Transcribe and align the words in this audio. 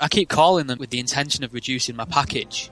I 0.00 0.06
keep 0.06 0.28
calling 0.28 0.68
them 0.68 0.78
with 0.78 0.90
the 0.90 1.00
intention 1.00 1.42
of 1.42 1.52
reducing 1.52 1.96
my 1.96 2.04
package. 2.04 2.70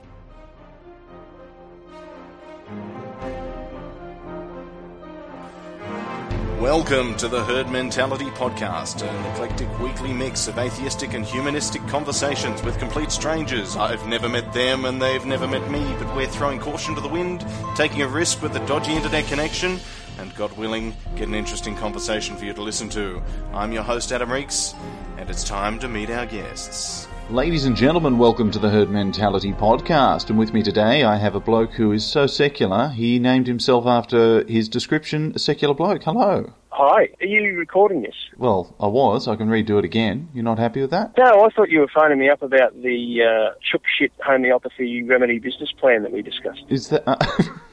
Welcome 6.61 7.17
to 7.17 7.27
the 7.27 7.43
Herd 7.43 7.69
Mentality 7.69 8.27
Podcast, 8.27 9.05
an 9.05 9.25
eclectic 9.33 9.67
weekly 9.79 10.13
mix 10.13 10.47
of 10.47 10.57
atheistic 10.57 11.13
and 11.13 11.25
humanistic 11.25 11.85
conversations 11.87 12.63
with 12.63 12.79
complete 12.79 13.11
strangers. 13.11 13.75
I've 13.75 14.07
never 14.07 14.29
met 14.29 14.53
them 14.53 14.85
and 14.85 15.01
they've 15.01 15.25
never 15.25 15.47
met 15.47 15.69
me, 15.69 15.83
but 15.99 16.15
we're 16.15 16.27
throwing 16.27 16.59
caution 16.59 16.95
to 16.95 17.01
the 17.01 17.09
wind, 17.09 17.45
taking 17.75 18.01
a 18.03 18.07
risk 18.07 18.41
with 18.41 18.55
a 18.55 18.65
dodgy 18.67 18.93
internet 18.93 19.27
connection, 19.27 19.79
and 20.17 20.33
God 20.35 20.57
willing, 20.57 20.95
get 21.17 21.27
an 21.27 21.35
interesting 21.35 21.75
conversation 21.75 22.37
for 22.37 22.45
you 22.45 22.53
to 22.53 22.61
listen 22.61 22.87
to. 22.89 23.21
I'm 23.53 23.73
your 23.73 23.83
host, 23.83 24.13
Adam 24.13 24.31
Reeks, 24.31 24.73
and 25.17 25.29
it's 25.29 25.43
time 25.43 25.77
to 25.79 25.89
meet 25.89 26.09
our 26.09 26.25
guests. 26.25 27.07
Ladies 27.29 27.65
and 27.65 27.75
gentlemen, 27.75 28.17
welcome 28.17 28.51
to 28.51 28.59
the 28.59 28.69
Herd 28.69 28.89
Mentality 28.89 29.51
Podcast. 29.51 30.29
And 30.29 30.39
with 30.39 30.53
me 30.53 30.63
today, 30.63 31.03
I 31.03 31.17
have 31.17 31.35
a 31.35 31.41
bloke 31.41 31.73
who 31.73 31.91
is 31.91 32.05
so 32.05 32.25
secular, 32.25 32.87
he 32.87 33.19
named 33.19 33.47
himself 33.47 33.85
after 33.85 34.45
his 34.47 34.69
description, 34.69 35.33
a 35.35 35.39
secular 35.39 35.73
bloke. 35.73 36.03
Hello. 36.03 36.53
Hi, 36.69 37.09
are 37.19 37.25
you 37.25 37.57
recording 37.57 38.01
this? 38.01 38.15
Well, 38.37 38.73
I 38.79 38.87
was. 38.87 39.27
I 39.27 39.35
can 39.35 39.49
redo 39.49 39.77
it 39.77 39.83
again. 39.83 40.29
You're 40.33 40.45
not 40.45 40.57
happy 40.57 40.79
with 40.79 40.91
that? 40.91 41.17
No, 41.17 41.43
I 41.43 41.49
thought 41.49 41.69
you 41.69 41.81
were 41.81 41.89
phoning 41.93 42.17
me 42.17 42.29
up 42.29 42.41
about 42.41 42.81
the 42.81 43.17
uh, 43.21 43.55
chook 43.69 43.81
shit 43.99 44.13
homeopathy 44.25 45.03
remedy 45.03 45.39
business 45.39 45.73
plan 45.77 46.03
that 46.03 46.13
we 46.13 46.21
discussed. 46.21 46.63
Is 46.69 46.87
that. 46.89 47.03
Uh, 47.05 47.17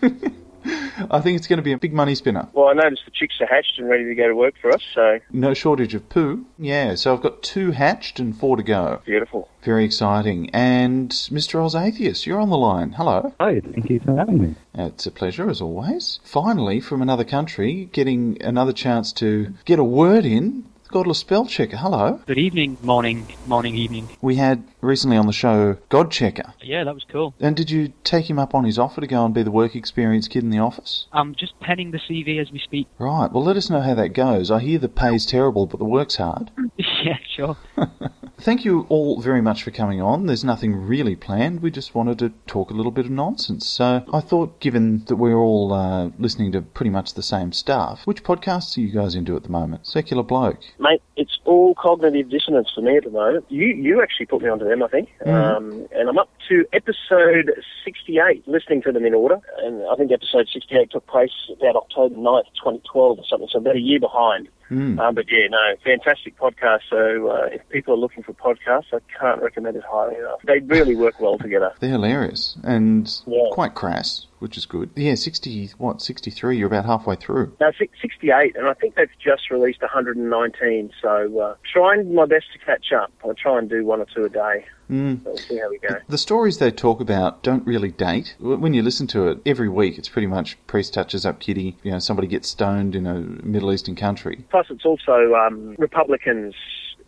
I 0.67 1.21
think 1.21 1.37
it's 1.37 1.47
going 1.47 1.59
to 1.59 1.63
be 1.63 1.73
a 1.73 1.79
big 1.79 1.93
money 1.93 2.15
spinner. 2.15 2.49
Well, 2.53 2.69
I 2.69 2.73
noticed 2.73 3.03
the 3.05 3.11
chicks 3.11 3.35
are 3.41 3.47
hatched 3.47 3.79
and 3.79 3.89
ready 3.89 4.05
to 4.05 4.15
go 4.15 4.29
to 4.29 4.35
work 4.35 4.55
for 4.61 4.71
us, 4.71 4.83
so 4.95 5.19
No 5.33 5.53
shortage 5.55 5.95
of 5.95 6.09
poo. 6.09 6.47
Yeah, 6.59 6.95
so 6.95 7.13
I've 7.15 7.23
got 7.23 7.43
two 7.43 7.73
hatched 7.73 8.19
and 8.21 8.37
four 8.37 8.57
to 8.57 8.63
go. 8.63 9.01
beautiful. 9.05 9.49
Very 9.63 9.85
exciting. 9.85 10.51
And 10.51 11.11
Mr. 11.11 11.65
Oz 11.65 11.75
Atheist, 11.75 12.27
you're 12.27 12.41
on 12.41 12.51
the 12.51 12.57
line. 12.59 12.93
Hello. 12.93 13.35
Hi, 13.41 13.61
thank 13.61 13.91
you 13.91 14.01
for 14.01 14.17
having 14.17 14.41
me. 14.41 14.55
It's 14.75 15.07
a 15.07 15.11
pleasure 15.11 15.49
as 15.51 15.61
always. 15.61 16.21
Finally, 16.25 16.81
from 16.81 17.03
another 17.03 17.25
country, 17.25 17.89
getting 17.93 18.41
another 18.43 18.73
chance 18.73 19.13
to 19.15 19.55
get 19.65 19.79
a 19.79 19.85
word 19.85 20.25
in. 20.25 20.65
Godless 20.95 21.19
Spell 21.19 21.45
Checker, 21.45 21.79
hello. 21.79 22.21
Good 22.25 22.39
evening, 22.39 22.79
morning, 22.81 23.27
morning, 23.49 23.75
evening. 23.75 24.17
We 24.23 24.37
had 24.37 24.63
recently 24.81 25.17
on 25.17 25.27
the 25.27 25.33
show 25.33 25.77
God 25.89 26.13
Checker. 26.13 26.55
Yeah, 26.63 26.85
that 26.85 26.95
was 26.95 27.05
cool. 27.11 27.35
And 27.41 27.57
did 27.57 27.69
you 27.69 27.93
take 28.05 28.31
him 28.31 28.39
up 28.39 28.55
on 28.55 28.63
his 28.63 28.79
offer 28.79 29.01
to 29.01 29.09
go 29.09 29.25
and 29.25 29.35
be 29.35 29.43
the 29.43 29.51
work 29.51 29.75
experience 29.75 30.29
kid 30.29 30.45
in 30.45 30.51
the 30.51 30.61
office? 30.61 31.09
I'm 31.11 31.35
just 31.35 31.59
penning 31.59 31.91
the 31.91 31.99
CV 31.99 32.41
as 32.41 32.53
we 32.53 32.61
speak. 32.61 32.87
Right, 32.97 33.27
well, 33.33 33.43
let 33.43 33.57
us 33.57 33.69
know 33.69 33.81
how 33.81 33.95
that 33.95 34.11
goes. 34.11 34.53
I 34.53 34.61
hear 34.61 34.79
the 34.79 34.89
pay's 34.89 35.27
terrible, 35.27 35.67
but 35.67 35.81
the 35.81 35.85
work's 35.85 36.15
hard. 36.15 36.53
yeah, 36.77 37.19
sure. 37.35 37.57
Thank 38.45 38.67
you 38.67 38.85
all 38.91 39.23
very 39.23 39.41
much 39.41 39.63
for 39.63 39.71
coming 39.71 40.03
on. 40.03 40.27
There's 40.27 40.45
nothing 40.45 40.77
really 40.77 41.17
planned. 41.17 41.63
We 41.63 41.71
just 41.71 41.95
wanted 41.95 42.19
to 42.19 42.29
talk 42.47 42.71
a 42.71 42.75
little 42.75 42.93
bit 42.93 43.07
of 43.07 43.11
nonsense. 43.11 43.67
So 43.67 44.05
I 44.13 44.21
thought, 44.21 44.61
given 44.61 45.03
that 45.07 45.17
we're 45.17 45.39
all 45.39 45.73
uh, 45.73 46.11
listening 46.19 46.53
to 46.53 46.61
pretty 46.61 46.91
much 46.91 47.15
the 47.15 47.23
same 47.23 47.53
stuff, 47.53 48.03
which 48.05 48.23
podcasts 48.23 48.77
are 48.77 48.83
you 48.83 48.93
guys 48.93 49.15
into 49.15 49.35
at 49.35 49.45
the 49.45 49.49
moment? 49.49 49.87
Secular 49.87 50.23
Bloke. 50.23 50.61
Mate, 50.79 51.01
it's 51.17 51.39
all 51.47 51.75
cognitive 51.75 52.29
dissonance 52.29 52.71
for 52.75 52.83
me 52.83 52.99
at 52.99 53.05
the 53.05 53.11
moment. 53.11 53.47
You 53.49 53.69
you 53.69 54.03
actually 54.03 54.27
put 54.27 54.43
me 54.43 54.51
onto 54.51 54.69
them, 54.69 54.83
I 54.83 54.89
think. 54.89 55.09
Mm-hmm. 55.25 55.31
Um, 55.31 55.89
and 55.93 56.11
I'm 56.11 56.19
up 56.19 56.29
to 56.51 56.67
episode 56.75 57.51
68, 57.83 58.47
listening 58.47 58.83
to 58.83 58.93
them 58.93 59.07
in 59.07 59.15
order. 59.15 59.41
And 59.63 59.83
I 59.91 59.97
think 59.97 60.13
episode 60.13 60.49
68 60.53 60.91
took 60.91 61.07
place 61.07 61.33
about 61.51 61.77
October 61.77 62.15
9th, 62.17 62.53
2012 62.63 63.19
or 63.19 63.25
something, 63.27 63.49
so 63.51 63.59
about 63.59 63.77
a 63.77 63.81
year 63.81 64.01
behind. 64.01 64.51
Mm. 64.71 64.99
Um, 64.99 65.15
but 65.15 65.27
yeah, 65.31 65.47
no, 65.51 65.59
fantastic 65.85 66.39
podcast. 66.39 66.81
So 66.91 67.29
uh, 67.29 67.47
if 67.53 67.69
people 67.69 67.95
are 67.95 67.99
looking 67.99 68.23
for 68.23 68.33
podcasts, 68.33 68.87
I 68.93 68.99
can't 69.19 69.43
recommend 69.43 69.77
it 69.77 69.85
highly 69.89 70.17
enough. 70.17 70.41
They 70.47 70.61
really 70.61 70.95
work 70.95 71.21
well 71.21 71.39
together. 71.39 71.73
They're 71.81 71.91
hilarious 71.91 72.57
and 72.65 73.11
Yeah. 73.27 73.43
quite 73.53 73.75
crass, 73.75 74.27
which 74.45 74.59
is 74.59 74.67
good. 74.67 74.91
Yeah, 74.95 75.15
60, 75.15 75.71
what, 75.79 76.03
63? 76.03 76.59
You're 76.59 76.67
about 76.67 76.85
halfway 76.85 77.17
through. 77.17 77.57
No, 77.63 77.73
68, 77.79 78.55
and 78.55 78.69
I 78.69 78.75
think 78.75 78.95
they've 78.95 79.09
just 79.19 79.51
released 79.51 79.81
119. 79.81 80.91
So 81.01 81.41
uh, 81.41 81.55
trying 81.73 82.15
my 82.15 82.27
best 82.27 82.45
to 82.53 82.59
catch 82.59 82.93
up. 82.93 83.11
I'll 83.25 83.33
try 83.35 83.59
and 83.59 83.71
do 83.71 83.87
one 83.87 84.01
or 84.01 84.07
two 84.15 84.25
a 84.25 84.29
day. 84.29 84.67
Mm. 84.91 85.25
So 85.25 85.31
we'll 85.31 85.37
see 85.39 85.59
how 85.59 85.71
we 85.71 85.79
go. 85.79 85.97
The 86.11 86.19
stories 86.19 86.59
they 86.59 86.71
talk 86.71 87.01
about 87.01 87.43
don't 87.43 87.67
really 87.67 87.91
date. 87.91 88.37
When 88.39 88.75
you 88.75 88.83
listen 88.83 89.07
to 89.09 89.29
it, 89.29 89.39
every 89.47 89.71
week 89.71 89.97
it's 89.97 90.11
pretty 90.11 90.27
much 90.27 90.59
priest 90.67 90.93
touches 90.93 91.25
up 91.25 91.41
kitty, 91.41 91.79
you 91.83 91.91
know, 91.91 91.99
somebody 91.99 92.29
gets 92.29 92.51
stoned 92.51 92.95
in 92.95 93.07
a 93.07 93.21
Middle 93.21 93.73
Eastern 93.73 93.97
country. 93.97 94.45
Plus, 94.51 94.67
it's 94.69 94.85
also 94.85 95.35
um, 95.35 95.75
Republicans 95.79 96.55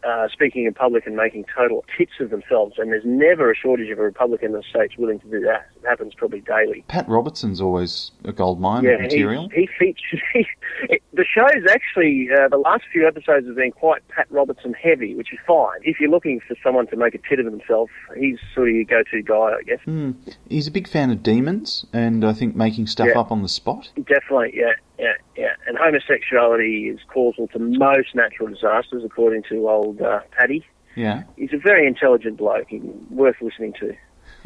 uh, 0.06 0.28
speaking 0.28 0.64
in 0.66 0.74
public 0.74 1.06
and 1.06 1.16
making 1.16 1.44
total 1.56 1.84
tits 1.98 2.12
of 2.20 2.30
themselves, 2.30 2.74
and 2.78 2.92
there's 2.92 3.04
never 3.04 3.50
a 3.50 3.56
shortage 3.56 3.90
of 3.90 3.98
a 3.98 4.02
Republican 4.02 4.46
in 4.48 4.52
the 4.52 4.62
states 4.62 4.94
willing 4.96 5.18
to 5.20 5.26
do 5.28 5.40
that. 5.40 5.66
It 5.82 5.86
happens 5.88 6.14
probably 6.14 6.40
daily. 6.42 6.84
Pat 6.88 7.08
Robertson's 7.08 7.60
always 7.60 8.12
a 8.24 8.32
gold 8.32 8.60
mine 8.60 8.84
Yeah, 8.84 8.90
of 8.92 9.00
material. 9.00 9.48
he, 9.48 9.62
he 9.62 9.68
features. 9.78 10.20
He, 10.32 10.46
it, 10.90 11.02
the 11.14 11.24
show's 11.24 11.64
actually 11.70 12.28
uh, 12.30 12.48
the 12.48 12.58
last 12.58 12.84
few 12.92 13.06
episodes 13.08 13.46
have 13.46 13.56
been 13.56 13.72
quite 13.72 14.06
Pat 14.08 14.26
Robertson 14.30 14.74
heavy, 14.74 15.14
which 15.14 15.32
is 15.32 15.38
fine. 15.46 15.78
If 15.82 15.98
you're 15.98 16.10
looking 16.10 16.38
for 16.46 16.54
someone 16.62 16.86
to 16.88 16.96
make 16.96 17.14
a 17.14 17.18
tit 17.18 17.40
of 17.40 17.46
himself, 17.46 17.88
he's 18.18 18.38
sort 18.54 18.68
of 18.68 18.74
your 18.74 18.84
go-to 18.84 19.22
guy, 19.22 19.34
I 19.58 19.62
guess. 19.64 19.78
Hmm. 19.86 20.10
He's 20.50 20.66
a 20.68 20.70
big 20.70 20.86
fan 20.86 21.10
of 21.10 21.22
demons 21.22 21.86
and 21.94 22.24
I 22.24 22.34
think 22.34 22.54
making 22.54 22.86
stuff 22.88 23.08
Yeah. 23.14 23.18
up 23.20 23.32
on 23.32 23.40
the 23.42 23.48
spot. 23.48 23.90
Definitely, 23.96 24.52
yeah, 24.54 24.72
yeah, 24.98 25.12
yeah. 25.36 25.54
And 25.66 25.76
homosexuality 25.76 26.88
is 26.88 27.00
causal 27.12 27.48
to 27.48 27.58
most 27.58 28.14
natural 28.14 28.48
disasters, 28.48 29.02
according 29.04 29.42
to 29.50 29.68
old 29.68 30.00
uh, 30.00 30.20
Paddy. 30.36 30.64
Yeah. 30.94 31.24
He's 31.36 31.52
a 31.52 31.58
very 31.58 31.86
intelligent 31.86 32.38
bloke, 32.38 32.70
and 32.70 33.10
worth 33.10 33.36
listening 33.40 33.74
to. 33.80 33.94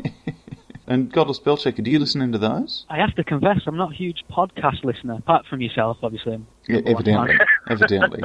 And 0.90 1.12
Godless 1.12 1.38
Spellchecker, 1.38 1.84
do 1.84 1.90
you 1.90 2.00
listen 2.00 2.20
into 2.20 2.36
those? 2.36 2.84
I 2.90 2.98
have 2.98 3.14
to 3.14 3.22
confess, 3.22 3.60
I'm 3.64 3.76
not 3.76 3.92
a 3.92 3.94
huge 3.94 4.24
podcast 4.28 4.82
listener, 4.82 5.14
apart 5.14 5.46
from 5.46 5.60
yourself, 5.60 5.98
obviously. 6.02 6.44
Yeah, 6.68 6.80
evidently. 6.84 7.36
evidently. 7.70 8.22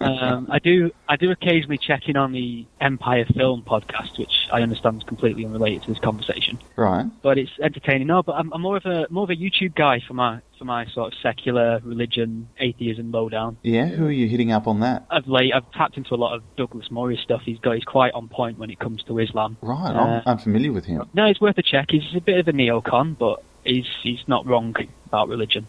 Um, 0.00 0.48
I 0.50 0.58
do, 0.58 0.90
I 1.08 1.16
do 1.16 1.30
occasionally 1.30 1.78
check 1.78 2.08
in 2.08 2.16
on 2.16 2.32
the 2.32 2.66
Empire 2.80 3.24
Film 3.34 3.62
podcast, 3.66 4.18
which 4.18 4.32
I 4.52 4.60
understand 4.60 4.98
is 4.98 5.04
completely 5.08 5.44
unrelated 5.46 5.82
to 5.84 5.88
this 5.90 5.98
conversation, 5.98 6.58
Right. 6.76 7.06
but 7.22 7.38
it's 7.38 7.50
entertaining. 7.62 8.06
No, 8.06 8.22
but 8.22 8.32
I'm, 8.32 8.52
I'm 8.52 8.60
more 8.60 8.76
of 8.76 8.84
a 8.84 9.06
more 9.10 9.24
of 9.24 9.30
a 9.30 9.36
YouTube 9.36 9.74
guy 9.74 10.00
for 10.06 10.12
my 10.14 10.40
for 10.58 10.64
my 10.66 10.86
sort 10.86 11.12
of 11.12 11.18
secular 11.22 11.80
religion, 11.82 12.48
atheism 12.58 13.10
lowdown. 13.10 13.56
Yeah, 13.62 13.86
who 13.86 14.06
are 14.06 14.10
you 14.12 14.28
hitting 14.28 14.52
up 14.52 14.66
on 14.66 14.80
that? 14.80 15.06
I've 15.10 15.26
late, 15.26 15.52
I've 15.54 15.70
tapped 15.72 15.96
into 15.96 16.14
a 16.14 16.16
lot 16.16 16.34
of 16.34 16.42
Douglas 16.56 16.90
Murray 16.90 17.18
stuff. 17.22 17.42
He's 17.44 17.58
got, 17.58 17.74
he's 17.74 17.84
quite 17.84 18.12
on 18.12 18.28
point 18.28 18.58
when 18.58 18.70
it 18.70 18.78
comes 18.78 19.02
to 19.04 19.18
Islam. 19.18 19.56
Right, 19.62 19.94
Uh, 19.94 20.22
I'm 20.26 20.38
familiar 20.38 20.72
with 20.72 20.84
him. 20.84 21.02
No, 21.14 21.26
it's 21.26 21.40
worth 21.40 21.58
a 21.58 21.62
check. 21.62 21.86
He's 21.90 22.02
a 22.14 22.20
bit 22.20 22.38
of 22.38 22.48
a 22.48 22.52
neocon, 22.52 23.16
but 23.18 23.42
he's 23.64 23.86
he's 24.02 24.20
not 24.26 24.46
wrong 24.46 24.74
about 25.06 25.28
religion. 25.28 25.66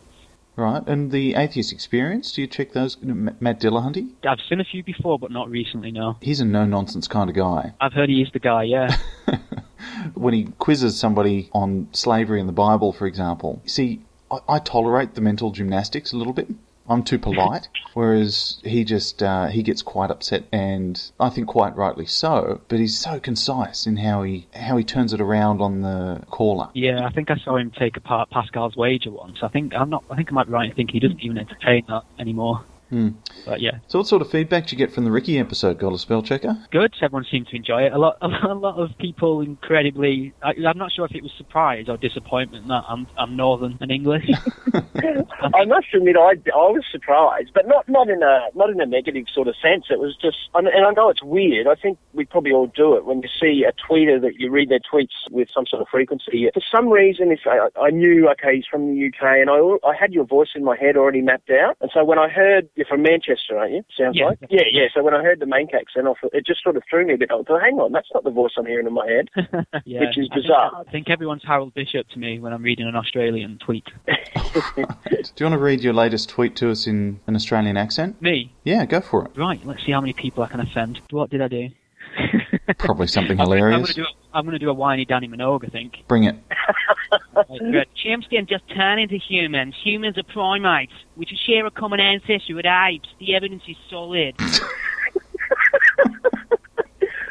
Right, 0.57 0.81
and 0.87 1.11
the 1.11 1.35
Atheist 1.35 1.71
Experience, 1.71 2.31
do 2.31 2.41
you 2.41 2.47
check 2.47 2.73
those? 2.73 2.97
Matt 2.99 3.61
Dillahunty? 3.61 4.09
I've 4.27 4.39
seen 4.49 4.59
a 4.59 4.63
few 4.63 4.83
before, 4.83 5.19
but 5.19 5.29
not 5.29 5.51
recently. 5.51 5.91
No, 5.91 6.17
He's 6.19 6.39
a 6.39 6.45
no-nonsense 6.45 7.07
kind 7.07 7.29
of 7.29 7.35
guy. 7.35 7.73
I've 7.79 7.93
heard 7.93 8.09
he 8.09 8.23
is 8.23 8.29
the 8.33 8.39
guy. 8.39 8.63
Yeah. 8.63 8.97
when 10.15 10.33
he 10.33 10.45
quizzes 10.57 10.99
somebody 10.99 11.51
on 11.53 11.89
slavery 11.91 12.39
in 12.39 12.47
the 12.47 12.53
Bible, 12.53 12.91
for 12.91 13.05
example, 13.05 13.61
see, 13.67 14.01
I, 14.31 14.39
I 14.49 14.59
tolerate 14.59 15.13
the 15.13 15.21
mental 15.21 15.51
gymnastics 15.51 16.11
a 16.11 16.17
little 16.17 16.33
bit. 16.33 16.47
I'm 16.89 17.03
too 17.03 17.19
polite, 17.19 17.67
whereas 17.93 18.61
he 18.63 18.83
just 18.83 19.21
uh, 19.21 19.47
he 19.47 19.61
gets 19.61 19.81
quite 19.81 20.09
upset, 20.09 20.45
and 20.51 21.11
I 21.19 21.29
think 21.29 21.47
quite 21.47 21.75
rightly 21.75 22.05
so. 22.05 22.61
But 22.69 22.79
he's 22.79 22.97
so 22.97 23.19
concise 23.19 23.85
in 23.85 23.97
how 23.97 24.23
he 24.23 24.47
how 24.53 24.77
he 24.77 24.83
turns 24.83 25.13
it 25.13 25.19
around 25.19 25.61
on 25.61 25.81
the 25.81 26.23
caller. 26.29 26.69
Yeah, 26.73 27.05
I 27.05 27.11
think 27.11 27.29
I 27.29 27.37
saw 27.37 27.57
him 27.57 27.71
take 27.77 27.97
apart 27.97 28.29
Pascal's 28.29 28.75
wager 28.75 29.11
once. 29.11 29.39
I 29.41 29.49
think 29.49 29.73
I'm 29.73 29.89
not. 29.89 30.03
I 30.09 30.15
think 30.15 30.31
I 30.31 30.33
might 30.33 30.47
be 30.47 30.53
right 30.53 30.69
in 30.69 30.75
thinking 30.75 30.93
he 30.93 30.99
doesn't 30.99 31.21
even 31.21 31.37
entertain 31.37 31.83
that 31.89 32.03
anymore. 32.19 32.63
Hmm. 32.89 33.09
But 33.45 33.59
yeah, 33.61 33.79
So, 33.87 33.99
what 33.99 34.07
sort 34.07 34.21
of 34.21 34.29
feedback 34.31 34.63
did 34.63 34.71
you 34.73 34.77
get 34.77 34.93
from 34.93 35.03
the 35.03 35.11
Ricky 35.11 35.37
episode, 35.39 35.77
Godless 35.79 36.01
Spell 36.01 36.21
Checker? 36.21 36.57
good. 36.71 36.93
Everyone 37.01 37.25
seemed 37.29 37.47
to 37.47 37.55
enjoy 37.55 37.83
it. 37.83 37.93
A 37.93 37.97
lot, 37.97 38.17
a 38.21 38.53
lot 38.53 38.79
of 38.79 38.97
people 38.97 39.41
incredibly. 39.41 40.33
I, 40.41 40.53
I'm 40.67 40.77
not 40.77 40.91
sure 40.91 41.05
if 41.05 41.13
it 41.15 41.21
was 41.23 41.31
surprise 41.37 41.85
or 41.89 41.97
disappointment 41.97 42.67
that 42.67 42.83
I'm, 42.87 43.07
I'm 43.17 43.35
Northern 43.35 43.77
and 43.81 43.91
English. 43.91 44.29
I 44.73 45.65
must 45.65 45.87
admit, 45.93 46.15
I, 46.17 46.31
I 46.53 46.67
was 46.71 46.83
surprised, 46.91 47.51
but 47.53 47.67
not 47.67 47.87
not 47.89 48.09
in 48.09 48.23
a 48.23 48.47
not 48.55 48.69
in 48.69 48.79
a 48.81 48.85
negative 48.85 49.25
sort 49.33 49.47
of 49.47 49.55
sense. 49.61 49.85
It 49.89 49.99
was 49.99 50.15
just, 50.21 50.37
and 50.53 50.67
and 50.67 50.85
I 50.85 50.91
know 50.91 51.09
it's 51.09 51.23
weird. 51.23 51.67
I 51.67 51.75
think 51.75 51.97
we 52.13 52.25
probably 52.25 52.51
all 52.51 52.67
do 52.67 52.95
it 52.95 53.05
when 53.05 53.21
you 53.21 53.29
see 53.39 53.65
a 53.67 53.71
tweeter 53.73 54.21
that 54.21 54.35
you 54.39 54.49
read 54.49 54.69
their 54.69 54.79
tweets 54.79 55.15
with 55.29 55.49
some 55.53 55.65
sort 55.65 55.81
of 55.81 55.87
frequency. 55.89 56.49
For 56.53 56.61
some 56.71 56.89
reason, 56.89 57.31
if 57.31 57.39
I, 57.45 57.67
I 57.79 57.89
knew, 57.89 58.29
okay, 58.31 58.55
he's 58.55 58.65
from 58.69 58.87
the 58.87 59.07
UK, 59.07 59.23
and 59.41 59.49
I 59.49 59.57
I 59.87 59.95
had 59.95 60.13
your 60.13 60.25
voice 60.25 60.49
in 60.55 60.63
my 60.63 60.77
head 60.77 60.97
already 60.97 61.21
mapped 61.21 61.49
out, 61.49 61.77
and 61.81 61.91
so 61.93 62.03
when 62.03 62.19
I 62.19 62.29
heard 62.29 62.69
you're 62.77 62.85
from 62.85 63.01
Manchester, 63.01 63.57
aren't 63.57 63.73
you? 63.73 63.83
Sounds 63.97 64.15
Yeah. 64.15 64.27
like 64.27 64.39
yeah, 64.49 64.61
yeah. 64.71 64.87
So 64.93 65.03
when 65.03 65.13
I 65.13 65.21
heard 65.23 65.39
the 65.39 65.45
main 65.45 65.67
accent 65.73 66.07
off, 66.07 66.17
it 66.31 66.45
just 66.45 66.63
sort 66.63 66.77
of 66.77 66.83
threw 66.89 67.05
me 67.05 67.15
a 67.15 67.17
bit. 67.17 67.29
I 67.31 67.41
thought, 67.41 67.61
hang 67.61 67.79
on, 67.79 67.91
that's 67.91 68.07
not 68.13 68.23
the 68.23 68.29
voice 68.31 68.51
I'm 68.57 68.65
hearing 68.65 68.87
in 68.87 68.93
my 68.93 69.07
head. 69.07 69.29
yeah, 69.85 69.99
Which 70.01 70.17
is 70.17 70.29
I 70.31 70.35
think- 70.35 70.45
bizarre. 70.45 70.83
I 70.87 70.91
think 70.91 71.09
everyone's 71.09 71.43
Harold 71.45 71.73
Bishop 71.73 72.07
to 72.09 72.19
me 72.19 72.39
when 72.39 72.53
I'm 72.53 72.63
reading 72.63 72.87
an 72.87 72.95
Australian 72.95 73.57
tweet. 73.63 73.85
Do 74.05 74.13
you 74.75 75.45
want 75.45 75.53
to 75.53 75.57
read 75.57 75.81
your 75.81 75.93
latest 75.93 76.29
tweet 76.29 76.55
to 76.57 76.69
us 76.71 76.87
in 76.87 77.19
an 77.27 77.35
Australian 77.35 77.77
accent? 77.77 78.21
Me, 78.21 78.53
Yeah, 78.63 78.85
go 78.85 79.01
for 79.01 79.25
it. 79.25 79.31
right? 79.37 79.59
Let's 79.65 79.85
see 79.85 79.91
how 79.91 80.01
many 80.01 80.13
people 80.13 80.43
I 80.43 80.47
can 80.47 80.59
offend. 80.59 81.01
What 81.09 81.29
did 81.29 81.41
I 81.41 81.47
do? 81.47 81.69
Probably 82.77 83.07
something 83.07 83.39
I'm, 83.41 83.51
I'm 83.51 83.69
going 83.71 83.85
to 83.85 83.93
do 83.93 84.03
a, 84.03 84.07
I'm 84.37 84.45
going 84.45 84.53
to 84.53 84.59
do 84.59 84.69
a 84.69 84.73
whiny 84.73 85.05
Dannii 85.05 85.29
Minogue, 85.33 85.65
I 85.65 85.69
think. 85.69 85.93
Bring 86.07 86.23
it. 86.25 86.35
Like, 87.11 87.47
uh, 87.61 87.85
Chimps 87.95 88.29
can 88.29 88.47
just 88.47 88.63
turn 88.75 88.99
into 88.99 89.15
humans. 89.15 89.75
Humans 89.83 90.17
are 90.17 90.23
primates. 90.23 90.93
which 91.15 91.29
should 91.29 91.39
share 91.39 91.65
a 91.65 91.71
common 91.71 91.99
ancestry 91.99 92.55
with 92.55 92.65
apes. 92.65 93.09
The 93.19 93.35
evidence 93.35 93.63
is 93.67 93.75
solid. 93.89 94.35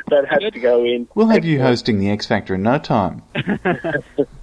That 0.09 0.25
has 0.29 0.53
to 0.53 0.61
go 0.61 0.85
in. 0.85 1.09
We'll 1.17 1.27
have 1.31 1.45
you 1.45 1.61
hosting 1.61 1.99
the 1.99 2.11
X 2.11 2.27
Factor 2.27 2.55
in 2.55 2.63
no 2.63 2.79
time. 2.79 3.23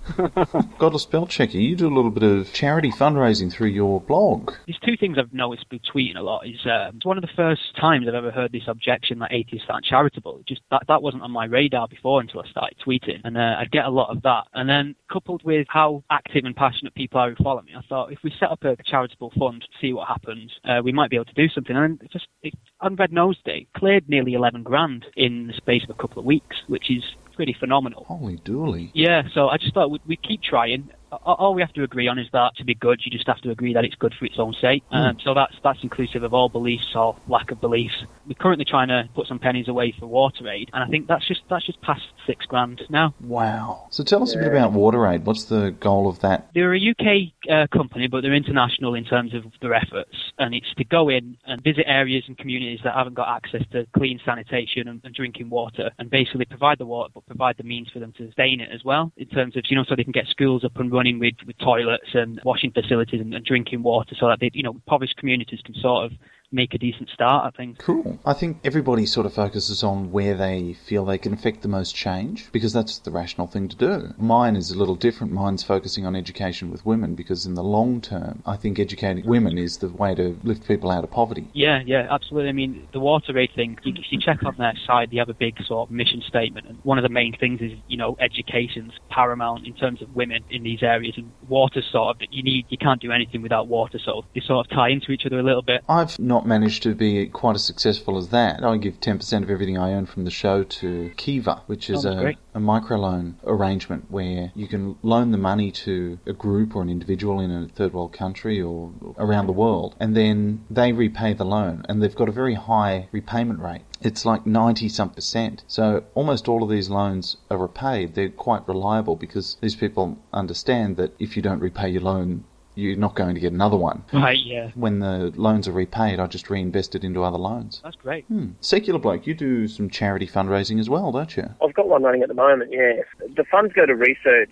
Godless 0.77 1.03
spell 1.03 1.27
checker. 1.27 1.57
You 1.57 1.75
do 1.75 1.87
a 1.87 1.93
little 1.93 2.11
bit 2.11 2.23
of 2.23 2.51
charity 2.53 2.91
fundraising 2.91 3.51
through 3.51 3.69
your 3.69 4.01
blog. 4.01 4.51
There's 4.67 4.79
two 4.85 4.97
things 4.97 5.17
I've 5.17 5.33
noticed 5.33 5.65
with 5.71 5.81
tweeting 5.83 6.17
a 6.17 6.21
lot. 6.21 6.45
Is 6.45 6.59
um, 6.65 6.97
it's 6.97 7.05
one 7.05 7.17
of 7.17 7.21
the 7.21 7.29
first 7.35 7.75
times 7.79 8.07
I've 8.07 8.13
ever 8.13 8.31
heard 8.31 8.51
this 8.51 8.67
objection 8.67 9.19
that 9.19 9.31
atheists 9.31 9.67
aren't 9.69 9.85
charitable. 9.85 10.39
It 10.39 10.47
Just 10.47 10.61
that 10.71 10.83
that 10.87 11.01
wasn't 11.01 11.23
on 11.23 11.31
my 11.31 11.45
radar 11.45 11.87
before 11.87 12.21
until 12.21 12.41
I 12.41 12.49
started 12.49 12.77
tweeting, 12.85 13.21
and 13.23 13.37
uh, 13.37 13.55
I 13.59 13.65
get 13.71 13.85
a 13.85 13.89
lot 13.89 14.09
of 14.09 14.21
that. 14.23 14.43
And 14.53 14.69
then 14.69 14.95
coupled 15.11 15.43
with 15.43 15.67
how 15.69 16.03
active 16.09 16.45
and 16.45 16.55
passionate 16.55 16.95
people 16.95 17.19
are 17.19 17.29
who 17.29 17.43
follow 17.43 17.61
me, 17.61 17.73
I 17.77 17.81
thought 17.87 18.11
if 18.11 18.19
we 18.23 18.33
set 18.39 18.51
up 18.51 18.63
a 18.63 18.75
charitable 18.85 19.31
fund 19.37 19.61
to 19.61 19.67
see 19.79 19.93
what 19.93 20.07
happens, 20.07 20.51
uh, 20.65 20.81
we 20.83 20.91
might 20.91 21.09
be 21.09 21.15
able 21.15 21.25
to 21.25 21.33
do 21.33 21.49
something. 21.49 21.75
And 21.75 22.01
it 22.01 22.11
just 22.11 22.27
it, 22.41 22.53
on 22.81 22.95
Red 22.95 23.13
Nose 23.13 23.37
Day, 23.45 23.67
cleared 23.75 24.09
nearly 24.09 24.33
11 24.33 24.63
grand 24.63 25.05
in 25.15 25.47
the 25.47 25.53
space 25.53 25.83
of 25.83 25.89
a 25.89 26.01
couple 26.01 26.19
of 26.19 26.25
weeks, 26.25 26.57
which 26.67 26.91
is 26.91 27.03
pretty 27.35 27.55
phenomenal. 27.59 28.05
Holy 28.05 28.37
dooly. 28.37 28.91
Yeah, 28.93 29.23
so 29.33 29.49
I 29.49 29.57
just 29.57 29.73
thought 29.73 29.91
we'd, 29.91 30.01
we'd 30.05 30.21
keep 30.23 30.41
trying. 30.41 30.89
A- 31.25 31.33
All 31.33 31.53
we 31.53 31.61
have 31.61 31.73
to 31.73 31.83
agree 31.83 32.07
on 32.07 32.19
is 32.19 32.27
that 32.33 32.55
to 32.57 32.63
be 32.65 32.75
good, 32.75 33.01
you 33.03 33.11
just 33.11 33.27
have 33.27 33.41
to 33.41 33.51
agree 33.51 33.73
that 33.73 33.85
it's 33.85 33.95
good 33.95 34.13
for 34.17 34.25
its 34.25 34.35
own 34.39 34.53
sake. 34.59 34.83
Um, 34.91 35.17
so 35.23 35.33
that's 35.33 35.55
that's 35.63 35.79
inclusive 35.83 36.23
of 36.23 36.33
all 36.33 36.49
beliefs 36.49 36.91
or 36.95 37.15
lack 37.27 37.51
of 37.51 37.61
beliefs. 37.61 37.95
We're 38.27 38.35
currently 38.35 38.65
trying 38.65 38.87
to 38.89 39.09
put 39.15 39.27
some 39.27 39.39
pennies 39.39 39.67
away 39.67 39.93
for 39.99 40.07
water 40.07 40.47
aid, 40.49 40.69
and 40.73 40.83
I 40.83 40.87
think 40.87 41.07
that's 41.07 41.27
just 41.27 41.41
that's 41.49 41.65
just 41.65 41.81
past 41.81 42.01
six 42.25 42.45
grand 42.45 42.81
now. 42.89 43.13
Wow. 43.21 43.87
So 43.89 44.03
tell 44.03 44.23
us 44.23 44.33
a 44.35 44.37
bit 44.37 44.47
about 44.47 44.73
WaterAid. 44.73 45.23
What's 45.23 45.43
the 45.45 45.71
goal 45.79 46.07
of 46.07 46.19
that? 46.21 46.49
They're 46.53 46.73
a 46.73 46.89
UK 46.91 47.33
uh, 47.49 47.67
company, 47.75 48.07
but 48.07 48.21
they're 48.21 48.33
international 48.33 48.95
in 48.95 49.05
terms 49.05 49.33
of 49.33 49.43
their 49.61 49.73
efforts, 49.73 50.15
and 50.37 50.53
it's 50.53 50.73
to 50.75 50.83
go 50.85 51.09
in 51.09 51.37
and 51.45 51.61
visit 51.63 51.85
areas 51.87 52.23
and 52.27 52.37
communities 52.37 52.79
that 52.83 52.95
haven't 52.95 53.15
got 53.15 53.27
access 53.35 53.63
to 53.71 53.85
clean 53.95 54.19
sanitation 54.25 54.87
and, 54.87 55.01
and 55.03 55.13
drinking 55.13 55.49
water, 55.49 55.91
and 55.99 56.09
basically 56.09 56.45
provide 56.45 56.77
the 56.77 56.85
water, 56.85 57.09
but 57.13 57.25
provide 57.25 57.57
the 57.57 57.63
means 57.63 57.89
for 57.91 57.99
them 57.99 58.13
to 58.13 58.25
sustain 58.27 58.61
it 58.61 58.69
as 58.73 58.83
well, 58.83 59.11
in 59.17 59.27
terms 59.27 59.57
of 59.57 59.63
you 59.69 59.75
know, 59.75 59.83
so 59.87 59.95
they 59.95 60.03
can 60.03 60.11
get 60.11 60.27
schools 60.27 60.63
up 60.63 60.77
and 60.77 60.91
running 60.91 61.02
with, 61.19 61.35
with 61.45 61.57
toilets 61.59 62.09
and 62.13 62.39
washing 62.43 62.71
facilities 62.71 63.21
and, 63.21 63.33
and 63.33 63.45
drinking 63.45 63.83
water, 63.83 64.15
so 64.19 64.27
that 64.27 64.39
they, 64.39 64.51
you 64.53 64.63
know, 64.63 64.71
impoverished 64.71 65.17
communities 65.17 65.61
can 65.63 65.75
sort 65.75 66.05
of 66.05 66.11
make 66.53 66.73
a 66.73 66.77
decent 66.77 67.09
start. 67.09 67.45
I 67.45 67.55
think. 67.55 67.79
Cool. 67.79 68.19
I 68.25 68.33
think 68.33 68.59
everybody 68.63 69.05
sort 69.05 69.25
of 69.25 69.33
focuses 69.33 69.83
on 69.83 70.11
where 70.11 70.35
they 70.35 70.73
feel 70.73 71.05
they 71.05 71.17
can 71.17 71.33
affect 71.33 71.61
the 71.61 71.67
most 71.67 71.95
change 71.95 72.51
because 72.51 72.73
that's 72.73 72.99
the 72.99 73.11
rational 73.11 73.47
thing 73.47 73.67
to 73.69 73.75
do. 73.75 74.13
Mine 74.17 74.55
is 74.55 74.71
a 74.71 74.77
little 74.77 74.95
different. 74.95 75.33
Mine's 75.33 75.63
focusing 75.63 76.05
on 76.05 76.15
education 76.15 76.71
with 76.71 76.85
women 76.85 77.15
because 77.15 77.45
in 77.45 77.55
the 77.55 77.63
long 77.63 78.01
term, 78.01 78.41
I 78.45 78.55
think 78.55 78.79
educating 78.79 79.25
women 79.25 79.57
is 79.57 79.77
the 79.77 79.89
way 79.89 80.15
to 80.15 80.37
lift 80.43 80.67
people 80.67 80.91
out 80.91 81.03
of 81.03 81.11
poverty. 81.11 81.47
Yeah, 81.53 81.81
yeah, 81.85 82.07
absolutely. 82.09 82.49
I 82.49 82.53
mean, 82.53 82.87
the 82.93 82.99
water 82.99 83.37
aid 83.37 83.51
thing, 83.55 83.79
you, 83.83 83.93
if 83.95 84.11
you 84.11 84.19
check 84.19 84.43
on 84.43 84.55
their 84.57 84.73
site, 84.85 85.11
they 85.11 85.17
have 85.17 85.29
a 85.29 85.33
big 85.33 85.61
sort 85.63 85.89
of 85.89 85.91
mission 85.91 86.21
statement. 86.27 86.67
And 86.67 86.77
one 86.83 86.97
of 86.97 87.03
the 87.03 87.09
main 87.09 87.35
things 87.37 87.61
is, 87.61 87.71
you 87.87 87.97
know, 87.97 88.15
education's 88.19 88.93
paramount 89.09 89.65
in 89.65 89.73
terms 89.73 90.01
of 90.01 90.15
women 90.15 90.43
in 90.49 90.63
these 90.63 90.83
areas. 90.83 91.15
And 91.17 91.31
water 91.47 91.81
sort 91.91 92.15
of, 92.15 92.27
you 92.31 92.43
need, 92.43 92.65
you 92.69 92.77
can't 92.77 93.01
do 93.01 93.11
anything 93.11 93.41
without 93.41 93.67
water. 93.67 93.99
So 94.03 94.25
they 94.35 94.41
sort 94.41 94.65
of 94.65 94.71
tie 94.71 94.89
into 94.89 95.11
each 95.11 95.25
other 95.25 95.39
a 95.39 95.43
little 95.43 95.61
bit. 95.61 95.83
I've 95.87 96.17
not 96.19 96.42
managed 96.45 96.83
to 96.83 96.95
be 96.95 97.27
quite 97.27 97.55
as 97.55 97.63
successful 97.63 98.17
as 98.17 98.29
that. 98.29 98.63
I 98.63 98.77
give 98.77 98.99
10% 98.99 99.43
of 99.43 99.49
everything 99.49 99.77
I 99.77 99.93
earn 99.93 100.05
from 100.05 100.25
the 100.25 100.31
show 100.31 100.63
to 100.63 101.11
Kiva, 101.17 101.61
which 101.67 101.89
is 101.89 102.05
Oh, 102.05 102.27
a, 102.53 102.57
a 102.57 102.59
microloan 102.59 103.35
arrangement 103.45 104.05
where 104.09 104.51
you 104.55 104.67
can 104.67 104.95
loan 105.01 105.31
the 105.31 105.37
money 105.37 105.71
to 105.71 106.19
a 106.25 106.33
group 106.33 106.75
or 106.75 106.81
an 106.81 106.89
individual 106.89 107.39
in 107.39 107.51
a 107.51 107.67
third 107.67 107.93
world 107.93 108.13
country 108.13 108.61
or 108.61 108.91
around 109.17 109.47
the 109.47 109.53
world, 109.53 109.95
and 109.99 110.15
then 110.15 110.63
they 110.69 110.91
repay 110.91 111.33
the 111.33 111.45
loan, 111.45 111.85
and 111.87 112.01
they've 112.01 112.15
got 112.15 112.29
a 112.29 112.31
very 112.31 112.55
high 112.55 113.07
repayment 113.11 113.59
rate. 113.59 113.81
It's 114.01 114.25
like 114.25 114.45
90 114.45 114.89
some 114.89 115.11
percent. 115.11 115.63
So 115.67 116.03
almost 116.13 116.49
all 116.49 116.61
of 116.63 116.69
these 116.69 116.89
loans 116.89 117.37
are 117.49 117.57
repaid. 117.57 118.15
They're 118.15 118.29
quite 118.29 118.67
reliable 118.67 119.15
because 119.15 119.57
these 119.61 119.75
people 119.75 120.17
understand 120.33 120.97
that 120.97 121.15
if 121.19 121.35
you 121.37 121.41
don't 121.41 121.59
repay 121.61 121.89
your 121.89 122.01
loan, 122.01 122.43
you're 122.75 122.95
not 122.95 123.15
going 123.15 123.35
to 123.35 123.41
get 123.41 123.53
another 123.53 123.77
one. 123.77 124.03
Right, 124.13 124.39
yeah. 124.43 124.71
When 124.75 124.99
the 124.99 125.33
loans 125.35 125.67
are 125.67 125.71
repaid, 125.71 126.19
I 126.19 126.27
just 126.27 126.49
reinvest 126.49 126.95
it 126.95 127.03
into 127.03 127.23
other 127.23 127.37
loans. 127.37 127.81
That's 127.83 127.95
great. 127.95 128.25
Hmm. 128.25 128.51
Secular 128.61 128.99
bloke, 128.99 129.27
you 129.27 129.33
do 129.33 129.67
some 129.67 129.89
charity 129.89 130.27
fundraising 130.27 130.79
as 130.79 130.89
well, 130.89 131.11
don't 131.11 131.35
you? 131.35 131.49
I've 131.63 131.73
got 131.73 131.87
one 131.87 132.03
running 132.03 132.21
at 132.21 132.27
the 132.27 132.33
moment, 132.33 132.71
yeah. 132.71 133.01
The 133.35 133.43
funds 133.49 133.73
go 133.73 133.85
to 133.85 133.95
research 133.95 134.51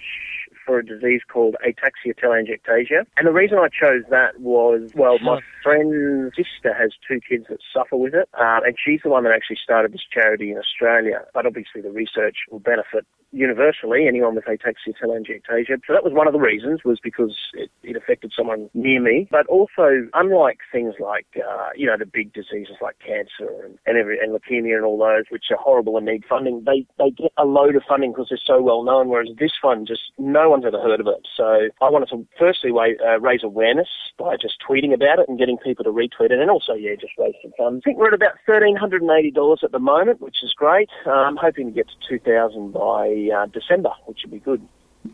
for 0.65 0.79
a 0.79 0.85
disease 0.85 1.21
called 1.31 1.55
ataxia 1.65 2.13
telangiectasia. 2.15 3.05
And 3.17 3.27
the 3.27 3.31
reason 3.31 3.57
I 3.57 3.67
chose 3.67 4.03
that 4.09 4.39
was, 4.39 4.91
well, 4.95 5.19
my 5.19 5.39
friend's 5.63 6.35
sister 6.35 6.73
has 6.73 6.91
two 7.07 7.19
kids 7.27 7.45
that 7.49 7.59
suffer 7.73 7.97
with 7.97 8.13
it, 8.13 8.29
um, 8.39 8.63
and 8.65 8.75
she's 8.83 9.01
the 9.03 9.09
one 9.09 9.23
that 9.23 9.33
actually 9.33 9.59
started 9.63 9.93
this 9.93 10.01
charity 10.11 10.51
in 10.51 10.57
Australia. 10.57 11.23
But 11.33 11.45
obviously 11.45 11.81
the 11.81 11.91
research 11.91 12.37
will 12.49 12.59
benefit 12.59 13.05
universally 13.31 14.07
anyone 14.07 14.35
with 14.35 14.45
ataxia 14.45 14.93
telangiectasia. 15.01 15.79
So 15.87 15.93
that 15.93 16.03
was 16.03 16.13
one 16.13 16.27
of 16.27 16.33
the 16.33 16.39
reasons, 16.39 16.81
was 16.83 16.99
because 17.01 17.35
it, 17.53 17.71
it 17.83 17.95
affected 17.95 18.33
someone 18.35 18.69
near 18.73 19.01
me. 19.01 19.27
But 19.31 19.47
also, 19.47 20.07
unlike 20.13 20.59
things 20.71 20.95
like, 20.99 21.27
uh, 21.37 21.69
you 21.75 21.87
know, 21.87 21.97
the 21.97 22.05
big 22.05 22.33
diseases 22.33 22.75
like 22.81 22.97
cancer 22.99 23.49
and, 23.63 23.77
and, 23.85 23.97
every, 23.97 24.19
and 24.19 24.37
leukemia 24.37 24.75
and 24.75 24.85
all 24.85 24.97
those, 24.97 25.25
which 25.29 25.45
are 25.49 25.57
horrible 25.57 25.97
and 25.97 26.05
need 26.05 26.25
funding, 26.27 26.63
they, 26.65 26.85
they 26.97 27.11
get 27.11 27.31
a 27.37 27.45
load 27.45 27.75
of 27.75 27.83
funding 27.87 28.11
because 28.11 28.27
they're 28.29 28.39
so 28.45 28.61
well 28.61 28.83
known, 28.83 29.07
whereas 29.07 29.29
this 29.39 29.53
one, 29.61 29.85
just 29.85 30.11
no 30.17 30.50
one's 30.51 30.65
ever 30.65 30.80
heard 30.80 31.00
of 31.00 31.07
it. 31.07 31.27
So 31.36 31.69
I 31.81 31.89
wanted 31.89 32.09
to 32.09 32.27
firstly 32.38 32.71
uh, 32.71 33.19
raise 33.19 33.44
awareness 33.44 33.88
by 34.18 34.36
just 34.36 34.56
tweeting 34.62 34.94
about 34.94 35.19
it 35.19 35.27
and 35.27 35.39
getting 35.39 35.57
people 35.57 35.83
to 35.86 35.92
retweet 35.92 36.31
it, 36.31 36.39
and 36.39 36.51
also, 36.51 36.74
yeah, 36.74 36.95
just 37.00 37.13
raise 37.18 37.33
some 37.42 37.51
funds. 37.57 37.81
I 37.83 37.89
think 37.89 37.98
we're 37.98 38.09
at 38.09 38.13
about 38.13 38.36
$1,380 38.48 39.63
at 39.63 39.71
the 39.71 39.80
moment, 39.80 40.21
which 40.21 40.44
is 40.44 40.53
great. 40.53 40.89
I'm 41.06 41.38
hoping 41.38 41.68
to 41.68 41.71
get 41.71 41.88
to 41.88 42.09
2000 42.09 42.74
by 42.74 43.30
uh, 43.33 43.45
December, 43.48 43.92
which 44.06 44.19
would 44.24 44.31
be 44.31 44.39
good. 44.39 44.62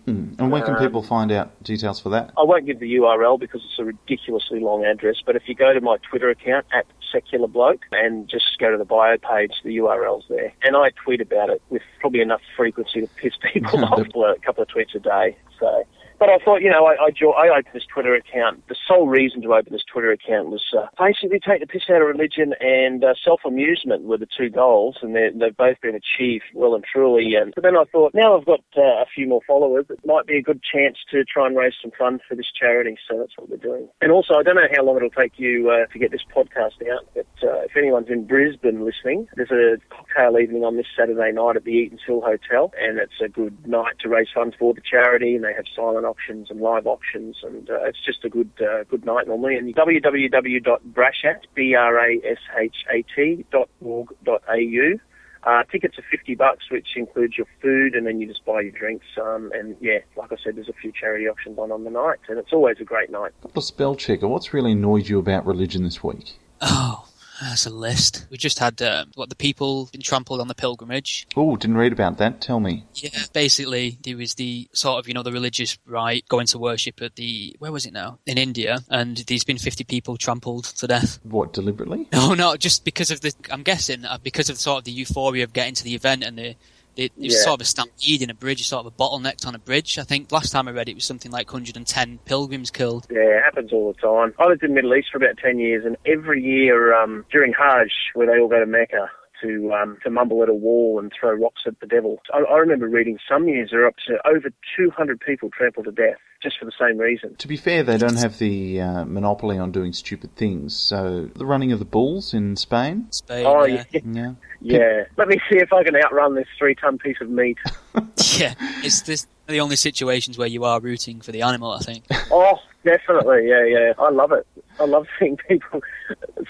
Hmm. 0.06 0.34
And 0.38 0.52
where 0.52 0.62
can 0.62 0.76
Um, 0.76 0.82
people 0.82 1.02
find 1.02 1.32
out 1.32 1.64
details 1.64 2.00
for 2.00 2.10
that? 2.10 2.32
I 2.38 2.44
won't 2.44 2.66
give 2.66 2.80
the 2.80 2.96
URL 2.96 3.40
because 3.40 3.64
it's 3.64 3.80
a 3.80 3.86
ridiculously 3.86 4.60
long 4.60 4.84
address, 4.86 5.22
but 5.26 5.36
if 5.36 5.48
you 5.48 5.56
go 5.56 5.74
to 5.74 5.80
my 5.80 5.98
Twitter 6.10 6.30
account 6.30 6.66
at 6.74 6.86
Secular 7.12 7.48
Bloke 7.48 7.86
and 7.92 8.28
just 8.28 8.58
go 8.60 8.70
to 8.72 8.78
the 8.78 8.86
bio 8.86 9.18
page, 9.18 9.54
the 9.64 9.78
URL's 9.78 10.26
there. 10.30 10.54
And 10.64 10.76
I 10.76 10.90
tweet 11.04 11.22
about 11.22 11.50
it 11.50 11.62
with 11.70 11.82
probably 12.00 12.22
enough 12.22 12.42
frequency 12.56 13.02
to 13.02 13.08
piss 13.08 13.34
people 13.54 13.86
off, 13.86 14.00
a 14.00 14.40
couple 14.42 14.64
of 14.64 14.70
tweets 14.70 14.94
a 14.96 15.00
day. 15.00 15.38
So, 15.60 15.86
but 16.20 16.30
I 16.30 16.38
thought, 16.44 16.62
you 16.62 16.70
know, 16.70 16.86
I, 16.86 16.96
I, 16.96 17.10
I 17.10 17.60
opened 17.60 17.74
this 17.74 17.86
Twitter 17.92 18.16
account. 18.16 18.68
The 18.68 18.76
sole 18.88 19.08
reason 19.08 19.42
to 19.44 19.54
open 19.54 19.74
this 19.74 19.84
Twitter 19.92 20.12
account 20.12 20.50
was 20.50 20.64
uh, 20.78 20.88
basically 20.98 21.40
take 21.40 21.62
the 21.62 21.68
piss 21.68 21.84
out 21.90 22.02
of 22.02 22.08
religion 22.08 22.54
and 22.60 23.04
uh, 23.04 23.14
self-amusement 23.24 24.04
were 24.04 24.18
the 24.18 24.28
two 24.28 24.50
goals, 24.50 24.98
and 25.02 25.16
they've 25.16 25.56
both 25.56 25.80
been 25.82 25.96
achieved 25.96 26.46
well 26.54 26.76
and 26.76 26.84
truly. 26.84 27.36
And 27.36 27.54
but 27.56 27.64
then 27.64 27.78
I 27.78 27.84
thought, 27.92 28.14
now 28.14 28.38
I've 28.38 28.46
got 28.46 28.64
uh, 28.76 29.02
a 29.02 29.06
few 29.14 29.28
more 29.28 29.42
followers, 29.46 29.86
it 29.90 30.00
might 30.06 30.26
be 30.26 30.38
a 30.38 30.42
good 30.42 30.62
chance 30.64 30.98
to 31.12 31.24
try 31.24 31.48
and 31.48 31.56
raise 31.56 31.74
some 31.82 31.92
funds 31.98 32.24
for 32.28 32.36
this 32.36 32.52
charity. 32.58 32.98
So 33.08 33.18
that's 33.20 33.34
what 33.38 33.50
we're 33.50 33.58
doing. 33.58 33.88
And 34.02 34.12
also, 34.12 34.34
I 34.36 34.44
don't 34.44 34.56
know 34.56 34.68
how 34.76 34.84
long 34.84 34.98
it'll 34.98 35.10
take 35.10 35.34
you 35.38 35.70
uh, 35.70 35.92
to 35.92 36.00
get 36.00 36.12
this 36.12 36.26
podcast 36.36 36.82
out, 36.92 37.06
but 37.14 37.28
uh, 37.44 37.62
if 37.62 37.78
anyone's 37.78 38.10
in 38.10 38.26
Brisbane 38.26 38.84
listening, 38.84 39.28
there's 39.36 39.52
a 39.52 39.78
cocktail 39.94 40.40
evening 40.40 40.64
on 40.64 40.78
this 40.78 40.88
Saturday 40.98 41.32
night 41.32 41.56
at 41.56 41.64
the 41.64 41.72
Eaton's 41.72 42.02
Hill 42.06 42.22
Hotel, 42.22 42.72
and 42.80 42.98
it's 42.98 43.22
a 43.24 43.30
good 43.30 43.68
night 43.68 43.96
to 44.00 44.10
raise 44.10 44.28
funds 44.34 44.56
for 44.58 44.74
the 44.74 44.82
charity. 44.82 45.36
And 45.36 45.44
they 45.44 45.54
have 45.54 45.66
silent 45.76 46.07
auctions 46.08 46.50
and 46.50 46.60
live 46.62 46.88
auctions, 46.88 47.38
and 47.44 47.70
uh, 47.70 47.84
it's 47.84 48.04
just 48.04 48.26
a 48.26 48.30
good 48.30 48.50
uh, 48.62 48.84
good 48.86 49.06
night 49.06 49.28
normally. 49.28 49.56
And 49.58 49.76
www.brashat 49.76 51.40
b 51.54 51.76
r 51.76 52.00
a 52.00 52.18
s 52.24 52.40
h 52.58 52.86
a 52.92 53.04
t 53.16 53.46
dot 53.52 53.70
org 53.82 54.14
dot 54.24 54.42
au. 54.50 55.00
Uh, 55.44 55.64
tickets 55.72 55.98
are 55.98 56.04
50 56.12 56.36
bucks, 56.36 56.66
which 56.70 56.98
includes 56.98 57.38
your 57.38 57.48
food, 57.62 57.96
and 57.96 58.06
then 58.06 58.20
you 58.20 58.28
just 58.28 58.44
buy 58.44 58.60
your 58.60 58.72
drinks. 58.72 59.06
Um, 59.22 59.50
and 59.54 59.78
yeah, 59.80 60.00
like 60.18 60.34
I 60.34 60.36
said, 60.44 60.58
there's 60.58 60.68
a 60.68 60.74
few 60.74 60.92
charity 60.92 61.28
auctions 61.30 61.58
on 61.58 61.72
on 61.72 61.84
the 61.84 61.90
night, 61.90 62.20
and 62.28 62.38
it's 62.38 62.52
always 62.52 62.78
a 62.82 62.84
great 62.84 63.10
night. 63.10 63.32
Couple 63.42 63.60
of 63.60 63.64
spell 63.64 63.96
checker, 63.96 64.28
what's 64.28 64.54
really 64.54 64.74
annoyed 64.74 65.08
you 65.08 65.20
about 65.20 65.46
religion 65.46 65.84
this 65.84 66.04
week? 66.04 66.34
Oh, 66.62 67.07
that's 67.42 67.66
a 67.66 67.70
list. 67.70 68.26
We 68.30 68.38
just 68.38 68.60
had 68.60 68.82
uh, 68.82 69.06
what 69.16 69.30
the 69.30 69.36
people 69.36 69.90
been 69.92 70.02
trampled 70.02 70.42
on 70.42 70.48
the 70.48 70.56
pilgrimage. 70.56 71.28
Oh, 71.36 71.56
didn't 71.56 71.78
read 71.78 71.94
about 71.94 72.18
that. 72.18 72.42
Tell 72.42 72.60
me. 72.60 72.86
Yeah, 72.96 73.10
basically 73.34 73.98
there 74.04 74.18
was 74.18 74.36
the 74.36 74.68
sort 74.74 75.00
of 75.00 75.08
you 75.08 75.14
know 75.14 75.24
the 75.24 75.32
religious 75.32 75.78
right 75.86 76.28
going 76.28 76.48
to 76.48 76.58
worship 76.58 77.02
at 77.02 77.16
the 77.16 77.56
where 77.60 77.72
was 77.72 77.86
it 77.86 77.94
now 77.94 78.20
in 78.26 78.38
India, 78.38 78.80
and 78.90 79.18
there's 79.18 79.44
been 79.44 79.58
50 79.58 79.84
people 79.84 80.18
trampled 80.18 80.66
to 80.66 80.88
death. 80.88 81.20
What, 81.24 81.54
deliberately? 81.54 82.08
No, 82.12 82.34
no, 82.34 82.56
just 82.58 82.84
because 82.84 83.12
of 83.12 83.22
the 83.22 83.34
I'm 83.52 83.64
guessing 83.64 84.06
uh, 84.06 84.18
because 84.22 84.50
of 84.50 84.58
sort 84.58 84.80
of 84.80 84.84
the 84.86 84.92
euphoria 84.92 85.44
of 85.44 85.54
getting 85.54 85.76
to 85.76 85.84
the 85.84 85.96
event 85.96 86.24
and 86.24 86.38
the. 86.38 86.56
It, 86.98 87.12
it 87.18 87.24
was 87.26 87.34
Yeah. 87.36 87.40
sort 87.42 87.54
of 87.56 87.62
a 87.62 87.66
stampede 87.66 88.22
in 88.24 88.30
a 88.30 88.34
bridge, 88.34 88.68
sort 88.68 88.86
of 88.86 88.92
a 88.94 88.96
bottleneck 88.96 89.46
on 89.48 89.54
a 89.56 89.60
bridge. 89.60 90.00
I 90.00 90.04
think 90.04 90.32
last 90.32 90.52
time 90.52 90.68
I 90.68 90.72
read 90.72 90.90
it 90.90 90.96
was 90.96 91.06
something 91.06 91.32
like 91.32 91.48
110 91.54 92.20
pilgrims 92.26 92.72
killed. 92.72 93.08
Yeah, 93.12 93.20
it 93.38 93.44
happens 93.44 93.72
all 93.72 93.94
the 93.94 94.00
time. 94.02 94.34
I 94.40 94.48
lived 94.48 94.64
in 94.64 94.72
the 94.72 94.76
Middle 94.76 94.96
East 94.96 95.10
for 95.12 95.18
about 95.18 95.38
10 95.38 95.60
years, 95.60 95.86
and 95.86 95.96
every 96.06 96.44
year 96.44 96.94
um, 96.96 97.24
during 97.32 97.54
Hajj, 97.54 97.92
where 98.16 98.28
they 98.28 98.40
all 98.42 98.48
go 98.48 98.60
to 98.60 98.66
Mecca 98.66 99.10
to 99.44 99.72
um, 99.74 99.98
to 100.04 100.10
mumble 100.10 100.42
at 100.42 100.50
a 100.50 100.54
wall 100.54 101.00
and 101.00 101.12
throw 101.18 101.32
rocks 101.34 101.62
at 101.68 101.80
the 101.80 101.86
devil. 101.86 102.20
I, 102.34 102.40
I 102.40 102.58
remember 102.58 102.88
reading 102.88 103.20
some 103.30 103.48
years 103.48 103.70
there 103.72 103.84
are 103.84 103.88
up 103.88 103.96
to 104.08 104.18
over 104.28 104.50
200 104.76 105.20
people 105.20 105.50
trampled 105.56 105.86
to 105.86 105.92
death 105.92 106.18
just 106.48 106.60
for 106.60 106.66
the 106.66 106.72
same 106.80 106.98
reason. 106.98 107.36
To 107.36 107.48
be 107.48 107.58
fair, 107.58 107.84
they 107.84 107.98
don't 107.98 108.18
have 108.18 108.38
the 108.38 108.82
uh, 108.82 109.06
monopoly 109.06 109.58
on 109.58 109.72
doing 109.72 109.94
stupid 109.94 110.36
things. 110.36 110.76
So 110.78 111.30
the 111.36 111.46
running 111.46 111.72
of 111.72 111.80
the 111.80 111.86
bulls 111.86 112.34
in 112.34 112.56
Spain. 112.56 113.08
Spain. 113.12 113.46
Oh 113.46 113.66
yeah. 113.66 113.84
yeah, 113.92 114.02
Yeah. 114.04 114.34
yeah. 114.62 115.04
Let 115.18 115.28
me 115.28 115.38
see 115.50 115.58
if 115.58 115.74
I 115.74 115.84
can 115.84 115.96
outrun 115.96 116.36
this 116.36 116.48
three-ton 116.58 116.98
piece 117.00 117.18
of 117.22 117.30
meat. 117.30 117.58
yeah, 118.38 118.54
it's 118.84 119.02
this 119.02 119.28
the 119.48 119.60
only 119.60 119.76
situations 119.76 120.38
where 120.38 120.48
you 120.48 120.64
are 120.64 120.80
rooting 120.80 121.22
for 121.22 121.32
the 121.32 121.42
animal. 121.42 121.72
I 121.72 121.80
think. 121.80 122.06
Oh, 122.32 122.58
definitely. 122.86 123.48
Yeah, 123.48 123.66
yeah. 123.66 123.94
I 124.00 124.10
love 124.10 124.32
it. 124.32 124.46
I 124.80 124.86
love 124.86 125.08
seeing 125.20 125.38
people. 125.48 125.82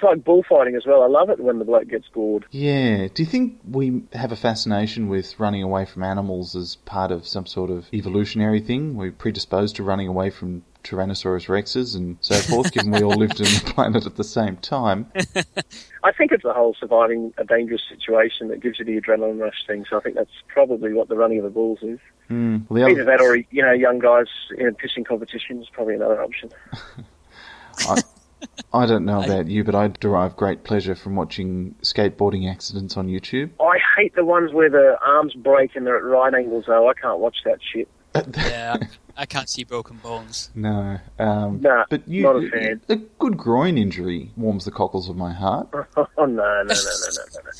Like 0.01 0.23
bullfighting 0.23 0.75
as 0.75 0.85
well. 0.85 1.01
I 1.01 1.07
love 1.07 1.29
it 1.29 1.39
when 1.39 1.59
the 1.59 1.65
bloke 1.65 1.87
gets 1.87 2.07
gored. 2.13 2.45
Yeah. 2.51 3.07
Do 3.13 3.23
you 3.23 3.25
think 3.25 3.59
we 3.67 4.03
have 4.13 4.31
a 4.31 4.35
fascination 4.35 5.09
with 5.09 5.39
running 5.39 5.63
away 5.63 5.85
from 5.85 6.03
animals 6.03 6.55
as 6.55 6.75
part 6.75 7.11
of 7.11 7.27
some 7.27 7.45
sort 7.45 7.69
of 7.69 7.87
evolutionary 7.93 8.59
thing? 8.59 8.95
We're 8.95 9.11
predisposed 9.11 9.75
to 9.77 9.83
running 9.83 10.07
away 10.07 10.29
from 10.29 10.63
Tyrannosaurus 10.83 11.47
rexes 11.47 11.95
and 11.95 12.17
so 12.21 12.35
forth, 12.35 12.71
given 12.71 12.91
we 12.91 13.03
all 13.03 13.15
lived 13.15 13.41
on 13.41 13.45
the 13.45 13.63
planet 13.73 14.05
at 14.05 14.15
the 14.15 14.23
same 14.23 14.55
time. 14.57 15.11
I 16.03 16.11
think 16.11 16.31
it's 16.31 16.43
the 16.43 16.53
whole 16.53 16.75
surviving 16.79 17.33
a 17.37 17.43
dangerous 17.43 17.81
situation 17.89 18.47
that 18.49 18.61
gives 18.61 18.79
you 18.79 18.85
the 18.85 18.99
adrenaline 18.99 19.39
rush 19.39 19.65
thing. 19.65 19.85
So 19.89 19.97
I 19.97 20.01
think 20.01 20.15
that's 20.15 20.31
probably 20.47 20.93
what 20.93 21.09
the 21.09 21.15
running 21.15 21.39
of 21.39 21.43
the 21.43 21.49
bulls 21.49 21.79
is. 21.81 21.99
Hmm. 22.27 22.59
Well, 22.69 22.85
the 22.85 22.91
Either 22.91 23.01
other, 23.01 23.17
that 23.17 23.21
or 23.21 23.35
you 23.35 23.61
know, 23.61 23.73
young 23.73 23.99
guys 23.99 24.27
in 24.57 24.67
a 24.67 24.71
pissing 24.71 25.05
competition 25.05 25.61
is 25.61 25.69
probably 25.69 25.95
another 25.95 26.21
option. 26.21 26.51
I, 27.79 28.01
I 28.73 28.85
don't 28.85 29.05
know 29.05 29.21
about 29.23 29.47
you, 29.47 29.63
but 29.63 29.75
I 29.75 29.87
derive 29.87 30.35
great 30.35 30.63
pleasure 30.63 30.95
from 30.95 31.15
watching 31.15 31.75
skateboarding 31.81 32.51
accidents 32.51 32.97
on 32.97 33.07
YouTube. 33.07 33.51
I 33.59 33.77
hate 33.97 34.15
the 34.15 34.25
ones 34.25 34.53
where 34.53 34.69
the 34.69 34.97
arms 35.05 35.33
break 35.33 35.75
and 35.75 35.85
they're 35.85 35.97
at 35.97 36.03
right 36.03 36.33
angles. 36.33 36.65
Though 36.67 36.89
I 36.89 36.93
can't 36.93 37.19
watch 37.19 37.37
that 37.45 37.59
shit. 37.73 37.87
Yeah, 38.35 38.77
I, 39.17 39.21
I 39.21 39.25
can't 39.25 39.49
see 39.49 39.63
broken 39.63 39.97
bones. 39.97 40.49
No. 40.55 40.99
Um, 41.19 41.61
Nah, 41.61 41.85
but 41.89 42.07
you, 42.07 42.23
not 42.23 42.35
a 42.37 42.49
fan. 42.49 42.81
a 42.89 42.95
good 42.95 43.37
groin 43.37 43.77
injury 43.77 44.31
warms 44.37 44.65
the 44.65 44.71
cockles 44.71 45.09
of 45.09 45.15
my 45.17 45.33
heart. 45.33 45.67
oh 45.73 46.05
no, 46.17 46.25
no, 46.25 46.25
no, 46.25 46.33
no, 46.33 46.63
no, 46.63 46.73
no, 46.73 47.39
no. 47.43 47.51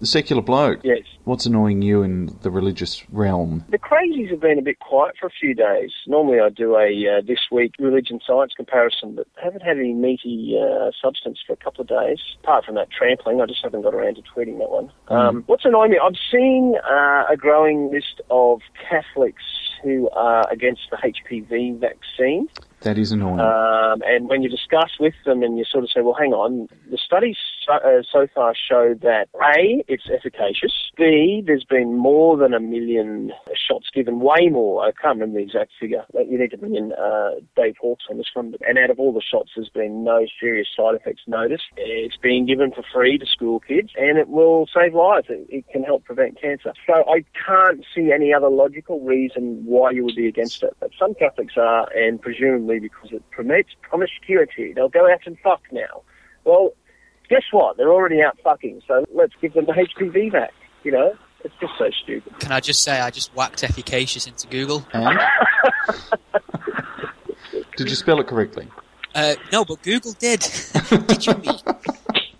The 0.00 0.06
secular 0.06 0.42
bloke. 0.42 0.80
Yes. 0.82 1.02
What's 1.24 1.46
annoying 1.46 1.82
you 1.82 2.02
in 2.02 2.36
the 2.42 2.50
religious 2.50 3.04
realm? 3.10 3.64
The 3.70 3.78
crazies 3.78 4.30
have 4.30 4.40
been 4.40 4.58
a 4.58 4.62
bit 4.62 4.78
quiet 4.80 5.14
for 5.18 5.26
a 5.26 5.30
few 5.30 5.54
days. 5.54 5.90
Normally 6.06 6.40
I 6.40 6.48
do 6.50 6.76
a 6.76 7.18
uh, 7.18 7.22
this 7.26 7.38
week 7.50 7.74
religion 7.78 8.20
science 8.26 8.52
comparison, 8.56 9.14
but 9.14 9.26
haven't 9.42 9.62
had 9.62 9.78
any 9.78 9.92
meaty 9.94 10.58
uh, 10.60 10.90
substance 11.00 11.38
for 11.46 11.52
a 11.52 11.56
couple 11.56 11.82
of 11.82 11.88
days. 11.88 12.18
Apart 12.42 12.64
from 12.64 12.74
that 12.74 12.88
trampling, 12.90 13.40
I 13.40 13.46
just 13.46 13.60
haven't 13.62 13.82
got 13.82 13.94
around 13.94 14.16
to 14.16 14.22
tweeting 14.22 14.58
that 14.58 14.70
one. 14.70 14.90
Um, 15.08 15.44
what's 15.46 15.64
annoying 15.64 15.92
me? 15.92 15.98
I've 16.02 16.18
seen 16.30 16.74
uh, 16.90 17.24
a 17.32 17.36
growing 17.36 17.90
list 17.90 18.20
of 18.30 18.60
Catholics 18.90 19.42
who 19.84 20.08
are 20.10 20.50
against 20.50 20.82
the 20.90 20.96
HPV 20.96 21.78
vaccine. 21.78 22.48
That 22.80 22.98
is 22.98 23.12
annoying. 23.12 23.38
Um, 23.38 24.02
and 24.04 24.28
when 24.28 24.42
you 24.42 24.48
discuss 24.48 24.90
with 24.98 25.14
them 25.24 25.42
and 25.42 25.56
you 25.56 25.64
sort 25.64 25.84
of 25.84 25.90
say, 25.90 26.00
well, 26.00 26.16
hang 26.18 26.32
on, 26.32 26.68
the 26.90 26.98
studies 26.98 27.36
so, 27.66 27.74
uh, 27.74 28.02
so 28.10 28.26
far 28.34 28.54
show 28.54 28.94
that 29.02 29.28
A, 29.56 29.84
it's 29.88 30.08
efficacious. 30.10 30.90
B, 30.96 31.42
there's 31.44 31.64
been 31.64 31.96
more 31.96 32.36
than 32.36 32.54
a 32.54 32.60
million 32.60 33.32
shots 33.54 33.88
given, 33.92 34.20
way 34.20 34.48
more. 34.50 34.84
I 34.84 34.92
can't 34.92 35.18
remember 35.18 35.38
the 35.38 35.44
exact 35.44 35.72
figure. 35.80 36.04
You 36.14 36.38
need 36.38 36.50
to 36.52 36.58
bring 36.58 36.76
in 36.76 36.92
uh, 36.92 37.40
Dave 37.56 37.76
Hawkes 37.80 38.04
on 38.10 38.18
this 38.18 38.28
one. 38.34 38.54
And 38.66 38.78
out 38.78 38.90
of 38.90 38.98
all 38.98 39.12
the 39.12 39.22
shots, 39.22 39.50
there's 39.56 39.68
been 39.68 40.04
no 40.04 40.26
serious 40.40 40.68
side 40.76 40.94
effects 40.94 41.22
noticed. 41.26 41.64
It's 41.76 42.16
being 42.16 42.46
given 42.46 42.70
for 42.72 42.84
free 42.92 43.18
to 43.18 43.26
school 43.26 43.60
kids 43.60 43.90
and 43.96 44.18
it 44.18 44.28
will 44.28 44.66
save 44.72 44.94
lives. 44.94 45.26
It, 45.28 45.46
it 45.48 45.68
can 45.68 45.82
help 45.82 46.04
prevent 46.04 46.40
cancer. 46.40 46.72
So 46.86 47.04
I 47.08 47.24
can't 47.46 47.84
see 47.94 48.12
any 48.12 48.32
other 48.32 48.48
logical 48.48 49.00
reason 49.00 49.64
why 49.64 49.90
you 49.90 50.04
would 50.04 50.16
be 50.16 50.28
against 50.28 50.62
it. 50.62 50.76
But 50.80 50.90
some 50.98 51.14
Catholics 51.14 51.54
are, 51.56 51.88
and 51.96 52.20
presumably 52.20 52.78
because 52.78 53.10
it 53.12 53.22
promotes 53.30 53.70
promiscuity. 53.82 54.72
They'll 54.72 54.88
go 54.88 55.10
out 55.10 55.26
and 55.26 55.38
fuck 55.42 55.62
now. 55.72 56.02
Well, 56.44 56.74
guess 57.28 57.42
what? 57.52 57.76
They're 57.76 57.92
already 57.92 58.22
out 58.22 58.38
fucking, 58.42 58.82
so 58.86 59.04
let's 59.14 59.32
give 59.40 59.54
them 59.54 59.66
the 59.66 59.72
HPV 59.72 60.32
back. 60.32 60.52
You 60.82 60.92
know, 60.92 61.14
it's 61.44 61.54
just 61.60 61.72
so 61.78 61.90
stupid. 62.02 62.38
Can 62.40 62.52
I 62.52 62.60
just 62.60 62.82
say 62.82 63.00
I 63.00 63.10
just 63.10 63.34
whacked 63.34 63.64
efficacious 63.64 64.26
into 64.26 64.46
Google? 64.48 64.86
And? 64.92 65.18
did 67.76 67.88
you 67.90 67.96
spell 67.96 68.20
it 68.20 68.26
correctly? 68.26 68.68
Uh, 69.14 69.34
no, 69.52 69.64
but 69.64 69.82
Google 69.82 70.12
did. 70.12 70.40
did 71.06 71.26
you 71.26 71.34
mean? 71.34 71.54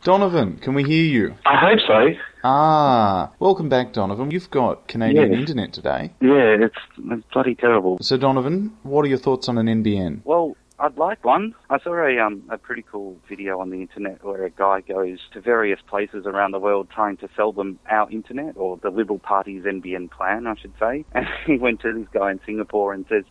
Donovan, 0.03 0.59
can 0.59 0.75
we 0.75 0.85
hear 0.85 1.05
you? 1.05 1.35
I 1.47 1.57
hope 1.57 1.79
so. 1.87 2.14
Ah, 2.43 3.31
welcome 3.38 3.69
back, 3.71 3.93
Donovan. 3.95 4.31
You've 4.31 4.50
got 4.50 4.87
Canadian 4.88 5.33
Yeah. 5.33 5.38
internet 5.38 5.73
today. 5.73 6.12
Yeah, 6.21 6.57
it's, 6.67 6.75
it's 6.99 7.25
bloody 7.33 7.55
terrible. 7.55 7.99
So, 8.03 8.17
Donovan, 8.19 8.76
what 8.83 9.03
are 9.05 9.09
your 9.09 9.19
thoughts 9.19 9.49
on 9.49 9.57
an 9.57 9.67
NBN? 9.67 10.21
Well, 10.25 10.57
I'd 10.78 10.97
like 10.97 11.25
one. 11.25 11.54
I 11.71 11.78
saw 11.78 11.95
a 11.95 12.19
um 12.19 12.43
a 12.50 12.59
pretty 12.59 12.85
cool 12.90 13.16
video 13.28 13.61
on 13.61 13.71
the 13.71 13.81
internet 13.81 14.25
where 14.25 14.45
a 14.45 14.50
guy 14.50 14.81
goes 14.81 15.21
to 15.33 15.40
various 15.40 15.78
places 15.88 16.26
around 16.26 16.50
the 16.50 16.59
world 16.59 16.88
trying 16.93 17.16
to 17.19 17.28
sell 17.37 17.52
them 17.52 17.78
our 17.88 18.11
internet 18.11 18.57
or 18.57 18.76
the 18.78 18.90
Liberal 18.90 19.21
Party's 19.21 19.62
NBN 19.62 20.11
plan, 20.11 20.47
I 20.47 20.57
should 20.57 20.75
say. 20.81 21.04
And 21.14 21.26
he 21.47 21.59
went 21.59 21.81
to 21.83 21.93
this 21.93 22.09
guy 22.12 22.33
in 22.33 22.40
Singapore 22.45 22.93
and 22.93 23.07
says, 23.09 23.25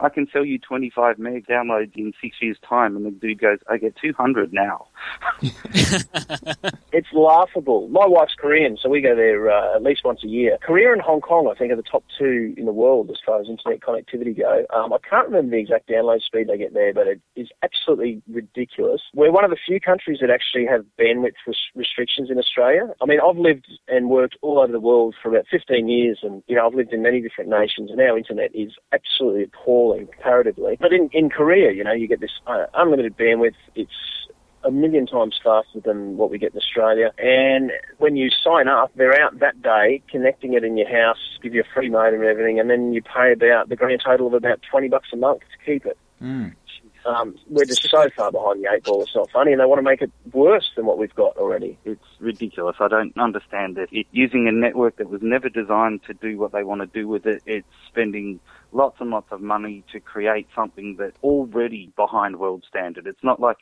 "I 0.00 0.08
can 0.08 0.28
sell 0.32 0.44
you 0.44 0.58
25 0.58 1.18
meg 1.18 1.46
downloads 1.46 1.96
in 1.96 2.12
six 2.20 2.36
years' 2.40 2.58
time." 2.68 2.96
And 2.96 3.06
the 3.06 3.10
dude 3.10 3.40
goes, 3.40 3.58
"I 3.68 3.78
get 3.78 3.96
200 3.96 4.52
now." 4.52 4.86
It's 6.94 7.12
laughable. 7.12 7.88
My 7.88 8.06
wife's 8.06 8.36
Korean, 8.38 8.78
so 8.80 8.88
we 8.88 9.00
go 9.00 9.16
there 9.16 9.50
uh, 9.50 9.74
at 9.74 9.82
least 9.82 10.04
once 10.04 10.22
a 10.22 10.28
year. 10.28 10.58
Korea 10.62 10.92
and 10.92 11.02
Hong 11.02 11.20
Kong, 11.20 11.50
I 11.50 11.58
think, 11.58 11.72
are 11.72 11.76
the 11.76 11.82
top 11.82 12.04
two 12.16 12.54
in 12.56 12.66
the 12.66 12.72
world 12.72 13.10
as 13.10 13.16
far 13.26 13.40
as 13.40 13.48
internet 13.48 13.80
connectivity 13.80 14.38
go. 14.38 14.64
Um, 14.72 14.92
I 14.92 14.98
can't 14.98 15.26
remember 15.26 15.50
the 15.50 15.60
exact 15.60 15.88
download 15.88 16.22
speed 16.22 16.46
they 16.46 16.56
get 16.56 16.72
there, 16.72 16.94
but 16.94 17.08
it 17.08 17.20
is 17.34 17.48
absolutely 17.64 18.22
ridiculous. 18.30 19.02
We're 19.12 19.32
one 19.32 19.44
of 19.44 19.50
the 19.50 19.56
few 19.66 19.80
countries 19.80 20.18
that 20.20 20.30
actually 20.30 20.66
have 20.66 20.84
bandwidth 20.96 21.34
res- 21.48 21.56
restrictions 21.74 22.30
in 22.30 22.38
Australia. 22.38 22.94
I 23.02 23.06
mean, 23.06 23.18
I've 23.20 23.38
lived 23.38 23.66
and 23.88 24.08
worked 24.08 24.36
all 24.40 24.60
over 24.60 24.70
the 24.70 24.78
world 24.78 25.16
for 25.20 25.30
about 25.30 25.46
15 25.50 25.88
years, 25.88 26.20
and 26.22 26.44
you 26.46 26.54
know, 26.54 26.64
I've 26.64 26.74
lived 26.74 26.92
in 26.92 27.02
many 27.02 27.20
different 27.20 27.50
nations, 27.50 27.90
and 27.90 28.00
our 28.00 28.16
internet 28.16 28.54
is 28.54 28.70
absolutely 28.92 29.42
appalling 29.42 29.83
comparatively. 29.92 30.76
But 30.80 30.92
in 30.92 31.08
in 31.12 31.30
Korea, 31.30 31.72
you 31.72 31.84
know, 31.84 31.92
you 31.92 32.08
get 32.08 32.20
this 32.20 32.30
uh, 32.46 32.66
unlimited 32.74 33.16
bandwidth. 33.16 33.54
It's 33.74 33.90
a 34.64 34.70
million 34.70 35.06
times 35.06 35.38
faster 35.42 35.80
than 35.84 36.16
what 36.16 36.30
we 36.30 36.38
get 36.38 36.52
in 36.52 36.58
Australia. 36.58 37.12
And 37.18 37.70
when 37.98 38.16
you 38.16 38.30
sign 38.30 38.66
up, 38.66 38.90
they're 38.96 39.20
out 39.20 39.38
that 39.40 39.60
day, 39.60 40.02
connecting 40.10 40.54
it 40.54 40.64
in 40.64 40.78
your 40.78 40.88
house, 40.88 41.18
give 41.42 41.54
you 41.54 41.60
a 41.60 41.74
free 41.74 41.90
modem 41.90 42.20
and 42.20 42.28
everything, 42.28 42.58
and 42.58 42.70
then 42.70 42.92
you 42.92 43.02
pay 43.02 43.32
about 43.32 43.68
the 43.68 43.76
grand 43.76 44.00
total 44.04 44.26
of 44.26 44.34
about 44.34 44.60
20 44.70 44.88
bucks 44.88 45.08
a 45.12 45.16
month 45.16 45.40
to 45.40 45.64
keep 45.64 45.84
it. 45.84 45.98
Mm. 46.22 46.54
Um, 47.06 47.36
we're 47.48 47.64
just 47.64 47.88
so 47.88 48.08
far 48.16 48.32
behind 48.32 48.64
the 48.64 48.70
eight 48.72 48.84
ball, 48.84 49.02
it's 49.02 49.14
not 49.14 49.30
funny, 49.30 49.52
and 49.52 49.60
they 49.60 49.66
want 49.66 49.78
to 49.78 49.82
make 49.82 50.00
it 50.00 50.10
worse 50.32 50.70
than 50.74 50.86
what 50.86 50.98
we've 50.98 51.14
got 51.14 51.36
already. 51.36 51.78
It's 51.84 52.04
ridiculous. 52.18 52.76
I 52.80 52.88
don't 52.88 53.16
understand 53.18 53.76
it. 53.76 53.90
it. 53.92 54.06
Using 54.10 54.48
a 54.48 54.52
network 54.52 54.96
that 54.96 55.10
was 55.10 55.20
never 55.22 55.48
designed 55.48 56.02
to 56.04 56.14
do 56.14 56.38
what 56.38 56.52
they 56.52 56.64
want 56.64 56.80
to 56.80 56.86
do 56.86 57.06
with 57.06 57.26
it, 57.26 57.42
it's 57.44 57.68
spending 57.88 58.40
lots 58.72 58.96
and 59.00 59.10
lots 59.10 59.30
of 59.30 59.40
money 59.40 59.84
to 59.92 60.00
create 60.00 60.48
something 60.54 60.96
that's 60.98 61.16
already 61.22 61.92
behind 61.96 62.38
world 62.38 62.64
standard. 62.68 63.06
It's 63.06 63.22
not 63.22 63.38
like 63.38 63.58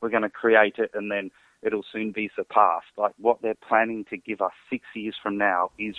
we're 0.00 0.10
going 0.10 0.22
to 0.22 0.30
create 0.30 0.76
it 0.78 0.90
and 0.94 1.10
then 1.10 1.30
it'll 1.62 1.84
soon 1.92 2.12
be 2.12 2.30
surpassed. 2.34 2.86
Like 2.96 3.12
what 3.18 3.42
they're 3.42 3.54
planning 3.54 4.04
to 4.10 4.16
give 4.16 4.40
us 4.40 4.52
six 4.70 4.84
years 4.94 5.16
from 5.22 5.36
now 5.36 5.70
is 5.78 5.96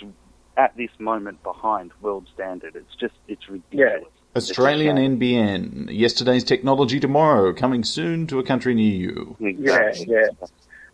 at 0.56 0.76
this 0.76 0.90
moment 0.98 1.42
behind 1.42 1.92
world 2.00 2.28
standard. 2.34 2.74
It's 2.76 2.94
just, 3.00 3.14
it's 3.28 3.48
ridiculous. 3.48 4.12
Australian 4.36 4.98
It's 4.98 5.06
a 5.06 5.08
shame. 5.08 5.18
NBN. 5.18 5.98
Yesterday's 5.98 6.44
technology 6.44 7.00
tomorrow, 7.00 7.52
coming 7.52 7.82
soon 7.84 8.26
to 8.28 8.38
a 8.38 8.42
country 8.42 8.74
near 8.74 8.94
you. 8.94 9.36
Yeah, 9.40 9.92
yeah. 10.06 10.28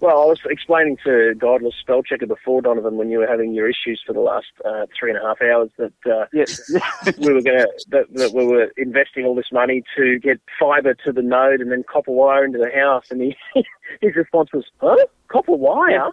Well, 0.00 0.20
I 0.20 0.24
was 0.26 0.40
explaining 0.50 0.98
to 1.04 1.34
Godless 1.38 1.74
Spell 1.80 2.02
Checker 2.02 2.26
before, 2.26 2.60
Donovan, 2.60 2.96
when 2.96 3.10
you 3.10 3.18
were 3.18 3.26
having 3.26 3.54
your 3.54 3.66
issues 3.68 4.02
for 4.06 4.12
the 4.12 4.20
last 4.20 4.48
uh, 4.64 4.84
three 4.98 5.10
and 5.10 5.18
a 5.18 5.22
half 5.22 5.40
hours, 5.40 5.70
that 5.78 5.92
uh, 6.04 6.26
we 7.18 7.32
were 7.32 7.40
going 7.40 7.58
to 7.58 7.68
that, 7.88 8.12
that 8.12 8.32
we 8.34 8.44
were 8.44 8.70
investing 8.76 9.24
all 9.24 9.34
this 9.34 9.50
money 9.50 9.82
to 9.96 10.18
get 10.18 10.40
fibre 10.60 10.94
to 11.06 11.12
the 11.12 11.22
node 11.22 11.60
and 11.60 11.70
then 11.72 11.84
copper 11.90 12.10
wire 12.12 12.44
into 12.44 12.58
the 12.58 12.70
house, 12.70 13.06
and 13.10 13.22
he, 13.22 13.36
his 14.02 14.14
response 14.14 14.50
was, 14.52 14.64
"Huh, 14.78 14.96
copper 15.28 15.52
wire?" 15.54 16.10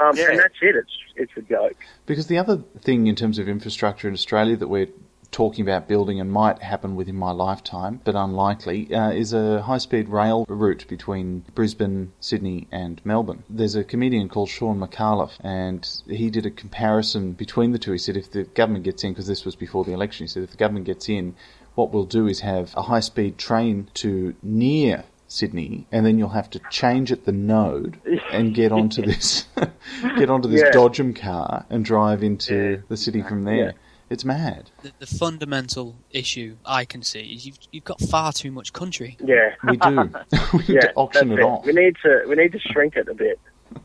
Um, 0.00 0.16
Yeah. 0.16 0.30
And 0.30 0.38
that's 0.38 0.54
it. 0.62 0.76
It's 0.76 0.92
it's 1.16 1.32
a 1.36 1.42
joke. 1.42 1.76
Because 2.06 2.28
the 2.28 2.38
other 2.38 2.62
thing 2.80 3.06
in 3.06 3.16
terms 3.16 3.38
of 3.38 3.48
infrastructure 3.48 4.08
in 4.08 4.14
Australia 4.14 4.56
that 4.56 4.68
we're 4.68 4.88
talking 5.30 5.62
about 5.66 5.88
building 5.88 6.20
and 6.20 6.30
might 6.30 6.60
happen 6.62 6.96
within 6.96 7.16
my 7.16 7.30
lifetime, 7.30 8.00
but 8.04 8.14
unlikely, 8.14 8.92
uh, 8.94 9.10
is 9.10 9.32
a 9.32 9.62
high 9.62 9.78
speed 9.78 10.08
rail 10.08 10.46
route 10.48 10.86
between 10.88 11.44
Brisbane, 11.54 12.12
Sydney, 12.20 12.66
and 12.72 13.00
Melbourne. 13.04 13.42
There's 13.48 13.74
a 13.74 13.84
comedian 13.84 14.28
called 14.28 14.48
Shaun 14.48 14.78
Micallef, 14.78 15.32
and 15.40 15.88
he 16.06 16.30
did 16.30 16.46
a 16.46 16.50
comparison 16.50 17.32
between 17.32 17.72
the 17.72 17.78
two. 17.78 17.92
He 17.92 17.98
said 17.98 18.16
if 18.16 18.30
the 18.30 18.44
government 18.44 18.84
gets 18.84 19.04
in, 19.04 19.12
because 19.12 19.26
this 19.26 19.44
was 19.44 19.56
before 19.56 19.84
the 19.84 19.92
election, 19.92 20.24
he 20.24 20.28
said 20.28 20.42
if 20.42 20.50
the 20.50 20.56
government 20.56 20.86
gets 20.86 21.08
in, 21.08 21.34
what 21.74 21.92
we'll 21.92 22.04
do 22.04 22.26
is 22.26 22.40
have 22.40 22.72
a 22.76 22.82
high 22.82 23.00
speed 23.00 23.36
train 23.36 23.88
to 23.94 24.34
near 24.42 25.04
Sydney, 25.28 25.86
and 25.90 26.06
then 26.06 26.18
you'll 26.18 26.28
have 26.30 26.48
to 26.50 26.60
change 26.70 27.10
at 27.10 27.24
the 27.24 27.32
node 27.32 27.98
and 28.32 28.54
get 28.54 28.70
onto 28.72 29.02
this 29.06 29.46
get 30.16 30.30
onto 30.30 30.48
this 30.48 30.62
Yeah. 30.62 30.70
Dodgem 30.70 31.14
car 31.14 31.66
and 31.68 31.84
drive 31.84 32.22
into 32.22 32.54
Yeah, 32.54 32.76
the 32.88 32.96
city 32.96 33.22
from 33.22 33.42
there. 33.42 33.54
Yeah. 33.56 33.72
It's 34.08 34.24
mad. 34.24 34.70
The, 34.82 34.92
the 35.00 35.06
fundamental 35.06 35.96
issue 36.12 36.56
I 36.64 36.84
can 36.84 37.02
see 37.02 37.20
is 37.34 37.46
you've 37.46 37.58
you've 37.72 37.84
got 37.84 38.00
far 38.00 38.32
too 38.32 38.52
much 38.52 38.72
country. 38.72 39.16
Yeah. 39.20 39.54
We 39.68 39.76
do. 39.76 39.88
we 40.52 40.58
need 40.58 40.68
yeah, 40.68 40.80
to 40.80 40.94
auction 40.94 41.28
that's 41.30 41.40
it 41.40 41.44
off. 41.44 41.66
We 41.66 41.72
need 41.72 41.96
to 42.04 42.24
we 42.28 42.36
need 42.36 42.52
to 42.52 42.60
shrink 42.60 42.94
it 42.96 43.08
a 43.08 43.14
bit. 43.14 43.40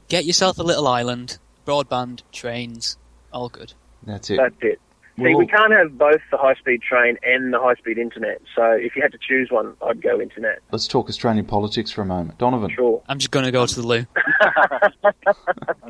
Get 0.10 0.26
yourself 0.26 0.60
a 0.60 0.64
little 0.64 0.88
island, 0.88 1.40
broadband, 1.66 2.22
trains, 2.32 2.98
all 3.34 3.50
good. 3.50 3.74
That's 4.04 4.30
it. 4.30 4.38
That's 4.38 4.56
it. 4.62 4.80
See, 5.18 5.24
Well- 5.24 5.38
we 5.40 5.48
can't 5.48 5.74
have 5.74 5.98
both 5.98 6.22
the 6.32 6.38
high 6.38 6.54
speed 6.56 6.82
train 6.82 7.18
and 7.24 7.54
the 7.54 7.60
high 7.60 7.76
speed 7.76 7.98
internet. 7.98 8.42
So 8.56 8.64
if 8.72 8.96
you 8.96 9.02
had 9.02 9.12
to 9.12 9.18
choose 9.18 9.50
one, 9.52 9.74
I'd 9.86 10.02
go 10.02 10.22
internet. 10.22 10.60
Let's 10.72 10.88
talk 10.88 11.10
Australian 11.10 11.46
politics 11.46 11.92
for 11.92 12.02
a 12.02 12.06
moment. 12.06 12.38
Donovan. 12.38 12.70
Sure. 12.74 13.02
I'm 13.10 13.18
just 13.20 13.32
going 13.32 13.46
to 13.46 13.52
go 13.52 13.66
to 13.66 13.76
the 13.76 13.86
loo. 13.88 14.06
I- 14.42 14.92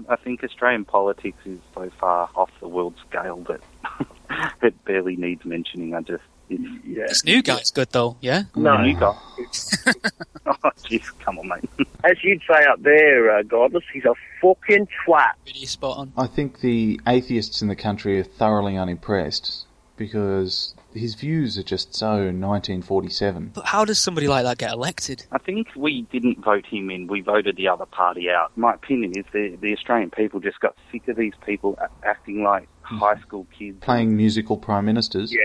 I 0.10 0.16
think 0.18 0.44
Australian 0.44 0.86
politics 0.86 1.38
is 1.46 1.60
so 1.74 1.90
far 2.00 2.30
off 2.36 2.50
the 2.60 2.68
world 2.68 2.96
scale 3.08 3.38
that 3.48 3.62
it 4.62 4.86
barely 4.86 5.16
needs 5.16 5.46
mentioning. 5.46 5.94
I 5.94 6.02
just, 6.02 6.24
it's, 6.50 6.86
Yeah. 6.86 7.06
This 7.08 7.26
new 7.26 7.42
guy's 7.42 7.72
good 7.72 7.90
though, 7.92 8.18
yeah. 8.22 8.44
No. 8.56 8.82
you 8.82 8.98
got. 8.98 9.16
oh, 10.46 10.72
jeez, 10.84 11.08
come 11.20 11.40
on, 11.40 11.48
mate. 11.48 11.88
As 12.04 12.24
you'd 12.24 12.42
say 12.48 12.66
up 12.66 12.82
there, 12.82 13.38
uh, 13.38 13.44
Godless, 13.44 13.84
he's 13.94 14.06
a 14.06 14.14
fucking 14.42 14.88
twat. 15.06 15.34
Really 15.46 15.66
spot 15.66 15.98
on. 15.98 16.14
I 16.18 16.28
think 16.28 16.62
the 16.62 17.00
atheists 17.08 17.62
in 17.62 17.68
the 17.68 17.76
country 17.76 18.20
are 18.20 18.24
thoroughly 18.24 18.78
unimpressed 18.78 19.66
because 20.02 20.74
his 20.96 21.14
views 21.14 21.60
are 21.60 21.64
just 21.64 21.96
so 21.96 22.08
1947. 22.08 23.52
But 23.54 23.66
how 23.66 23.86
does 23.86 24.00
somebody 24.00 24.28
like 24.28 24.44
that 24.46 24.58
get 24.58 24.72
elected? 24.72 25.26
I 25.32 25.38
think 25.38 25.68
we 25.76 26.04
didn't 26.12 26.44
vote 26.44 26.66
him 26.66 26.90
in. 26.90 27.06
We 27.06 27.22
voted 27.22 27.56
the 27.56 27.68
other 27.68 27.86
party 27.86 28.30
out. 28.30 28.52
My 28.58 28.74
opinion 28.74 29.14
is 29.16 29.26
the 29.32 29.56
the 29.62 29.74
Australian 29.74 30.10
people 30.10 30.40
just 30.40 30.60
got 30.60 30.76
sick 30.92 31.08
of 31.08 31.18
these 31.18 31.34
people 31.46 31.78
acting 32.04 32.44
like 32.44 32.68
high 32.98 33.20
school 33.22 33.48
kids. 33.58 33.78
Playing 33.82 34.16
musical 34.16 34.58
prime 34.58 34.86
ministers. 34.86 35.34
Yeah. 35.34 35.40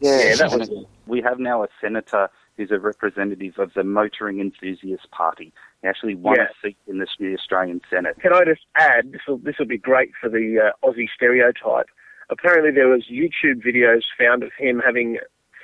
Yeah, 0.00 0.22
Yeah, 0.28 0.34
that 0.36 0.58
was- 0.58 0.70
we 1.06 1.20
have 1.22 1.38
now 1.40 1.64
a 1.64 1.68
senator 1.80 2.28
who's 2.56 2.70
a 2.70 2.78
representative 2.78 3.58
of 3.58 3.72
the 3.74 3.82
Motoring 3.84 4.40
Enthusiast 4.40 5.10
Party. 5.10 5.52
He 5.82 5.88
actually 5.88 6.14
won 6.16 6.36
Yeah. 6.36 6.44
a 6.44 6.66
seat 6.66 6.76
in 6.86 6.98
the, 6.98 7.06
the 7.18 7.34
Australian 7.34 7.80
Senate. 7.90 8.16
Can 8.20 8.32
I 8.32 8.44
just 8.44 8.62
add, 8.76 9.12
this 9.12 9.20
will 9.26 9.38
this 9.38 9.58
will 9.58 9.66
be 9.66 9.78
great 9.78 10.10
for 10.20 10.28
the 10.28 10.72
uh, 10.72 10.86
Aussie 10.86 11.08
stereotype. 11.14 11.86
Apparently, 12.30 12.70
there 12.70 12.88
was 12.88 13.04
YouTube 13.10 13.62
videos 13.64 14.02
found 14.18 14.42
of 14.42 14.50
him 14.58 14.80
having 14.84 15.18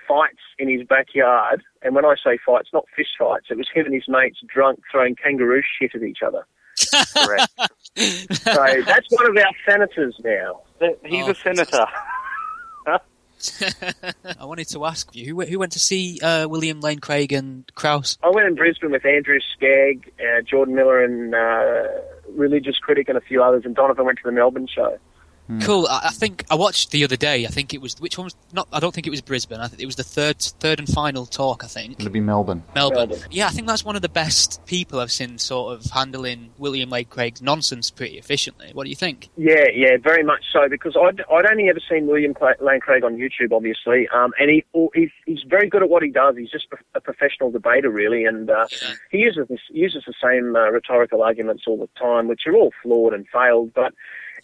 fights 0.09 0.41
in 0.59 0.69
his 0.69 0.87
backyard, 0.87 1.63
and 1.83 1.95
when 1.95 2.05
I 2.05 2.15
say 2.23 2.39
fights, 2.45 2.71
not 2.73 2.85
fist 2.97 3.11
fights. 3.19 3.47
It 3.51 3.57
was 3.59 3.69
him 3.73 3.87
and 3.87 3.95
his 3.95 4.09
mates 4.09 4.39
drunk 4.47 4.81
throwing 4.91 5.15
kangaroo 5.17 5.63
shit 5.79 5.95
at 5.95 6.03
each 6.03 6.23
other. 6.27 6.47
Correct. 7.15 7.53
So 8.33 8.83
that's 8.87 9.07
one 9.11 9.27
of 9.31 9.37
our 9.37 9.53
senators 9.67 10.17
now. 10.25 10.61
He's 11.05 11.27
Oh, 11.27 11.31
a 11.31 11.35
senator. 11.35 11.87
I 14.41 14.45
wanted 14.45 14.69
to 14.69 14.85
ask 14.87 15.15
you 15.15 15.27
who, 15.35 15.43
who 15.43 15.59
went 15.59 15.73
to 15.73 15.79
see 15.79 16.19
uh, 16.23 16.49
William 16.49 16.81
Lane 16.81 16.99
Craig 17.01 17.33
and 17.33 17.71
Krauss? 17.75 18.17
I 18.23 18.31
went 18.31 18.47
in 18.47 18.55
Brisbane 18.55 18.91
with 18.91 19.05
Andrew 19.05 19.39
Skagg, 19.55 20.11
uh, 20.19 20.41
Jordan 20.43 20.75
Miller, 20.75 21.03
and 21.05 21.35
uh, 21.35 22.01
religious 22.31 22.79
critic, 22.79 23.09
and 23.09 23.19
a 23.19 23.21
few 23.21 23.43
others. 23.43 23.65
And 23.67 23.75
Donovan 23.75 24.07
went 24.07 24.19
to 24.19 24.25
the 24.25 24.33
Melbourne 24.33 24.67
show. 24.67 24.99
Cool. 25.63 25.87
I, 25.91 26.05
I 26.05 26.11
think 26.11 26.45
I 26.51 26.55
watched 26.55 26.91
the 26.91 27.05
other 27.05 27.17
day. 27.17 27.45
I 27.45 27.49
think 27.49 27.75
it 27.75 27.81
was 27.83 28.01
which 28.01 28.17
one 28.17 28.25
was 28.25 28.37
not. 28.53 28.67
I 28.73 28.81
don't 28.81 28.95
think 28.95 29.07
it 29.07 29.11
was 29.11 29.21
Brisbane. 29.21 29.61
I 29.61 29.69
think 29.69 29.83
it 29.83 29.87
was 29.87 29.97
the 29.97 30.03
third, 30.03 30.39
third 30.41 30.79
and 30.79 30.89
final 30.89 31.27
talk. 31.27 31.63
I 31.65 31.67
think 31.67 32.01
It'll 32.01 32.11
be 32.11 32.21
Melbourne. 32.21 32.63
Melbourne. 32.75 33.11
Melbourne. 33.11 33.29
Yeah, 33.31 33.47
I 33.47 33.51
think 33.51 33.67
that's 33.67 33.85
one 33.85 33.95
of 33.95 34.01
the 34.03 34.09
best 34.09 34.65
people 34.65 35.01
I've 35.01 35.13
seen 35.13 35.37
sort 35.37 35.75
of 35.79 35.85
handling 35.91 36.51
William 36.57 36.89
Lane 36.89 37.05
Craig's 37.05 37.43
nonsense 37.43 37.91
pretty 37.91 38.17
efficiently. 38.19 38.71
What 38.73 38.85
do 38.85 38.91
you 38.91 38.97
think? 38.97 39.29
Yeah, 39.37 39.67
yeah, 39.75 39.99
very 40.03 40.23
much 40.23 40.45
so. 40.51 40.67
Because 40.69 40.97
I'd, 40.97 41.21
I'd 41.31 41.51
only 41.51 41.69
ever 41.69 41.81
seen 41.91 42.07
William 42.07 42.33
Cla- 42.33 42.55
Lane 42.61 42.81
Craig 42.81 43.05
on 43.05 43.17
YouTube, 43.17 43.53
obviously, 43.53 44.09
um, 44.15 44.33
and 44.41 44.49
he 44.51 44.65
he's, 44.95 45.11
he's 45.27 45.43
very 45.47 45.69
good 45.69 45.83
at 45.83 45.91
what 45.91 46.03
he 46.03 46.11
does. 46.11 46.37
He's 46.39 46.51
just 46.51 46.69
a 46.95 47.01
professional 47.03 47.51
debater, 47.51 47.91
really, 47.91 48.25
and 48.25 48.49
uh, 48.49 48.67
Yeah. 48.71 48.95
he 49.11 49.19
uses 49.19 49.47
this, 49.49 49.61
uses 49.71 50.05
the 50.07 50.15
same 50.23 50.57
uh, 50.57 50.71
rhetorical 50.71 51.23
arguments 51.23 51.65
all 51.67 51.77
the 51.77 51.89
time, 52.01 52.29
which 52.29 52.43
are 52.47 52.55
all 52.55 52.73
flawed 52.83 53.13
and 53.13 53.27
failed. 53.29 53.73
But 53.75 53.93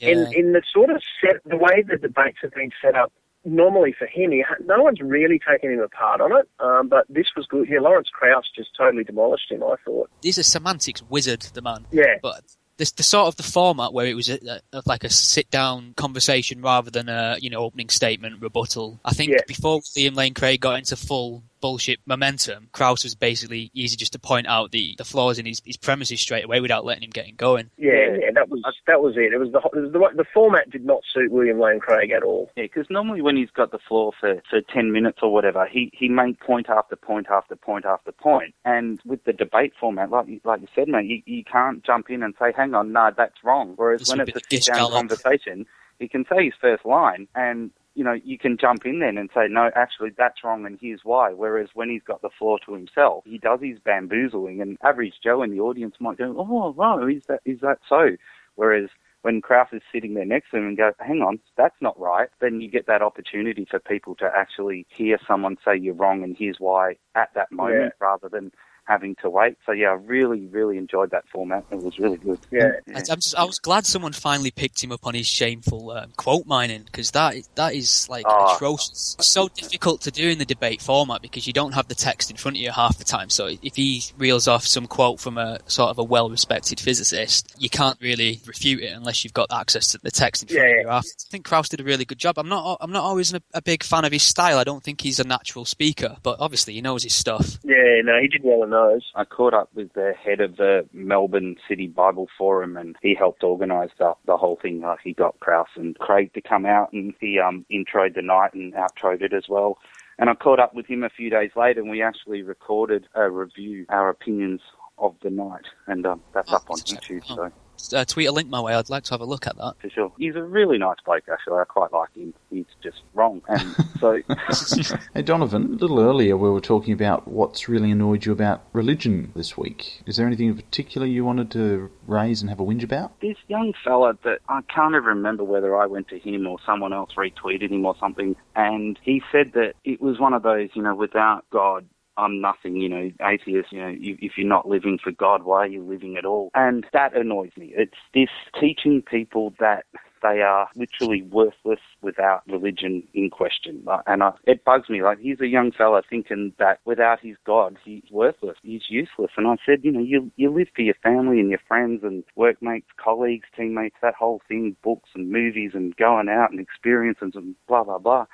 Yeah. 0.00 0.08
in 0.10 0.32
in 0.32 0.52
the 0.52 0.62
sort 0.72 0.90
of 0.90 1.02
set, 1.20 1.36
the 1.44 1.56
way 1.56 1.82
the 1.86 1.96
debates 1.96 2.38
have 2.42 2.52
been 2.52 2.70
set 2.82 2.94
up. 2.96 3.12
Normally 3.44 3.94
for 3.98 4.06
him, 4.06 4.32
he 4.32 4.44
no 4.66 4.82
one's 4.82 5.00
really 5.00 5.40
taken 5.48 5.72
him 5.72 5.80
apart 5.80 6.20
on 6.20 6.30
it, 6.36 6.46
um, 6.58 6.88
but 6.88 7.06
this 7.08 7.26
was 7.36 7.46
good. 7.46 7.68
Yeah, 7.70 7.80
Lawrence 7.80 8.08
Krauss 8.12 8.44
just 8.54 8.70
totally 8.76 9.02
demolished 9.04 9.50
him. 9.50 9.62
I 9.62 9.76
thought. 9.84 10.10
He's 10.22 10.36
a 10.36 10.42
semantics 10.42 11.02
wizard, 11.08 11.40
the 11.54 11.62
man. 11.62 11.86
Yeah, 11.90 12.18
But 12.22 12.42
this, 12.76 12.92
the 12.92 13.02
sort 13.02 13.28
of 13.28 13.36
the 13.36 13.42
format 13.42 13.94
where 13.94 14.04
it 14.06 14.14
was 14.14 14.28
a, 14.28 14.60
a, 14.74 14.82
like 14.84 15.04
a 15.04 15.10
sit 15.10 15.50
down 15.50 15.94
conversation 15.96 16.60
rather 16.60 16.90
than 16.90 17.08
a 17.08 17.36
you 17.40 17.48
know 17.48 17.60
opening 17.60 17.88
statement 17.88 18.42
rebuttal. 18.42 19.00
I 19.06 19.12
think 19.14 19.30
Yeah. 19.32 19.38
before 19.46 19.80
Liam 19.96 20.14
Lane 20.16 20.34
Craig 20.34 20.60
got 20.60 20.76
into 20.78 20.96
full 20.96 21.42
bullshit 21.60 22.00
momentum, 22.06 22.68
Krauss 22.72 23.04
was 23.04 23.14
basically 23.14 23.70
easy 23.74 23.96
just 23.96 24.12
to 24.12 24.18
point 24.18 24.46
out 24.46 24.70
the, 24.70 24.94
the 24.98 25.04
flaws 25.04 25.38
in 25.38 25.46
his, 25.46 25.60
his 25.64 25.76
premises 25.76 26.20
straight 26.20 26.44
away 26.44 26.60
without 26.60 26.84
letting 26.84 27.04
him 27.04 27.10
get 27.10 27.36
going. 27.36 27.70
yeah, 27.76 28.16
yeah. 28.18 28.30
That 28.34 28.48
was 28.48 28.62
that 28.86 29.02
was 29.02 29.16
it. 29.16 29.32
It 29.32 29.38
was 29.38 29.52
the 29.52 29.58
it 29.58 29.80
was 29.80 29.92
the, 29.92 30.16
the 30.16 30.24
format 30.32 30.70
did 30.70 30.84
not 30.84 31.02
suit 31.12 31.30
William 31.30 31.60
Lane 31.60 31.80
Craig 31.80 32.10
at 32.10 32.22
all. 32.22 32.50
Yeah, 32.56 32.64
because 32.64 32.86
normally 32.90 33.22
when 33.22 33.36
he's 33.36 33.50
got 33.50 33.70
the 33.70 33.78
floor 33.78 34.12
for, 34.18 34.42
for 34.48 34.60
10 34.60 34.92
minutes 34.92 35.18
or 35.22 35.32
whatever, 35.32 35.66
he, 35.70 35.90
he 35.92 36.08
may 36.08 36.32
point 36.34 36.68
after 36.68 36.96
point 36.96 37.26
after 37.30 37.56
point 37.56 37.84
after 37.84 38.12
point. 38.12 38.54
And 38.64 39.00
with 39.04 39.24
the 39.24 39.32
debate 39.32 39.72
format, 39.78 40.10
like 40.10 40.28
you, 40.28 40.40
like 40.44 40.60
you 40.60 40.68
said, 40.74 40.88
mate, 40.88 41.06
you, 41.06 41.22
you 41.26 41.44
can't 41.44 41.84
jump 41.84 42.10
in 42.10 42.22
and 42.22 42.34
say, 42.38 42.52
hang 42.56 42.74
on, 42.74 42.92
no, 42.92 43.10
that's 43.16 43.42
wrong. 43.44 43.74
Whereas 43.76 44.00
This 44.00 44.10
when 44.10 44.18
would 44.18 44.28
it's 44.28 44.38
a 44.38 44.48
the 44.48 44.60
sit-down 44.60 44.90
conversation, 44.90 45.66
he 45.98 46.08
can 46.08 46.24
say 46.30 46.44
his 46.44 46.54
first 46.60 46.84
line 46.84 47.28
and, 47.34 47.70
you 47.94 48.04
know, 48.04 48.12
you 48.24 48.38
can 48.38 48.56
jump 48.56 48.86
in 48.86 49.00
then 49.00 49.18
and 49.18 49.30
say, 49.34 49.46
no, 49.48 49.70
actually, 49.74 50.10
that's 50.16 50.44
wrong 50.44 50.64
and 50.64 50.78
here's 50.80 51.00
why. 51.04 51.32
Whereas 51.32 51.68
when 51.74 51.90
he's 51.90 52.02
got 52.02 52.22
the 52.22 52.30
floor 52.38 52.58
to 52.66 52.74
himself, 52.74 53.24
he 53.26 53.38
does 53.38 53.60
his 53.62 53.78
bamboozling 53.78 54.60
and 54.60 54.78
average 54.82 55.14
Joe 55.22 55.42
in 55.42 55.50
the 55.50 55.60
audience 55.60 55.96
might 56.00 56.18
go, 56.18 56.34
oh, 56.38 56.70
wow, 56.70 57.06
is 57.06 57.22
that, 57.28 57.40
is 57.44 57.60
that 57.60 57.78
so? 57.88 58.10
Whereas 58.54 58.88
when 59.22 59.40
Krauss 59.40 59.68
is 59.72 59.82
sitting 59.92 60.14
there 60.14 60.24
next 60.24 60.50
to 60.50 60.56
him 60.56 60.68
and 60.68 60.76
go, 60.76 60.92
hang 60.98 61.20
on, 61.20 61.40
that's 61.56 61.76
not 61.80 61.98
right, 62.00 62.28
then 62.40 62.60
you 62.60 62.70
get 62.70 62.86
that 62.86 63.02
opportunity 63.02 63.66
for 63.70 63.78
people 63.78 64.14
to 64.16 64.30
actually 64.34 64.86
hear 64.88 65.18
someone 65.26 65.56
say 65.64 65.76
you're 65.76 65.94
wrong 65.94 66.22
and 66.22 66.36
here's 66.38 66.56
why 66.58 66.96
at 67.14 67.30
that 67.34 67.52
moment 67.52 67.92
rather 68.00 68.28
than 68.28 68.50
having 68.90 69.14
to 69.22 69.30
wait. 69.30 69.56
So 69.64 69.72
yeah, 69.72 69.90
I 69.90 69.92
really, 69.94 70.46
really 70.48 70.76
enjoyed 70.76 71.10
that 71.12 71.24
format. 71.32 71.64
It 71.70 71.82
was 71.82 71.98
really 71.98 72.16
good. 72.16 72.38
Yeah. 72.50 72.70
I, 72.94 72.98
I'm 72.98 73.20
just, 73.20 73.36
I 73.36 73.44
was 73.44 73.58
glad 73.60 73.86
someone 73.86 74.12
finally 74.12 74.50
picked 74.50 74.82
him 74.82 74.90
up 74.92 75.06
on 75.06 75.14
his 75.14 75.26
shameful 75.28 75.92
um, 75.92 76.12
quote 76.16 76.46
mining 76.46 76.82
because 76.82 77.12
that 77.12 77.36
that 77.54 77.74
is 77.74 78.08
like 78.10 78.24
Oh. 78.28 78.54
atrocious. 78.56 79.16
It's 79.18 79.28
so 79.28 79.48
difficult 79.48 80.00
to 80.02 80.10
do 80.10 80.28
in 80.28 80.38
the 80.38 80.44
debate 80.44 80.82
format 80.82 81.22
because 81.22 81.46
you 81.46 81.52
don't 81.52 81.72
have 81.72 81.88
the 81.88 81.94
text 81.94 82.30
in 82.30 82.36
front 82.36 82.56
of 82.56 82.60
you 82.60 82.70
half 82.72 82.98
the 82.98 83.04
time. 83.04 83.30
So 83.30 83.46
if 83.62 83.76
he 83.76 84.02
reels 84.18 84.48
off 84.48 84.66
some 84.66 84.86
quote 84.86 85.20
from 85.20 85.38
a 85.38 85.60
sort 85.66 85.90
of 85.90 85.98
a 85.98 86.04
well-respected 86.04 86.80
physicist, 86.80 87.54
you 87.58 87.70
can't 87.70 87.98
really 88.00 88.40
refute 88.46 88.82
it 88.82 88.92
unless 88.92 89.22
you've 89.24 89.34
got 89.34 89.48
access 89.52 89.88
to 89.92 89.98
the 90.02 90.10
text 90.10 90.42
in 90.42 90.48
front 90.48 90.60
Yeah, 90.68 90.74
of 90.80 90.82
you. 90.84 90.88
After. 90.88 91.08
I 91.08 91.30
think 91.30 91.44
Krauss 91.44 91.68
did 91.68 91.80
a 91.80 91.84
really 91.84 92.04
good 92.04 92.18
job. 92.18 92.38
I'm 92.38 92.48
not 92.48 92.78
I'm 92.80 92.92
not 92.92 93.04
always 93.04 93.32
a, 93.32 93.40
a 93.54 93.62
big 93.62 93.82
fan 93.84 94.04
of 94.04 94.12
his 94.12 94.22
style. 94.22 94.58
I 94.58 94.64
don't 94.64 94.82
think 94.82 95.00
he's 95.00 95.20
a 95.20 95.24
natural 95.24 95.64
speaker, 95.64 96.16
but 96.22 96.36
obviously 96.40 96.74
he 96.74 96.80
knows 96.80 97.02
his 97.04 97.14
stuff. 97.14 97.58
Yeah, 97.62 98.00
no, 98.04 98.20
he 98.20 98.28
did 98.28 98.42
well 98.42 98.62
in 98.64 98.70
I 99.14 99.24
caught 99.24 99.54
up 99.54 99.70
with 99.74 99.92
the 99.94 100.12
head 100.22 100.40
of 100.40 100.56
the 100.56 100.86
Melbourne 100.92 101.56
City 101.68 101.86
Bible 101.86 102.28
Forum, 102.38 102.76
and 102.76 102.96
he 103.02 103.14
helped 103.14 103.42
organise 103.42 103.90
the, 103.98 104.14
the 104.26 104.36
whole 104.36 104.58
thing. 104.60 104.84
Uh, 104.84 104.96
he 105.02 105.12
got 105.12 105.38
Krauss 105.40 105.68
and 105.76 105.98
Craig 105.98 106.32
to 106.34 106.40
come 106.40 106.66
out, 106.66 106.92
and 106.92 107.14
he 107.20 107.38
um, 107.38 107.64
introed 107.70 108.14
the 108.14 108.22
night 108.22 108.54
and 108.54 108.72
outroed 108.74 109.22
it 109.22 109.32
as 109.32 109.48
well. 109.48 109.78
And 110.18 110.28
I 110.28 110.34
caught 110.34 110.60
up 110.60 110.74
with 110.74 110.86
him 110.86 111.02
a 111.02 111.10
few 111.10 111.30
days 111.30 111.50
later, 111.56 111.80
and 111.80 111.90
we 111.90 112.02
actually 112.02 112.42
recorded 112.42 113.08
a 113.14 113.30
review, 113.30 113.86
our 113.88 114.10
opinions 114.10 114.60
of 114.98 115.16
the 115.22 115.30
night, 115.30 115.64
and 115.86 116.04
um, 116.06 116.22
that's 116.34 116.52
Oh, 116.52 116.56
up 116.56 116.70
on 116.70 116.78
YouTube. 116.78 117.26
So 117.26 117.50
Uh, 117.92 118.04
tweet 118.04 118.28
a 118.28 118.32
link 118.32 118.48
my 118.48 118.60
way. 118.60 118.74
I'd 118.74 118.90
like 118.90 119.04
to 119.04 119.10
have 119.14 119.20
a 119.20 119.24
look 119.24 119.46
at 119.46 119.56
that. 119.56 119.74
for 119.80 119.90
sure, 119.90 120.12
he's 120.18 120.36
a 120.36 120.42
really 120.42 120.78
nice 120.78 120.96
bloke. 121.04 121.24
Actually, 121.30 121.60
I 121.60 121.64
quite 121.64 121.92
like 121.92 122.14
him. 122.14 122.34
He's 122.50 122.66
just 122.82 123.02
wrong, 123.14 123.42
and 123.48 123.74
so 124.00 124.20
Hey 125.14 125.22
Donovan, 125.22 125.64
a 125.64 125.76
little 125.76 126.00
earlier 126.00 126.36
we 126.36 126.50
were 126.50 126.60
talking 126.60 126.92
about 126.92 127.28
what's 127.28 127.68
really 127.68 127.90
annoyed 127.90 128.24
you 128.26 128.32
about 128.32 128.64
religion 128.72 129.32
this 129.34 129.56
week. 129.56 130.02
Is 130.06 130.16
there 130.16 130.26
anything 130.26 130.48
in 130.48 130.56
particular 130.56 131.06
you 131.06 131.24
wanted 131.24 131.50
to 131.52 131.90
raise 132.06 132.40
and 132.40 132.50
have 132.50 132.60
a 132.60 132.64
whinge 132.64 132.82
about? 132.82 133.12
this 133.20 133.36
young 133.48 133.72
fella 133.84 134.16
that 134.24 134.38
I 134.48 134.60
can't 134.74 134.94
even 134.94 135.04
remember 135.04 135.44
whether 135.44 135.76
I 135.76 135.86
went 135.86 136.08
to 136.08 136.18
him 136.18 136.46
or 136.46 136.58
someone 136.64 136.92
else 136.92 137.10
retweeted 137.16 137.70
him 137.70 137.84
or 137.84 137.94
something, 138.00 138.36
and 138.56 138.98
he 139.02 139.22
said 139.32 139.52
that 139.54 139.74
it 139.84 140.00
was 140.00 140.18
one 140.18 140.32
of 140.32 140.42
those, 140.42 140.68
you 140.74 140.82
know, 140.82 140.94
without 140.94 141.44
God, 141.50 141.86
I'm 142.16 142.40
nothing, 142.40 142.76
you 142.76 142.88
know, 142.88 143.10
atheist, 143.22 143.72
you 143.72 143.80
know, 143.80 143.94
if 143.98 144.32
you're 144.36 144.46
not 144.46 144.68
living 144.68 144.98
for 145.02 145.12
God, 145.12 145.44
why 145.44 145.60
are 145.60 145.66
you 145.66 145.82
living 145.82 146.16
at 146.16 146.24
all? 146.24 146.50
And 146.54 146.86
that 146.92 147.16
annoys 147.16 147.52
me. 147.56 147.72
It's 147.76 147.96
this 148.14 148.28
teaching 148.60 149.02
people 149.02 149.54
that 149.58 149.84
they 150.22 150.42
are 150.42 150.68
literally 150.74 151.22
worthless 151.22 151.80
without 152.02 152.42
religion 152.46 153.02
in 153.14 153.30
question. 153.30 153.86
And 154.06 154.22
I, 154.22 154.32
it 154.46 154.64
bugs 154.64 154.88
me. 154.88 155.02
Like 155.02 155.18
he's 155.18 155.40
a 155.40 155.46
young 155.46 155.72
fella 155.72 156.02
thinking 156.08 156.52
that 156.58 156.80
without 156.84 157.20
his 157.20 157.36
God, 157.46 157.78
he's 157.84 158.04
worthless. 158.10 158.56
He's 158.62 158.82
useless. 158.88 159.30
And 159.36 159.46
I 159.46 159.56
said, 159.64 159.80
you 159.82 159.92
know, 159.92 160.00
you 160.00 160.30
you 160.36 160.50
live 160.50 160.68
for 160.74 160.82
your 160.82 160.94
family 161.02 161.40
and 161.40 161.50
your 161.50 161.60
friends 161.66 162.02
and 162.02 162.22
workmates, 162.36 162.88
colleagues, 163.02 163.48
teammates, 163.56 163.96
that 164.02 164.14
whole 164.14 164.42
thing, 164.48 164.76
books 164.82 165.10
and 165.14 165.30
movies 165.30 165.72
and 165.74 165.96
going 165.96 166.28
out 166.28 166.50
and 166.50 166.60
experiences 166.60 167.32
and 167.34 167.54
blah 167.66 167.84
blah 167.84 167.98
blah. 167.98 168.26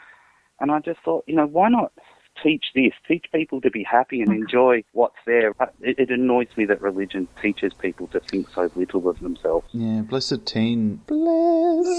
And 0.59 0.73
I 0.73 0.81
just 0.81 1.01
thought, 1.05 1.25
you 1.27 1.37
know, 1.37 1.47
why 1.47 1.69
not 1.69 1.93
teach 2.43 2.65
this? 2.75 2.93
Teach 3.07 3.27
people 3.33 3.61
to 3.61 3.71
be 3.71 3.83
happy 3.83 4.21
and 4.21 4.33
enjoy 4.33 4.85
what's 4.93 5.17
there. 5.27 5.51
It, 5.81 5.99
it 5.99 6.11
annoys 6.11 6.49
me 6.57 6.65
that 6.67 6.81
religion 6.81 7.29
teaches 7.41 7.73
people 7.75 8.07
to 8.09 8.21
think 8.21 8.49
so 8.55 8.71
little 8.75 9.09
of 9.09 9.19
themselves. 9.21 9.67
Yeah, 9.73 10.03
blessed 10.03 10.47
teen. 10.47 11.01
Blessed 11.07 11.97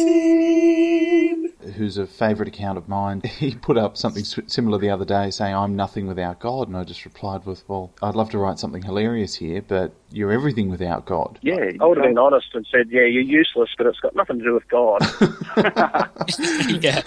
teen. 0.00 1.52
Who's 1.76 1.98
a 1.98 2.06
favourite 2.06 2.48
account 2.48 2.78
of 2.78 2.88
mine. 2.88 3.22
He 3.40 3.54
put 3.54 3.78
up 3.78 3.96
something 3.96 4.22
similar 4.24 4.76
the 4.76 4.90
other 4.90 5.06
day 5.06 5.30
saying, 5.30 5.54
I'm 5.54 5.74
nothing 5.74 6.06
without 6.06 6.40
God. 6.40 6.68
And 6.68 6.76
I 6.76 6.84
just 6.84 7.06
replied 7.06 7.46
with, 7.46 7.66
Well, 7.68 7.90
I'd 8.02 8.14
love 8.14 8.28
to 8.30 8.38
write 8.38 8.58
something 8.58 8.82
hilarious 8.82 9.36
here, 9.36 9.62
but 9.62 9.94
you're 10.12 10.32
everything 10.32 10.68
without 10.68 11.06
God. 11.06 11.38
Yeah, 11.42 11.70
I 11.80 11.86
would 11.86 11.96
have 11.96 12.06
been 12.06 12.18
honest 12.18 12.48
and 12.54 12.66
said, 12.70 12.88
yeah, 12.90 13.02
you're 13.02 13.22
useless, 13.22 13.70
but 13.78 13.86
it's 13.86 14.00
got 14.00 14.14
nothing 14.14 14.38
to 14.38 14.44
do 14.44 14.54
with 14.54 14.68
God. 14.68 15.00
yeah. 16.82 17.02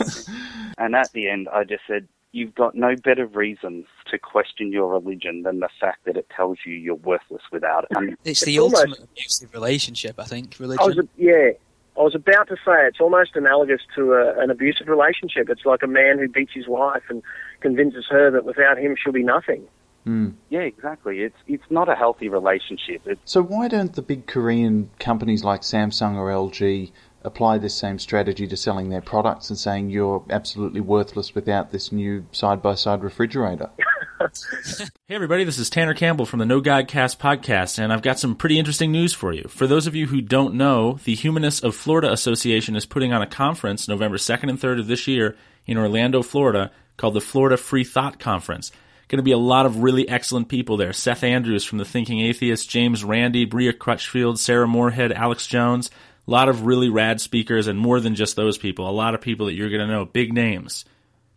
And 0.78 0.96
at 0.96 1.12
the 1.14 1.30
end, 1.30 1.48
I 1.50 1.64
just 1.64 1.84
said, 1.88 2.08
You've 2.36 2.56
got 2.56 2.74
no 2.74 2.96
better 2.96 3.28
reasons 3.28 3.86
to 4.10 4.18
question 4.18 4.72
your 4.72 4.92
religion 4.92 5.44
than 5.44 5.60
the 5.60 5.70
fact 5.80 6.06
that 6.06 6.18
it 6.18 6.28
tells 6.36 6.58
you 6.66 6.74
you're 6.74 6.96
worthless 6.96 7.44
without 7.52 7.84
it. 7.84 7.96
And 7.96 8.18
It's 8.26 8.44
the 8.44 8.60
almost- 8.60 8.88
ultimate 8.88 9.08
abusive 9.12 9.54
relationship, 9.54 10.16
I 10.18 10.24
think, 10.24 10.56
I 10.60 10.66
was, 10.66 11.00
yeah, 11.16 11.52
I 11.96 12.02
was 12.02 12.16
about 12.16 12.48
to 12.48 12.56
say 12.56 12.88
it's 12.88 13.00
almost 13.00 13.36
analogous 13.36 13.82
to 13.96 14.14
a, 14.14 14.40
an 14.42 14.50
abusive 14.50 14.88
relationship. 14.88 15.48
It's 15.48 15.64
like 15.64 15.84
a 15.84 15.88
man 15.88 16.18
who 16.18 16.28
beats 16.28 16.54
his 16.54 16.68
wife 16.68 17.04
and 17.08 17.22
convinces 17.62 18.06
her 18.10 18.32
that 18.32 18.46
without 18.46 18.80
him 18.80 18.96
she'll 19.02 19.14
be 19.14 19.22
nothing. 19.24 19.68
Hmm. 20.04 20.32
yeah, 20.50 20.62
exactly. 20.62 21.22
It's 21.22 21.38
it's 21.48 21.64
not 21.70 21.88
a 21.88 21.96
healthy 21.96 22.28
relationship. 22.28 23.04
It's 23.06 23.22
So 23.24 23.42
why 23.42 23.70
don't 23.70 23.94
the 23.94 24.02
big 24.02 24.28
Korean 24.28 24.90
companies 25.00 25.46
like 25.46 25.62
Samsung 25.62 26.16
or 26.16 26.30
LG 26.30 26.92
apply 27.24 27.58
this 27.58 27.76
same 27.76 28.00
strategy 28.00 28.48
to 28.48 28.58
selling 28.58 28.90
their 28.90 29.02
products 29.02 29.50
and 29.50 29.58
saying 29.58 29.90
you're 29.90 30.24
absolutely 30.30 30.82
worthless 30.82 31.34
without 31.36 31.72
this 31.72 31.92
new 31.92 32.26
side-by-side 32.32 33.04
refrigerator? 33.04 33.70
Hey 35.08 35.16
everybody, 35.16 35.44
this 35.44 35.60
is 35.60 35.70
Tanner 35.70 35.94
Campbell 35.94 36.26
from 36.26 36.40
the 36.40 36.46
No 36.46 36.62
God 36.62 36.88
Cast 36.88 37.20
podcast, 37.20 37.78
and 37.78 37.92
I've 37.92 38.02
got 38.02 38.20
some 38.20 38.36
pretty 38.36 38.58
interesting 38.58 38.90
news 38.90 39.14
for 39.14 39.34
you. 39.34 39.44
For 39.50 39.68
those 39.68 39.86
of 39.86 39.96
you 39.96 40.08
who 40.08 40.22
don't 40.22 40.54
know, 40.54 40.98
the 41.04 41.14
Humanists 41.14 41.62
of 41.62 41.76
Florida 41.76 42.10
Association 42.10 42.78
is 42.78 42.86
putting 42.86 43.12
on 43.12 43.22
a 43.22 43.28
conference 43.28 43.88
November 43.88 44.16
2nd 44.16 44.50
and 44.50 44.60
3rd 44.60 44.80
of 44.80 44.88
this 44.88 45.08
year 45.08 45.36
in 45.66 45.78
Orlando, 45.78 46.22
Florida, 46.22 46.72
called 46.96 47.16
the 47.16 47.22
Florida 47.22 47.58
Free 47.58 47.84
Thought 47.84 48.18
Conference. 48.18 48.72
Going 49.10 49.18
to 49.18 49.24
be 49.24 49.32
a 49.32 49.38
lot 49.38 49.66
of 49.66 49.84
really 49.84 50.08
excellent 50.08 50.48
people 50.48 50.78
there. 50.78 50.94
Seth 50.94 51.24
Andrews 51.24 51.66
from 51.66 51.78
The 51.78 51.86
Thinking 51.86 52.22
Atheist, 52.22 52.70
James 52.70 53.04
Randi, 53.04 53.46
Bria 53.46 53.74
Crutchfield, 53.74 54.40
Sarah 54.40 54.68
Morehead, 54.68 55.12
Alex 55.12 55.46
Jones. 55.48 55.92
A 56.28 56.32
lot 56.32 56.50
of 56.50 56.66
really 56.66 56.90
rad 56.90 57.22
speakers, 57.22 57.68
and 57.68 57.78
more 57.78 58.00
than 58.00 58.16
just 58.16 58.36
those 58.36 58.58
people. 58.58 58.90
A 58.90 58.92
lot 58.92 59.14
of 59.14 59.22
people 59.22 59.48
that 59.48 59.54
you're 59.54 59.70
going 59.70 59.82
to 59.82 59.88
know, 59.88 60.06
big 60.06 60.34
names. 60.34 60.86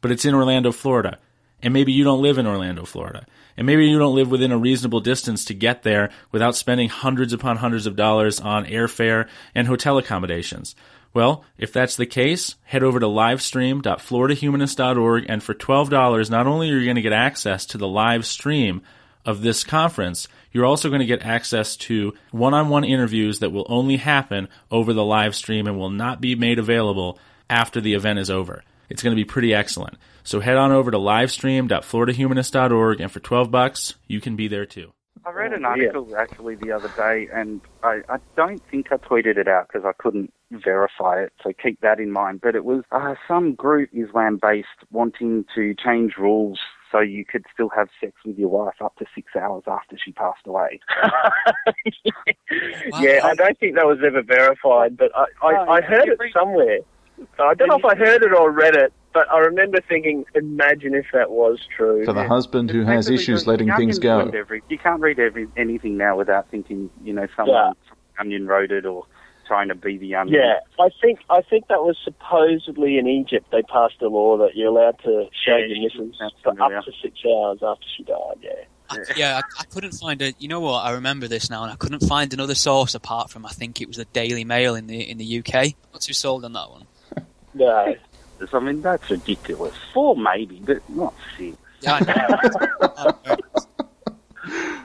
But 0.00 0.12
it's 0.12 0.24
in 0.24 0.34
Orlando, 0.34 0.72
Florida. 0.72 1.18
And 1.62 1.72
maybe 1.72 1.92
you 1.92 2.04
don't 2.04 2.20
live 2.22 2.36
in 2.38 2.46
Orlando, 2.46 2.84
Florida. 2.84 3.26
And 3.56 3.66
maybe 3.66 3.86
you 3.86 3.98
don't 3.98 4.14
live 4.14 4.30
within 4.30 4.52
a 4.52 4.58
reasonable 4.58 5.00
distance 5.00 5.46
to 5.46 5.54
get 5.54 5.82
there 5.82 6.10
without 6.30 6.54
spending 6.54 6.90
hundreds 6.90 7.32
upon 7.32 7.56
hundreds 7.56 7.86
of 7.86 7.96
dollars 7.96 8.38
on 8.40 8.66
airfare 8.66 9.26
and 9.54 9.66
hotel 9.66 9.96
accommodations. 9.98 10.76
Well, 11.14 11.44
if 11.56 11.72
that's 11.72 11.96
the 11.96 12.04
case, 12.04 12.56
head 12.64 12.82
over 12.82 13.00
to 13.00 13.06
livestream.floridahumanist.org 13.06 15.24
and 15.28 15.42
for 15.42 15.54
$12, 15.54 16.30
not 16.30 16.46
only 16.46 16.70
are 16.70 16.76
you 16.76 16.84
going 16.84 16.96
to 16.96 17.02
get 17.02 17.14
access 17.14 17.64
to 17.66 17.78
the 17.78 17.88
live 17.88 18.26
stream 18.26 18.82
of 19.26 19.42
this 19.42 19.64
conference, 19.64 20.28
you're 20.52 20.64
also 20.64 20.88
going 20.88 21.00
to 21.00 21.06
get 21.06 21.22
access 21.22 21.76
to 21.76 22.14
one-on-one 22.30 22.84
interviews 22.84 23.40
that 23.40 23.50
will 23.50 23.66
only 23.68 23.96
happen 23.96 24.48
over 24.70 24.92
the 24.92 25.04
live 25.04 25.34
stream 25.34 25.66
and 25.66 25.78
will 25.78 25.90
not 25.90 26.20
be 26.20 26.34
made 26.34 26.58
available 26.58 27.18
after 27.50 27.80
the 27.80 27.94
event 27.94 28.18
is 28.18 28.30
over. 28.30 28.62
It's 28.88 29.02
going 29.02 29.14
to 29.14 29.20
be 29.20 29.24
pretty 29.24 29.52
excellent. 29.52 29.98
So 30.24 30.40
head 30.40 30.56
on 30.56 30.72
over 30.72 30.90
to 30.90 30.98
livestream.floridahumanist.org 30.98 33.00
and 33.00 33.12
for 33.12 33.20
12 33.20 33.50
bucks, 33.50 33.94
you 34.06 34.20
can 34.20 34.36
be 34.36 34.48
there 34.48 34.66
too. 34.66 34.92
I 35.24 35.30
read 35.32 35.52
an 35.52 35.64
Oh, 35.64 35.74
yeah. 35.74 35.86
article 35.88 36.16
actually 36.16 36.54
the 36.54 36.70
other 36.70 36.88
day, 36.96 37.28
and 37.32 37.60
I, 37.82 38.00
I 38.08 38.18
don't 38.36 38.62
think 38.70 38.92
I 38.92 38.96
tweeted 38.96 39.38
it 39.38 39.48
out 39.48 39.66
because 39.66 39.84
I 39.84 39.90
couldn't 40.00 40.32
verify 40.52 41.20
it, 41.20 41.32
so 41.42 41.52
keep 41.60 41.80
that 41.80 41.98
in 41.98 42.12
mind. 42.12 42.40
But 42.42 42.54
it 42.54 42.64
was 42.64 42.84
uh, 42.92 43.16
some 43.26 43.54
group 43.56 43.88
Islam 43.92 44.38
based 44.40 44.68
wanting 44.92 45.44
to 45.56 45.74
change 45.74 46.12
rules 46.16 46.60
so 46.90 47.00
you 47.00 47.24
could 47.24 47.44
still 47.52 47.68
have 47.70 47.88
sex 48.00 48.12
with 48.24 48.38
your 48.38 48.48
wife 48.48 48.80
up 48.80 48.96
to 48.96 49.06
six 49.14 49.34
hours 49.36 49.64
after 49.66 49.96
she 50.02 50.12
passed 50.12 50.46
away. 50.46 50.80
Yeah, 53.00 53.20
I 53.24 53.34
don't 53.34 53.58
think 53.58 53.74
that 53.74 53.86
was 53.86 53.98
ever 54.06 54.22
verified, 54.22 54.96
but 54.96 55.10
I, 55.14 55.26
I, 55.42 55.52
No, 55.52 55.72
I 55.72 55.80
heard 55.80 56.08
it 56.08 56.18
somewhere. 56.32 56.78
I 57.38 57.54
don't 57.54 57.68
know 57.68 57.78
if 57.78 57.84
I 57.84 57.96
heard 57.96 58.22
it 58.22 58.32
or 58.32 58.50
read 58.50 58.76
it, 58.76 58.92
but 59.12 59.30
I 59.30 59.38
remember 59.38 59.78
thinking, 59.88 60.24
imagine 60.34 60.94
if 60.94 61.06
that 61.12 61.30
was 61.30 61.60
true. 61.76 62.04
For 62.04 62.12
the 62.12 62.26
husband 62.26 62.70
who 62.70 62.84
has 62.84 63.10
issues 63.10 63.46
letting 63.46 63.72
things 63.74 63.98
go. 63.98 64.30
Every, 64.34 64.62
you 64.68 64.78
can't 64.78 65.00
read 65.00 65.18
every, 65.18 65.48
anything 65.56 65.96
now 65.96 66.16
without 66.16 66.48
thinking, 66.50 66.90
you 67.02 67.12
know, 67.12 67.26
someone 67.36 67.56
Yeah. 67.56 68.20
Onion 68.20 68.46
wrote 68.46 68.70
it 68.70 68.86
or 68.86 69.04
trying 69.46 69.68
to 69.68 69.74
be 69.74 69.96
the 69.98 70.14
Onion. 70.14 70.40
Yeah, 70.40 70.84
I 70.84 70.88
think 71.00 71.20
I 71.30 71.42
think 71.42 71.68
that 71.68 71.82
was 71.82 71.96
supposedly 72.04 72.98
in 72.98 73.06
Egypt. 73.06 73.46
They 73.52 73.62
passed 73.62 74.00
a 74.02 74.08
law 74.08 74.36
that 74.38 74.56
you're 74.56 74.68
allowed 74.68 74.98
to 75.04 75.28
show 75.44 75.56
Yeah, 75.56 75.66
your 75.66 75.82
missus 75.82 76.16
for 76.42 76.52
familiar. 76.52 76.78
up 76.78 76.84
to 76.84 76.92
six 77.02 77.18
hours 77.26 77.58
after 77.62 77.84
she 77.96 78.02
died. 78.04 78.36
Yeah. 78.42 78.52
I, 78.88 78.98
yeah, 79.16 79.36
I, 79.38 79.62
I 79.62 79.64
couldn't 79.64 79.92
find 79.92 80.22
a. 80.22 80.32
You 80.38 80.48
know 80.48 80.60
what? 80.60 80.84
I 80.84 80.92
remember 80.92 81.26
this 81.28 81.50
now, 81.50 81.62
and 81.64 81.72
I 81.72 81.76
couldn't 81.76 82.00
find 82.06 82.32
another 82.32 82.54
source 82.54 82.94
apart 82.94 83.30
from 83.30 83.44
I 83.44 83.50
think 83.50 83.80
it 83.80 83.88
was 83.88 83.96
the 83.96 84.04
Daily 84.06 84.44
Mail 84.44 84.74
in 84.76 84.86
the 84.86 85.00
in 85.00 85.18
the 85.18 85.38
UK. 85.40 85.74
Not 85.92 86.02
too 86.02 86.12
sold 86.12 86.44
on 86.44 86.52
that 86.52 86.70
one. 86.70 86.86
No. 87.54 87.94
I 88.52 88.60
mean, 88.60 88.82
that's 88.82 89.08
ridiculous. 89.10 89.74
Four 89.94 90.14
maybe, 90.14 90.60
but 90.62 90.86
not 90.90 91.14
six. 91.38 91.56
Yeah, 91.80 92.00
I 92.02 93.16
know. 93.26 93.36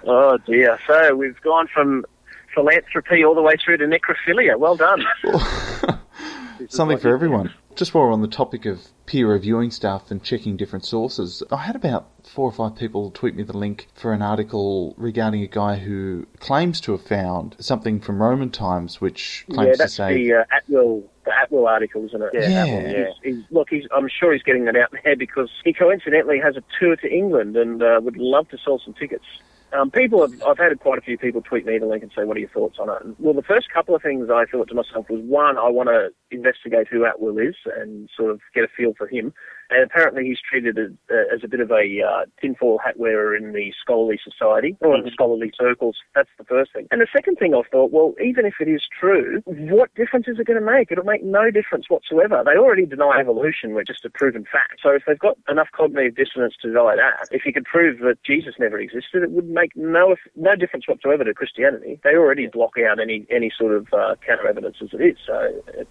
Oh 0.03 0.37
dear. 0.45 0.79
So 0.87 1.15
we've 1.15 1.39
gone 1.41 1.67
from 1.67 2.05
philanthropy 2.53 3.23
all 3.23 3.35
the 3.35 3.41
way 3.41 3.53
through 3.63 3.77
to 3.77 3.85
necrophilia. 3.85 4.57
Well 4.57 4.75
done. 4.75 5.03
Something 6.69 6.97
for 6.97 7.13
everyone. 7.13 7.53
Just 7.75 7.93
while 7.93 8.03
we're 8.03 8.13
on 8.13 8.21
the 8.21 8.27
topic 8.27 8.65
of 8.65 8.81
peer 9.05 9.31
reviewing 9.31 9.71
stuff 9.71 10.11
and 10.11 10.21
checking 10.21 10.57
different 10.57 10.85
sources, 10.85 11.41
I 11.51 11.57
had 11.57 11.75
about 11.75 12.09
four 12.27 12.47
or 12.47 12.51
five 12.51 12.75
people 12.75 13.11
tweet 13.11 13.35
me 13.35 13.43
the 13.43 13.57
link 13.57 13.87
for 13.95 14.13
an 14.13 14.21
article 14.21 14.93
regarding 14.97 15.41
a 15.41 15.47
guy 15.47 15.77
who 15.77 16.27
claims 16.39 16.81
to 16.81 16.91
have 16.91 17.01
found 17.01 17.55
something 17.59 17.99
from 18.01 18.21
Roman 18.21 18.49
times, 18.51 18.99
which 18.99 19.45
claims 19.49 19.67
yeah, 19.67 19.71
to 19.71 19.77
that's 19.77 19.93
say 19.93 20.13
the 20.13 20.33
uh, 20.33 20.43
Atwill 20.53 21.03
the 21.23 21.31
Atwill 21.31 21.67
article, 21.67 22.05
isn't 22.05 22.21
it? 22.21 22.29
Yeah, 22.33 22.49
Yeah. 22.49 22.61
Apple, 22.61 22.91
yeah. 22.91 23.05
He's, 23.23 23.35
he's, 23.35 23.43
look, 23.51 23.69
he's, 23.69 23.83
I'm 23.95 24.09
sure 24.09 24.33
he's 24.33 24.43
getting 24.43 24.65
that 24.65 24.75
out 24.75 24.93
there 25.03 25.15
because 25.15 25.49
he 25.63 25.73
coincidentally 25.73 26.39
has 26.39 26.57
a 26.57 26.63
tour 26.79 26.95
to 26.97 27.07
England 27.11 27.55
and 27.55 27.81
uh, 27.81 27.99
would 28.03 28.17
love 28.17 28.49
to 28.49 28.57
sell 28.63 28.81
some 28.83 28.93
tickets. 28.93 29.25
Um, 29.73 29.89
people 29.89 30.21
have, 30.21 30.41
I've 30.43 30.57
had 30.57 30.77
quite 30.79 30.97
a 30.97 31.01
few 31.01 31.17
people 31.17 31.41
tweet 31.41 31.65
me 31.65 31.77
the 31.77 31.85
link 31.85 32.03
and 32.03 32.11
say, 32.15 32.23
what 32.25 32.35
are 32.35 32.41
your 32.41 32.49
thoughts 32.49 32.77
on 32.79 32.89
it? 32.89 33.15
Well, 33.19 33.33
the 33.33 33.41
first 33.41 33.71
couple 33.73 33.95
of 33.95 34.01
things 34.01 34.29
I 34.29 34.45
thought 34.45 34.67
to 34.69 34.75
myself 34.75 35.09
was, 35.09 35.21
one, 35.23 35.57
I 35.57 35.69
want 35.69 35.87
to 35.87 36.09
investigate 36.29 36.87
who 36.89 37.05
Atwill 37.05 37.37
is 37.37 37.55
and 37.77 38.09
sort 38.15 38.31
of 38.31 38.41
get 38.53 38.65
a 38.65 38.67
feel 38.75 38.93
for 38.97 39.07
him. 39.07 39.33
And 39.71 39.83
apparently 39.83 40.25
he's 40.25 40.39
treated 40.39 40.77
as, 40.77 40.91
uh, 41.09 41.33
as 41.33 41.41
a 41.43 41.47
bit 41.47 41.59
of 41.59 41.71
a 41.71 42.01
uh, 42.01 42.25
tinfoil 42.39 42.77
hat 42.77 42.97
wearer 42.97 43.35
in 43.35 43.53
the 43.53 43.73
scholarly 43.81 44.19
society 44.23 44.77
or 44.81 44.95
in 44.95 45.03
the 45.03 45.11
scholarly 45.11 45.51
circles. 45.57 45.97
That's 46.13 46.29
the 46.37 46.43
first 46.43 46.73
thing. 46.73 46.87
And 46.91 47.01
the 47.01 47.07
second 47.11 47.37
thing 47.37 47.53
I 47.55 47.61
thought, 47.71 47.91
well, 47.91 48.13
even 48.23 48.45
if 48.45 48.55
it 48.59 48.67
is 48.67 48.83
true, 48.99 49.41
what 49.45 49.93
difference 49.95 50.27
is 50.27 50.39
it 50.39 50.45
going 50.45 50.59
to 50.59 50.65
make? 50.65 50.91
It'll 50.91 51.03
make 51.03 51.23
no 51.23 51.49
difference 51.51 51.89
whatsoever. 51.89 52.43
They 52.45 52.57
already 52.57 52.85
deny 52.85 53.19
evolution, 53.19 53.73
which 53.73 53.89
is 53.89 53.99
a 54.03 54.09
proven 54.09 54.45
fact. 54.51 54.79
So 54.83 54.89
if 54.91 55.03
they've 55.07 55.17
got 55.17 55.37
enough 55.49 55.69
cognitive 55.71 56.15
dissonance 56.15 56.55
to 56.61 56.67
deny 56.67 56.95
that, 56.95 57.29
if 57.31 57.45
you 57.45 57.53
could 57.53 57.65
prove 57.65 57.99
that 57.99 58.21
Jesus 58.23 58.55
never 58.59 58.79
existed, 58.79 59.23
it 59.23 59.31
would 59.31 59.49
make 59.49 59.75
no 59.75 60.15
no 60.35 60.55
difference 60.55 60.87
whatsoever 60.87 61.23
to 61.23 61.33
Christianity. 61.33 61.99
They 62.03 62.15
already 62.15 62.47
block 62.47 62.73
out 62.77 62.99
any 62.99 63.25
any 63.29 63.51
sort 63.57 63.73
of 63.73 63.87
uh, 63.93 64.15
counter 64.25 64.47
evidence 64.47 64.77
as 64.81 64.89
it 64.93 65.01
is. 65.01 65.17
So 65.25 65.33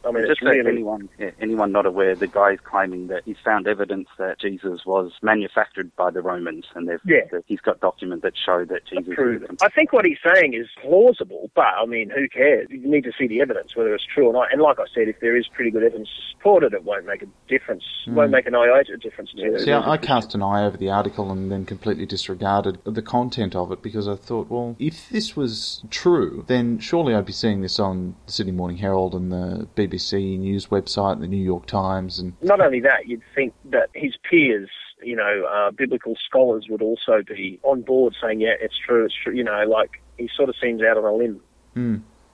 I 0.04 0.10
mean, 0.10 0.22
Just 0.22 0.32
it's 0.32 0.40
for 0.40 0.50
really 0.50 0.68
anyone, 0.68 1.08
yeah, 1.18 1.30
anyone 1.40 1.72
not 1.72 1.86
aware, 1.86 2.14
the 2.14 2.26
guy 2.26 2.52
is 2.52 2.60
claiming 2.62 3.08
that 3.08 3.22
he's 3.24 3.38
found 3.44 3.66
evidence 3.70 4.08
that 4.18 4.40
Jesus 4.40 4.84
was 4.84 5.12
manufactured 5.22 5.94
by 5.96 6.10
the 6.10 6.20
Romans, 6.20 6.66
and 6.74 6.88
they've, 6.88 7.00
Yeah. 7.04 7.24
that 7.32 7.44
he's 7.46 7.60
got 7.60 7.80
documents 7.80 8.22
that 8.22 8.36
show 8.36 8.64
that 8.64 8.84
Jesus. 8.86 9.14
prove 9.14 9.40
did. 9.40 9.62
I 9.62 9.68
think 9.68 9.92
what 9.92 10.04
he's 10.04 10.18
saying 10.34 10.54
is 10.54 10.66
plausible, 10.80 11.50
but 11.54 11.66
I 11.66 11.86
mean, 11.86 12.10
who 12.10 12.28
cares? 12.28 12.66
You 12.70 12.78
need 12.88 13.04
to 13.04 13.12
see 13.18 13.26
the 13.26 13.40
evidence, 13.40 13.76
whether 13.76 13.94
it's 13.94 14.04
true 14.04 14.26
or 14.26 14.32
not. 14.32 14.52
And 14.52 14.60
like 14.60 14.78
I 14.78 14.84
said, 14.94 15.08
if 15.08 15.20
there 15.20 15.36
is 15.36 15.46
pretty 15.48 15.70
good 15.70 15.82
evidence 15.82 16.08
to 16.08 16.36
support 16.36 16.62
it, 16.64 16.72
it 16.72 16.84
won't 16.84 17.06
make 17.06 17.22
a 17.22 17.26
difference. 17.48 17.84
It 18.06 18.12
won't 18.12 18.28
hmm. 18.28 18.34
make 18.36 18.46
an 18.46 18.54
iota 18.54 18.94
of 18.94 19.00
difference 19.00 19.32
to 19.32 19.54
it. 19.54 19.60
See, 19.60 19.72
I, 19.72 19.92
I 19.92 19.96
cast 19.96 20.34
an 20.34 20.42
eye 20.42 20.64
over 20.64 20.76
the 20.76 20.90
article 20.90 21.30
and 21.30 21.50
then 21.50 21.64
completely 21.64 22.06
disregarded 22.06 22.78
the 22.84 23.02
content 23.02 23.54
of 23.54 23.72
it 23.72 23.82
because 23.82 24.08
I 24.08 24.16
thought, 24.16 24.50
well, 24.50 24.76
if 24.78 25.08
this 25.08 25.36
was 25.36 25.82
true, 25.90 26.44
then 26.48 26.78
surely 26.78 27.14
I'd 27.14 27.26
be 27.26 27.32
seeing 27.32 27.62
this 27.62 27.78
on 27.78 28.16
the 28.26 28.32
Sydney 28.32 28.52
Morning 28.52 28.78
Herald 28.78 29.14
and 29.14 29.30
the 29.32 29.68
BBC 29.76 30.38
News 30.38 30.66
website 30.66 31.14
and 31.14 31.22
the 31.22 31.28
New 31.28 31.42
York 31.42 31.66
Times 31.66 32.18
and 32.18 32.34
Not 32.42 32.60
only 32.60 32.80
that, 32.80 33.06
you'd 33.06 33.22
think 33.34 33.54
that 33.66 33.90
his 33.94 34.14
peers, 34.28 34.70
you 35.02 35.16
know, 35.16 35.44
uh, 35.44 35.70
biblical 35.70 36.16
scholars 36.26 36.66
would 36.68 36.82
also 36.82 37.22
be 37.26 37.58
on 37.62 37.82
board 37.82 38.14
saying, 38.22 38.40
yeah, 38.40 38.54
it's 38.60 38.78
true, 38.86 39.04
it's 39.04 39.14
true. 39.22 39.34
You 39.34 39.44
know, 39.44 39.64
like 39.68 40.02
he 40.18 40.28
sort 40.36 40.48
of 40.48 40.54
seems 40.60 40.82
out 40.82 40.96
on 40.96 41.04
a 41.04 41.12
limb. 41.14 41.40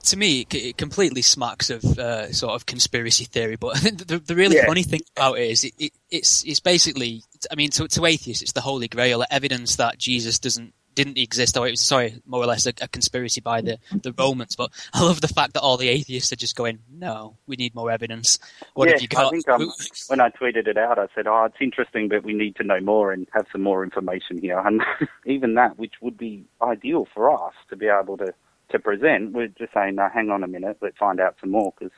to 0.03 0.17
me, 0.17 0.41
it, 0.41 0.53
it 0.55 0.77
completely 0.77 1.21
smacks 1.21 1.69
of 1.69 1.83
uh, 1.99 2.31
sort 2.31 2.53
of 2.53 2.65
conspiracy 2.65 3.25
theory. 3.25 3.55
But 3.57 3.75
the, 3.81 4.21
the 4.25 4.35
really 4.35 4.55
Yeah. 4.55 4.65
funny 4.65 4.83
thing 4.83 5.01
about 5.15 5.37
it 5.37 5.49
is, 5.51 5.63
it, 5.63 5.73
it, 5.77 5.91
it's 6.09 6.43
it's 6.45 6.59
basically, 6.61 7.23
I 7.51 7.55
mean, 7.55 7.69
to, 7.71 7.87
to 7.87 8.05
atheists, 8.05 8.41
it's 8.41 8.53
the 8.53 8.61
holy 8.61 8.87
grail, 8.87 9.23
evidence 9.29 9.75
that 9.77 9.97
Jesus 9.97 10.39
doesn't 10.39 10.73
didn't 10.97 11.17
exist. 11.19 11.55
Or 11.55 11.67
it 11.67 11.71
was 11.71 11.81
sorry, 11.81 12.15
more 12.25 12.41
or 12.41 12.47
less 12.47 12.65
a, 12.65 12.73
a 12.81 12.87
conspiracy 12.87 13.39
by 13.39 13.61
the 13.61 13.77
the 13.91 14.11
Romans. 14.11 14.55
But 14.55 14.71
I 14.93 15.03
love 15.03 15.21
the 15.21 15.27
fact 15.27 15.53
that 15.53 15.61
all 15.61 15.77
the 15.77 15.87
atheists 15.87 16.33
are 16.33 16.35
just 16.35 16.55
going, 16.55 16.79
no, 16.91 17.37
we 17.45 17.55
need 17.55 17.75
more 17.75 17.91
evidence. 17.91 18.39
What 18.73 18.87
yeah, 18.87 18.95
have 18.95 19.01
you 19.01 19.07
got? 19.07 19.27
I 19.27 19.29
think 19.29 19.47
um, 19.47 19.71
when 20.07 20.19
I 20.19 20.29
tweeted 20.29 20.67
it 20.67 20.77
out, 20.77 20.99
I 20.99 21.07
said, 21.15 21.27
"Oh, 21.27 21.45
it's 21.45 21.61
interesting, 21.61 22.09
but 22.09 22.23
we 22.23 22.33
need 22.33 22.55
to 22.57 22.63
know 22.63 22.81
more 22.81 23.13
and 23.13 23.27
have 23.33 23.45
some 23.51 23.61
more 23.61 23.83
information 23.83 24.41
here." 24.41 24.59
And 24.59 24.81
even 25.25 25.53
that, 25.53 25.77
which 25.77 25.93
would 26.01 26.17
be 26.17 26.45
ideal 26.61 27.07
for 27.13 27.31
us 27.31 27.53
to 27.69 27.75
be 27.75 27.87
able 27.87 28.17
to 28.17 28.33
to 28.69 28.79
present, 28.79 29.31
we're 29.31 29.47
just 29.47 29.73
saying, 29.73 29.95
"No, 29.95 30.09
hang 30.13 30.29
on 30.31 30.43
a 30.43 30.47
minute, 30.47 30.77
let's 30.81 30.97
find 30.97 31.19
out 31.19 31.35
some 31.39 31.51
more," 31.51 31.73
because 31.77 31.93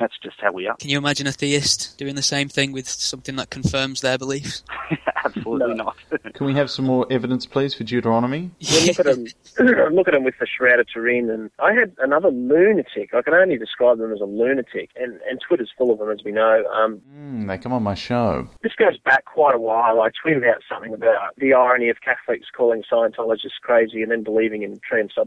that's 0.00 0.18
just 0.18 0.40
how 0.40 0.52
we 0.52 0.66
are. 0.66 0.76
Can 0.76 0.90
you 0.90 0.98
imagine 0.98 1.26
a 1.26 1.32
theist 1.32 1.98
doing 1.98 2.14
the 2.14 2.22
same 2.22 2.48
thing 2.48 2.72
with 2.72 2.88
something 2.88 3.36
that 3.36 3.50
confirms 3.50 4.00
their 4.00 4.16
beliefs? 4.16 4.62
Absolutely 5.24 5.74
not. 5.74 5.96
Can 6.34 6.46
we 6.46 6.54
have 6.54 6.70
some 6.70 6.84
more 6.86 7.06
evidence, 7.10 7.46
please, 7.46 7.74
for 7.74 7.84
Deuteronomy? 7.84 8.50
You 8.60 8.86
look 8.86 9.00
at 9.00 9.06
him, 9.06 9.26
look 9.94 10.08
at 10.08 10.14
him 10.14 10.24
with 10.24 10.34
the 10.40 10.46
Shroud 10.46 10.80
of 10.80 10.86
Turin, 10.92 11.30
and 11.30 11.50
I 11.58 11.72
had 11.72 11.94
another 11.98 12.30
lunatic. 12.30 13.14
I 13.14 13.22
can 13.22 13.34
only 13.34 13.58
describe 13.58 13.98
them 13.98 14.12
as 14.12 14.20
a 14.20 14.24
lunatic, 14.24 14.90
and, 14.96 15.18
and 15.28 15.40
Twitter's 15.46 15.70
full 15.76 15.90
of 15.92 15.98
them, 15.98 16.10
as 16.10 16.20
we 16.24 16.32
know. 16.32 16.64
Um, 16.72 17.00
Mm, 17.18 17.46
they 17.48 17.58
come 17.58 17.72
on 17.72 17.82
my 17.82 17.94
show. 17.94 18.48
this 18.62 18.72
goes 18.78 18.96
back 18.98 19.24
quite 19.26 19.54
a 19.54 19.58
while. 19.58 20.00
I 20.00 20.08
tweeted 20.10 20.48
out 20.48 20.62
something 20.68 20.94
about 20.94 21.34
the 21.36 21.52
irony 21.52 21.88
of 21.90 21.98
Catholics 22.00 22.46
calling 22.56 22.82
Scientologists 22.90 23.60
crazy 23.62 24.02
and 24.02 24.10
then 24.10 24.22
believing 24.22 24.62
in 24.62 24.78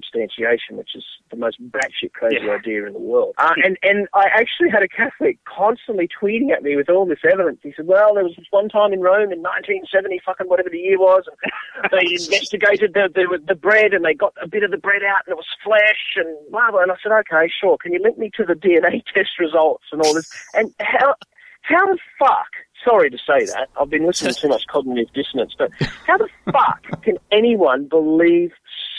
transubstantiation, 0.02 0.78
which 0.78 0.96
is 0.96 1.04
the 1.30 1.38
most 1.38 1.58
batshit 1.72 2.14
crazy 2.14 2.46
Yeah. 2.46 2.54
idea 2.54 2.86
in 2.88 2.94
the 2.94 3.00
world. 3.00 3.36
Uh, 3.38 3.52
and 3.64 3.78
and 3.84 4.08
I 4.14 4.26
actually 4.34 4.70
had 4.70 4.84
a 4.84 4.88
Catholic 4.88 5.38
constantly 5.46 6.08
tweeting 6.08 6.52
at 6.52 6.64
me 6.64 6.76
with 6.76 6.90
all 6.90 7.06
this 7.06 7.20
evidence. 7.30 7.60
He 7.64 7.74
said, 7.76 7.88
"Well, 7.88 8.14
there 8.14 8.24
was 8.24 8.36
this 8.36 8.46
one 8.52 8.70
time 8.70 8.94
in 8.94 9.02
Rome 9.02 9.32
in 9.32 9.42
1970, 9.82 10.22
fucking 10.26 10.48
whatever 10.48 10.70
the 10.70 10.78
year 10.78 11.00
was, 11.00 11.24
and 11.28 11.92
they 11.92 12.14
investigated 12.14 12.94
the, 12.94 13.10
the 13.14 13.40
the 13.48 13.56
bread 13.56 13.94
and 13.94 14.06
they 14.06 14.14
got 14.14 14.34
a 14.42 14.48
bit 14.48 14.64
of 14.64 14.72
the 14.72 14.78
bread 14.78 15.04
out 15.04 15.26
and 15.26 15.34
it 15.34 15.38
was 15.38 15.50
flesh 15.64 16.16
and 16.16 16.30
blah 16.52 16.72
blah." 16.72 16.82
And 16.82 16.92
I 16.92 16.96
said, 17.02 17.12
"Okay, 17.12 17.52
sure. 17.52 17.78
Can 17.78 17.94
you 17.94 18.02
link 18.02 18.18
me 18.18 18.30
to 18.38 18.44
the 18.46 18.54
DNA 18.54 19.04
test 19.14 19.40
results 19.40 19.86
and 19.92 20.02
all 20.02 20.14
this?" 20.14 20.30
And 20.54 20.74
how 20.80 21.16
how 21.62 21.86
the 21.88 21.98
fuck? 22.20 22.50
Sorry 22.84 23.10
to 23.10 23.18
say 23.18 23.46
that. 23.46 23.70
I've 23.80 23.90
been 23.90 24.08
listening 24.08 24.34
to 24.34 24.42
too 24.42 24.48
much 24.50 24.66
cognitive 24.68 25.14
dissonance, 25.14 25.54
but 25.58 25.72
how 26.08 26.18
the 26.18 26.30
fuck 26.52 27.04
can 27.04 27.18
anyone 27.32 27.88
believe 27.88 28.52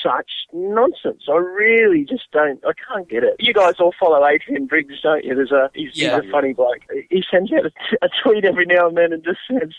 such 0.03 0.31
nonsense? 0.53 1.25
I 1.29 1.37
really 1.37 2.05
just 2.05 2.31
don't. 2.33 2.63
I 2.65 2.73
can't 2.89 3.09
get 3.09 3.23
it. 3.25 3.37
You 3.39 3.55
guys 3.55 3.75
all 3.79 3.95
follow 3.99 4.27
Adrian 4.27 4.67
Briggs, 4.67 5.01
don't 5.03 5.25
you? 5.25 5.35
There's 5.35 5.53
a 5.53 5.71
he's, 5.75 5.91
Yeah. 5.95 6.21
he's 6.21 6.29
a 6.29 6.33
funny 6.33 6.53
bloke. 6.53 6.81
He 7.11 7.23
sends 7.31 7.53
out 7.53 7.67
a, 7.67 8.05
a 8.07 8.09
tweet 8.23 8.45
every 8.45 8.67
now 8.67 8.89
and 8.89 8.97
then 8.97 9.13
and 9.13 9.23
just 9.25 9.39
says 9.49 9.71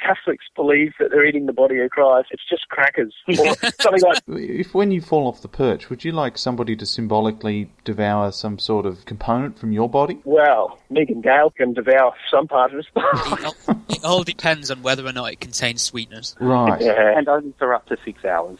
Catholics 0.00 0.44
believe 0.54 0.92
that 0.98 1.10
they're 1.10 1.24
eating 1.26 1.46
the 1.46 1.52
body 1.52 1.78
of 1.80 1.90
Christ. 1.90 2.28
It's 2.30 2.42
just 2.48 2.68
crackers 2.68 3.14
or 3.28 3.54
something 3.80 4.02
like. 4.02 4.22
If 4.28 4.74
when 4.74 4.90
you 4.90 5.00
fall 5.00 5.26
off 5.26 5.42
the 5.42 5.48
perch, 5.48 5.90
would 5.90 6.04
you 6.04 6.12
like 6.12 6.38
somebody 6.38 6.76
to 6.76 6.86
symbolically 6.86 7.70
devour 7.84 8.32
some 8.32 8.58
sort 8.58 8.86
of 8.86 9.04
component 9.04 9.58
from 9.58 9.72
your 9.72 9.88
body? 9.88 10.20
Well, 10.24 10.78
Megan 10.90 11.20
Gale 11.20 11.50
can 11.50 11.72
devour 11.74 12.12
some 12.30 12.46
part 12.48 12.72
of 12.72 12.76
his 12.78 12.86
body. 12.94 13.52
it 13.88 14.04
all 14.04 14.22
depends 14.22 14.70
on 14.70 14.82
whether 14.82 15.04
or 15.06 15.12
not 15.12 15.32
it 15.32 15.40
contains 15.40 15.82
sweetness. 15.82 16.36
Right. 16.40 16.80
yeah. 16.80 17.16
and 17.18 17.28
only 17.28 17.52
for 17.58 17.74
up 17.74 17.86
to 17.86 17.96
six 18.04 18.24
hours. 18.24 18.58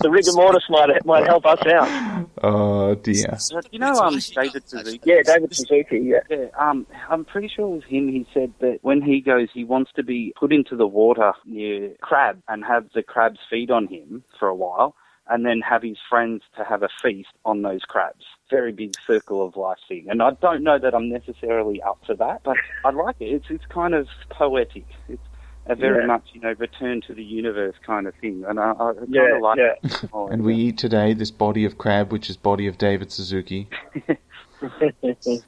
The 0.00 0.10
rigor 0.10 0.32
mortis 0.32 0.64
might 0.68 1.04
might 1.04 1.26
help 1.26 1.46
us 1.46 1.64
out. 1.66 2.26
Oh 2.42 2.94
dear. 2.96 3.36
You 3.70 3.78
know, 3.78 3.92
um, 3.94 4.18
David 4.34 4.68
Suzuki. 4.68 5.00
Yeah, 5.04 5.22
David 5.24 5.54
Suzuki. 5.54 5.98
Yeah. 5.98 6.20
Yeah, 6.28 6.46
um, 6.58 6.86
I'm 7.08 7.24
pretty 7.24 7.48
sure 7.48 7.66
it 7.66 7.76
was 7.76 7.84
him. 7.84 8.08
He 8.08 8.26
said 8.34 8.52
that 8.60 8.78
when 8.82 9.02
he 9.02 9.20
goes, 9.20 9.48
he 9.52 9.64
wants 9.64 9.92
to 9.96 10.02
be 10.02 10.32
put 10.38 10.52
into 10.52 10.76
the 10.76 10.86
water 10.86 11.32
near 11.44 11.94
crab 12.00 12.42
and 12.48 12.64
have 12.64 12.88
the 12.94 13.02
crabs 13.02 13.38
feed 13.48 13.70
on 13.70 13.86
him 13.86 14.24
for 14.38 14.48
a 14.48 14.54
while, 14.54 14.94
and 15.28 15.44
then 15.46 15.60
have 15.60 15.82
his 15.82 15.98
friends 16.08 16.42
to 16.56 16.64
have 16.64 16.82
a 16.82 16.88
feast 17.02 17.30
on 17.44 17.62
those 17.62 17.82
crabs. 17.82 18.24
Very 18.50 18.72
big 18.72 18.94
circle 19.06 19.46
of 19.46 19.56
life 19.56 19.78
thing, 19.88 20.06
and 20.08 20.22
I 20.22 20.30
don't 20.40 20.62
know 20.62 20.78
that 20.78 20.94
I'm 20.94 21.08
necessarily 21.08 21.82
up 21.82 21.98
for 22.06 22.14
that, 22.16 22.42
but 22.44 22.56
I 22.84 22.90
like 22.90 23.16
it. 23.20 23.26
It's 23.26 23.46
it's 23.50 23.66
kind 23.66 23.94
of 23.94 24.08
poetic. 24.30 24.86
It's 25.08 25.22
a 25.68 25.74
very 25.74 26.00
Yeah. 26.00 26.06
much 26.06 26.24
you 26.32 26.40
know 26.40 26.54
return 26.58 27.00
to 27.06 27.14
the 27.14 27.22
universe 27.22 27.74
kind 27.86 28.06
of 28.06 28.14
thing, 28.16 28.44
and 28.48 28.58
I, 28.58 28.72
I 28.72 28.92
kind 28.94 29.06
Yeah, 29.08 29.36
of 29.36 29.42
like 29.42 29.58
yeah. 29.58 29.74
it. 29.82 30.04
Oh, 30.12 30.28
And 30.28 30.42
we 30.42 30.54
eat 30.56 30.78
today 30.78 31.12
this 31.14 31.30
body 31.30 31.64
of 31.64 31.78
crab, 31.78 32.10
which 32.12 32.28
is 32.30 32.36
body 32.36 32.66
of 32.66 32.78
David 32.78 33.12
Suzuki. 33.12 33.68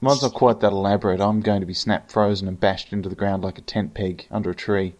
Mine's 0.00 0.22
not 0.22 0.34
quite 0.34 0.60
that 0.60 0.72
elaborate. 0.72 1.20
I'm 1.20 1.40
going 1.40 1.60
to 1.60 1.66
be 1.66 1.74
snap 1.74 2.10
frozen 2.10 2.46
and 2.46 2.58
bashed 2.60 2.92
into 2.92 3.08
the 3.08 3.14
ground 3.16 3.42
like 3.42 3.58
a 3.58 3.62
tent 3.62 3.94
peg 3.94 4.26
under 4.30 4.50
a 4.50 4.54
tree. 4.54 4.94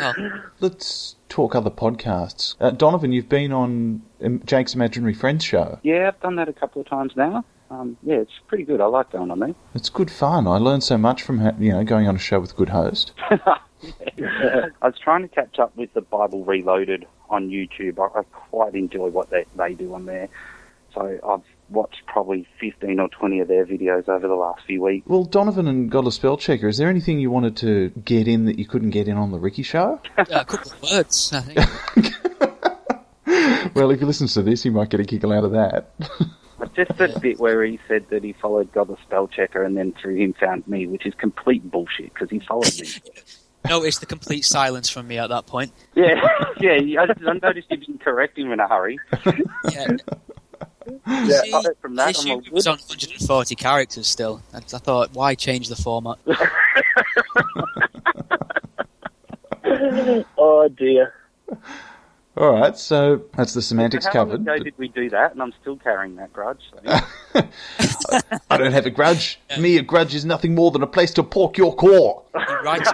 Oh, 0.00 0.12
Let's 0.60 1.16
talk 1.28 1.54
other 1.54 1.70
podcasts. 1.70 2.56
Uh, 2.58 2.70
Donovan, 2.70 3.12
you've 3.12 3.28
been 3.28 3.52
on 3.52 4.02
um, 4.24 4.40
Jake's 4.46 4.74
Imaginary 4.74 5.12
Friends 5.12 5.44
show. 5.44 5.78
Yeah, 5.82 6.08
I've 6.08 6.20
done 6.20 6.36
that 6.36 6.48
a 6.48 6.52
couple 6.54 6.80
of 6.80 6.88
times 6.88 7.12
now. 7.14 7.44
Um, 7.72 7.96
yeah, 8.02 8.16
it's 8.16 8.32
pretty 8.48 8.64
good. 8.64 8.82
I 8.82 8.84
like 8.84 9.10
going 9.12 9.30
on 9.30 9.38
there. 9.38 9.54
It's 9.74 9.88
good 9.88 10.10
fun. 10.10 10.46
I 10.46 10.58
learned 10.58 10.84
so 10.84 10.98
much 10.98 11.22
from 11.22 11.38
ha- 11.38 11.54
you 11.58 11.72
know 11.72 11.82
going 11.84 12.06
on 12.06 12.14
a 12.14 12.18
show 12.18 12.38
with 12.38 12.52
a 12.52 12.54
good 12.54 12.68
host. 12.68 13.12
I 13.30 13.60
was 14.82 14.98
trying 15.02 15.22
to 15.22 15.28
catch 15.28 15.58
up 15.58 15.74
with 15.74 15.92
the 15.94 16.02
Bible 16.02 16.44
Reloaded 16.44 17.06
on 17.30 17.48
YouTube. 17.48 17.98
I, 17.98 18.20
I 18.20 18.22
quite 18.24 18.74
enjoy 18.74 19.08
what 19.08 19.30
they, 19.30 19.46
they 19.56 19.72
do 19.72 19.94
on 19.94 20.04
there. 20.04 20.28
So 20.94 21.18
I've 21.26 21.40
watched 21.70 22.02
probably 22.06 22.46
15 22.60 23.00
or 23.00 23.08
20 23.08 23.40
of 23.40 23.48
their 23.48 23.64
videos 23.64 24.06
over 24.06 24.28
the 24.28 24.34
last 24.34 24.60
few 24.66 24.82
weeks. 24.82 25.06
Well, 25.08 25.24
Donovan 25.24 25.66
and 25.66 25.90
Godless 25.90 26.18
Spellchecker, 26.18 26.68
is 26.68 26.76
there 26.76 26.90
anything 26.90 27.18
you 27.18 27.30
wanted 27.30 27.56
to 27.58 27.88
get 28.04 28.28
in 28.28 28.44
that 28.44 28.58
you 28.58 28.66
couldn't 28.66 28.90
get 28.90 29.08
in 29.08 29.16
on 29.16 29.32
the 29.32 29.38
Ricky 29.38 29.62
show? 29.62 29.98
a 30.18 30.44
couple 30.44 30.72
of 30.72 30.82
words, 30.82 31.32
I 31.32 31.40
think. 31.40 31.58
well, 33.74 33.90
if 33.90 34.00
he 34.00 34.04
listens 34.04 34.34
to 34.34 34.42
this, 34.42 34.62
he 34.62 34.68
might 34.68 34.90
get 34.90 35.00
a 35.00 35.04
giggle 35.04 35.32
out 35.32 35.44
of 35.44 35.52
that. 35.52 35.94
But 36.74 36.88
just 36.88 36.98
the 36.98 37.20
bit 37.20 37.38
where 37.38 37.64
he 37.64 37.78
said 37.88 38.06
that 38.10 38.24
he 38.24 38.32
followed 38.32 38.72
God 38.72 38.88
the 38.88 38.96
Spell 39.02 39.28
Checker 39.28 39.62
and 39.62 39.76
then 39.76 39.92
through 39.92 40.16
him 40.16 40.34
found 40.34 40.66
me, 40.66 40.86
which 40.86 41.06
is 41.06 41.14
complete 41.14 41.68
bullshit 41.70 42.12
because 42.14 42.30
he 42.30 42.40
followed 42.40 42.72
me. 42.80 42.88
Notice 43.68 43.98
the 43.98 44.06
complete 44.06 44.44
silence 44.44 44.88
from 44.88 45.06
me 45.06 45.18
at 45.18 45.28
that 45.28 45.46
point. 45.46 45.72
yeah, 45.94 46.20
yeah. 46.60 47.00
I, 47.00 47.30
I 47.30 47.32
noticed 47.34 47.70
you 47.70 47.76
didn't 47.76 48.00
correct 48.00 48.36
him 48.36 48.50
in 48.50 48.60
a 48.60 48.68
hurry. 48.68 48.98
Yeah. 49.70 49.86
Yeah, 51.06 51.42
See, 51.42 51.52
from 51.80 51.94
that, 51.94 52.16
I'm 52.18 52.40
it 52.42 52.52
was 52.52 52.66
on 52.66 52.76
140 52.78 53.54
characters 53.54 54.08
still. 54.08 54.42
I, 54.52 54.58
I 54.58 54.60
thought, 54.60 55.10
why 55.12 55.36
change 55.36 55.68
the 55.68 55.76
format? 55.76 56.18
Oh 60.36 60.68
dear. 60.76 61.14
All 62.42 62.54
right, 62.54 62.76
so 62.76 63.22
that's 63.36 63.54
the 63.54 63.62
semantics 63.62 64.04
How 64.04 64.24
long 64.24 64.30
covered. 64.30 64.40
ago 64.40 64.64
did 64.64 64.76
we 64.76 64.88
do 64.88 65.08
that? 65.10 65.30
And 65.30 65.40
I'm 65.40 65.52
still 65.60 65.76
carrying 65.76 66.16
that 66.16 66.32
grudge. 66.32 66.58
So. 66.72 66.80
I 68.50 68.56
don't 68.56 68.72
have 68.72 68.86
a 68.86 68.90
grudge. 68.90 69.38
Me, 69.58 69.76
a 69.78 69.82
grudge 69.82 70.14
is 70.14 70.24
nothing 70.24 70.54
more 70.54 70.70
than 70.70 70.82
a 70.82 70.86
place 70.86 71.12
to 71.14 71.22
pork 71.22 71.56
your 71.58 71.74
core. 71.74 72.22
He 72.34 72.54
writes 72.64 72.90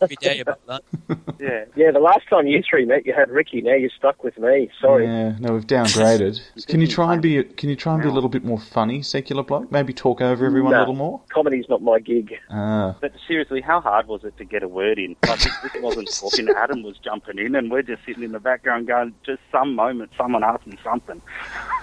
every 0.00 0.16
day 0.16 0.40
about 0.40 0.60
that. 0.66 0.82
Yeah. 1.40 1.64
Yeah, 1.74 1.90
the 1.90 1.98
last 1.98 2.20
time 2.30 2.46
you 2.46 2.62
three 2.68 2.84
met, 2.84 3.04
you 3.04 3.12
had 3.12 3.28
Ricky. 3.28 3.62
Now 3.62 3.74
you're 3.74 3.90
stuck 3.98 4.22
with 4.22 4.38
me. 4.38 4.70
Sorry. 4.80 5.06
Yeah, 5.06 5.34
no, 5.40 5.54
we've 5.54 5.66
downgraded. 5.66 6.40
Can 6.68 6.80
you 6.80 6.86
try 6.86 7.12
and 7.14 7.20
be? 7.20 7.42
Can 7.42 7.68
you 7.68 7.74
try 7.74 7.94
and 7.94 8.02
be 8.02 8.08
a 8.08 8.12
little 8.12 8.28
bit 8.28 8.44
more 8.44 8.60
funny, 8.60 9.02
secular 9.02 9.42
bloke? 9.42 9.72
Maybe 9.72 9.92
talk 9.92 10.20
over 10.20 10.46
everyone 10.46 10.72
a 10.72 10.78
little 10.78 10.94
more. 10.94 11.20
Comedy's 11.34 11.68
not 11.68 11.82
my 11.82 11.98
gig. 11.98 12.32
Ah, 12.48 12.94
But 13.00 13.12
seriously, 13.26 13.60
how 13.60 13.80
hard 13.80 14.06
was 14.06 14.22
it 14.22 14.36
to 14.38 14.44
get 14.44 14.62
a 14.62 14.68
word 14.68 15.00
in? 15.00 15.16
Like, 15.26 15.44
if 15.44 15.64
Rick 15.64 15.82
wasn't 15.82 16.14
talking, 16.14 16.48
Adam 16.56 16.84
was 16.84 16.96
jumping 16.98 17.38
in, 17.38 17.56
and 17.56 17.72
we're 17.72 17.82
just 17.82 18.04
sitting 18.06 18.22
in 18.22 18.30
the 18.30 18.38
background 18.40 18.86
going, 18.86 19.12
just 19.26 19.40
some 19.50 19.74
moment, 19.74 20.12
someone 20.16 20.44
asked 20.44 20.66
me 20.68 20.78
something. 20.84 21.20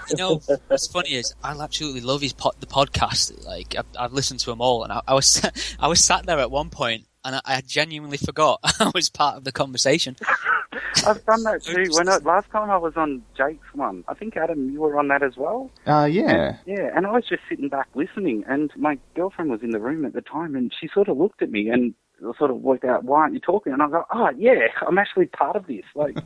You 0.08 0.16
know, 0.16 0.40
what's 0.68 0.86
funny 0.86 1.10
is 1.10 1.34
I'll 1.44 1.60
absolutely 1.60 1.99
love 2.00 2.20
his 2.20 2.32
pod, 2.32 2.54
the 2.60 2.66
podcast. 2.66 3.44
Like 3.44 3.76
I've, 3.76 3.86
I've 3.98 4.12
listened 4.12 4.40
to 4.40 4.46
them 4.46 4.60
all, 4.60 4.84
and 4.84 4.92
I, 4.92 5.00
I 5.06 5.14
was 5.14 5.44
I 5.80 5.88
was 5.88 6.02
sat 6.02 6.26
there 6.26 6.38
at 6.38 6.50
one 6.50 6.70
point, 6.70 7.06
and 7.24 7.36
I, 7.36 7.40
I 7.44 7.60
genuinely 7.60 8.18
forgot 8.18 8.60
I 8.80 8.90
was 8.94 9.08
part 9.08 9.36
of 9.36 9.44
the 9.44 9.52
conversation. 9.52 10.16
I've 11.06 11.24
done 11.24 11.42
that 11.44 11.62
too. 11.62 11.86
When 11.90 12.08
I, 12.08 12.18
last 12.18 12.50
time 12.50 12.70
I 12.70 12.76
was 12.76 12.94
on 12.96 13.22
Jake's 13.36 13.74
one, 13.74 14.04
I 14.08 14.14
think 14.14 14.36
Adam, 14.36 14.70
you 14.70 14.80
were 14.80 14.98
on 14.98 15.08
that 15.08 15.22
as 15.22 15.36
well. 15.36 15.70
uh, 15.86 16.04
yeah. 16.04 16.58
Yeah, 16.66 16.90
and 16.94 17.06
I 17.06 17.12
was 17.12 17.24
just 17.28 17.42
sitting 17.48 17.68
back 17.68 17.88
listening, 17.94 18.44
and 18.48 18.70
my 18.76 18.98
girlfriend 19.14 19.50
was 19.50 19.62
in 19.62 19.70
the 19.70 19.78
room 19.78 20.04
at 20.04 20.12
the 20.12 20.20
time, 20.20 20.54
and 20.54 20.72
she 20.78 20.88
sort 20.92 21.08
of 21.08 21.16
looked 21.16 21.42
at 21.42 21.50
me 21.50 21.68
and 21.68 21.94
sort 22.38 22.50
of 22.50 22.58
worked 22.58 22.84
out, 22.84 23.04
"Why 23.04 23.20
aren't 23.22 23.34
you 23.34 23.40
talking?" 23.40 23.72
And 23.72 23.82
I 23.82 23.88
go, 23.88 24.04
"Oh, 24.12 24.30
yeah, 24.36 24.66
I'm 24.86 24.98
actually 24.98 25.26
part 25.26 25.56
of 25.56 25.66
this." 25.66 25.84
Like, 25.94 26.18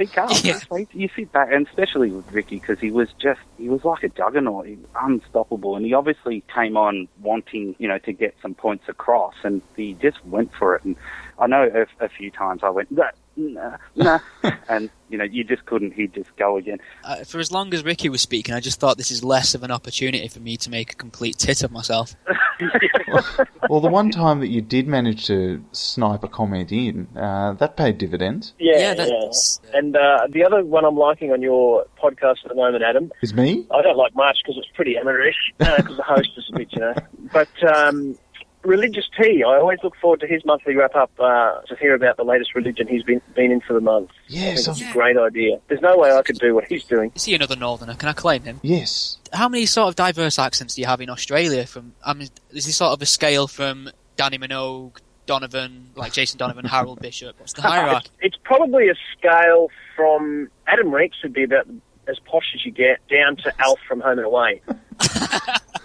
speak 0.00 0.18
up. 0.18 0.30
Yeah. 0.42 0.58
Just 0.58 0.94
you 0.94 1.08
sit 1.14 1.32
back, 1.32 1.48
and 1.52 1.66
especially 1.66 2.10
with 2.10 2.30
Ricky, 2.32 2.58
because 2.58 2.78
he 2.80 2.90
was 2.90 3.08
just 3.18 3.40
he 3.58 3.68
was 3.68 3.84
like 3.84 4.02
a 4.02 4.08
juggernaut, 4.08 4.66
he 4.66 4.76
was 4.76 4.86
unstoppable, 5.00 5.76
and 5.76 5.84
he 5.84 5.92
obviously 5.92 6.42
came 6.52 6.76
on 6.76 7.08
wanting, 7.20 7.76
you 7.78 7.88
know, 7.88 7.98
to 7.98 8.12
get 8.12 8.34
some 8.40 8.54
points 8.54 8.88
across, 8.88 9.34
and 9.44 9.60
he 9.76 9.94
just 9.94 10.24
went 10.24 10.52
for 10.54 10.76
it. 10.76 10.84
And 10.84 10.96
I 11.38 11.46
know 11.46 11.62
a, 11.62 12.04
a 12.04 12.08
few 12.08 12.30
times 12.30 12.62
I 12.62 12.70
went, 12.70 12.90
"Nah, 12.90 13.10
nah, 13.36 13.76
nah," 13.94 14.18
and 14.68 14.88
you 15.10 15.18
know, 15.18 15.24
you 15.24 15.44
just 15.44 15.66
couldn't. 15.66 15.92
He'd 15.92 16.14
just 16.14 16.34
go 16.36 16.56
again. 16.56 16.78
Uh, 17.04 17.24
for 17.24 17.38
as 17.38 17.52
long 17.52 17.72
as 17.74 17.84
Ricky 17.84 18.08
was 18.08 18.22
speaking, 18.22 18.54
I 18.54 18.60
just 18.60 18.80
thought 18.80 18.96
this 18.96 19.10
is 19.10 19.22
less 19.22 19.54
of 19.54 19.62
an 19.62 19.70
opportunity 19.70 20.26
for 20.28 20.40
me 20.40 20.56
to 20.58 20.70
make 20.70 20.92
a 20.92 20.96
complete 20.96 21.36
tit 21.36 21.62
of 21.62 21.70
myself. 21.70 22.14
Well, 23.68 23.80
the 23.80 23.88
one 23.88 24.10
time 24.10 24.40
that 24.40 24.48
you 24.48 24.60
did 24.60 24.88
manage 24.88 25.26
to 25.26 25.64
snipe 25.72 26.24
a 26.24 26.28
comment 26.28 26.72
in, 26.72 27.06
uh, 27.16 27.52
that 27.54 27.76
paid 27.76 27.98
dividends. 27.98 28.54
Yeah, 28.58 28.94
Yeah, 28.94 29.06
yeah. 29.06 29.78
And 29.78 29.96
uh, 29.96 30.26
the 30.30 30.44
other 30.44 30.64
one 30.64 30.84
I'm 30.84 30.96
liking 30.96 31.30
on 31.30 31.40
your 31.40 31.84
podcast 32.02 32.44
at 32.44 32.48
the 32.48 32.54
moment, 32.54 32.82
Adam, 32.82 33.12
Is 33.22 33.32
me? 33.32 33.66
I 33.70 33.82
don't 33.82 33.96
like 33.96 34.14
much 34.16 34.38
because 34.42 34.58
it's 34.58 34.70
pretty 34.74 34.96
amateurish 34.96 35.36
because 35.58 35.96
the 35.96 36.02
host 36.02 36.30
is 36.36 36.50
a 36.52 36.58
bit, 36.58 36.72
you 36.72 36.80
know. 36.80 36.94
But 37.32 37.48
um, 37.76 38.18
religious 38.62 39.04
tea, 39.20 39.42
I 39.46 39.56
always 39.58 39.78
look 39.82 39.94
forward 39.96 40.20
to 40.20 40.26
his 40.26 40.44
monthly 40.44 40.74
wrap 40.76 40.94
up 40.94 41.10
uh, 41.18 41.60
to 41.62 41.76
hear 41.76 41.94
about 41.94 42.16
the 42.16 42.24
latest 42.24 42.54
religion 42.54 42.86
he's 42.88 43.02
been 43.02 43.20
been 43.34 43.50
in 43.50 43.60
for 43.60 43.72
the 43.72 43.80
month. 43.80 44.10
I 44.10 44.14
Yes. 44.28 44.66
think 44.66 44.78
it's 44.78 44.90
a 44.90 44.92
great 44.92 45.16
idea. 45.16 45.58
There's 45.68 45.80
no 45.80 45.96
way 45.96 46.12
I 46.12 46.22
could 46.22 46.38
do 46.38 46.54
what 46.54 46.64
he's 46.66 46.84
doing. 46.84 47.12
Is 47.14 47.24
he 47.24 47.34
another 47.34 47.56
northerner? 47.56 47.94
Can 47.94 48.08
I 48.08 48.12
claim 48.12 48.42
him? 48.42 48.60
Yes. 48.62 49.18
How 49.32 49.48
many 49.48 49.66
sort 49.66 49.88
of 49.88 49.96
diverse 49.96 50.38
accents 50.38 50.74
do 50.74 50.80
you 50.82 50.86
have 50.86 51.00
in 51.00 51.10
Australia? 51.10 51.66
From 51.66 51.94
I 52.04 52.14
mean, 52.14 52.28
is 52.50 52.66
this 52.66 52.76
sort 52.76 52.92
of 52.92 53.00
a 53.02 53.06
scale 53.06 53.46
from 53.48 53.90
Dannii 54.16 54.38
Minogue, 54.42 54.98
Donovan, 55.26 55.90
like 55.94 56.12
Jason 56.12 56.38
Donovan, 56.38 56.64
Harold 56.66 57.00
Bishop? 57.00 57.38
What's 57.40 57.54
the 57.54 57.62
hierarchy? 57.62 58.08
It's 58.20 58.36
probably 58.44 58.88
a 58.88 58.94
scale 59.16 59.68
from 59.96 60.48
Adam 60.66 60.92
Reeks 60.92 61.16
would 61.22 61.32
be 61.32 61.44
about 61.44 61.66
as 62.08 62.18
posh 62.20 62.52
as 62.54 62.64
you 62.64 62.72
get 62.72 62.98
down 63.08 63.36
to 63.36 63.52
Alf 63.60 63.78
from 63.86 64.00
Home 64.00 64.18
and 64.18 64.26
Away. 64.26 64.60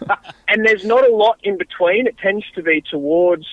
and 0.48 0.66
there's 0.66 0.86
not 0.86 1.08
a 1.08 1.14
lot 1.14 1.38
in 1.44 1.58
between. 1.58 2.08
It 2.08 2.18
tends 2.18 2.46
to 2.56 2.64
be 2.64 2.82
towards, 2.82 3.48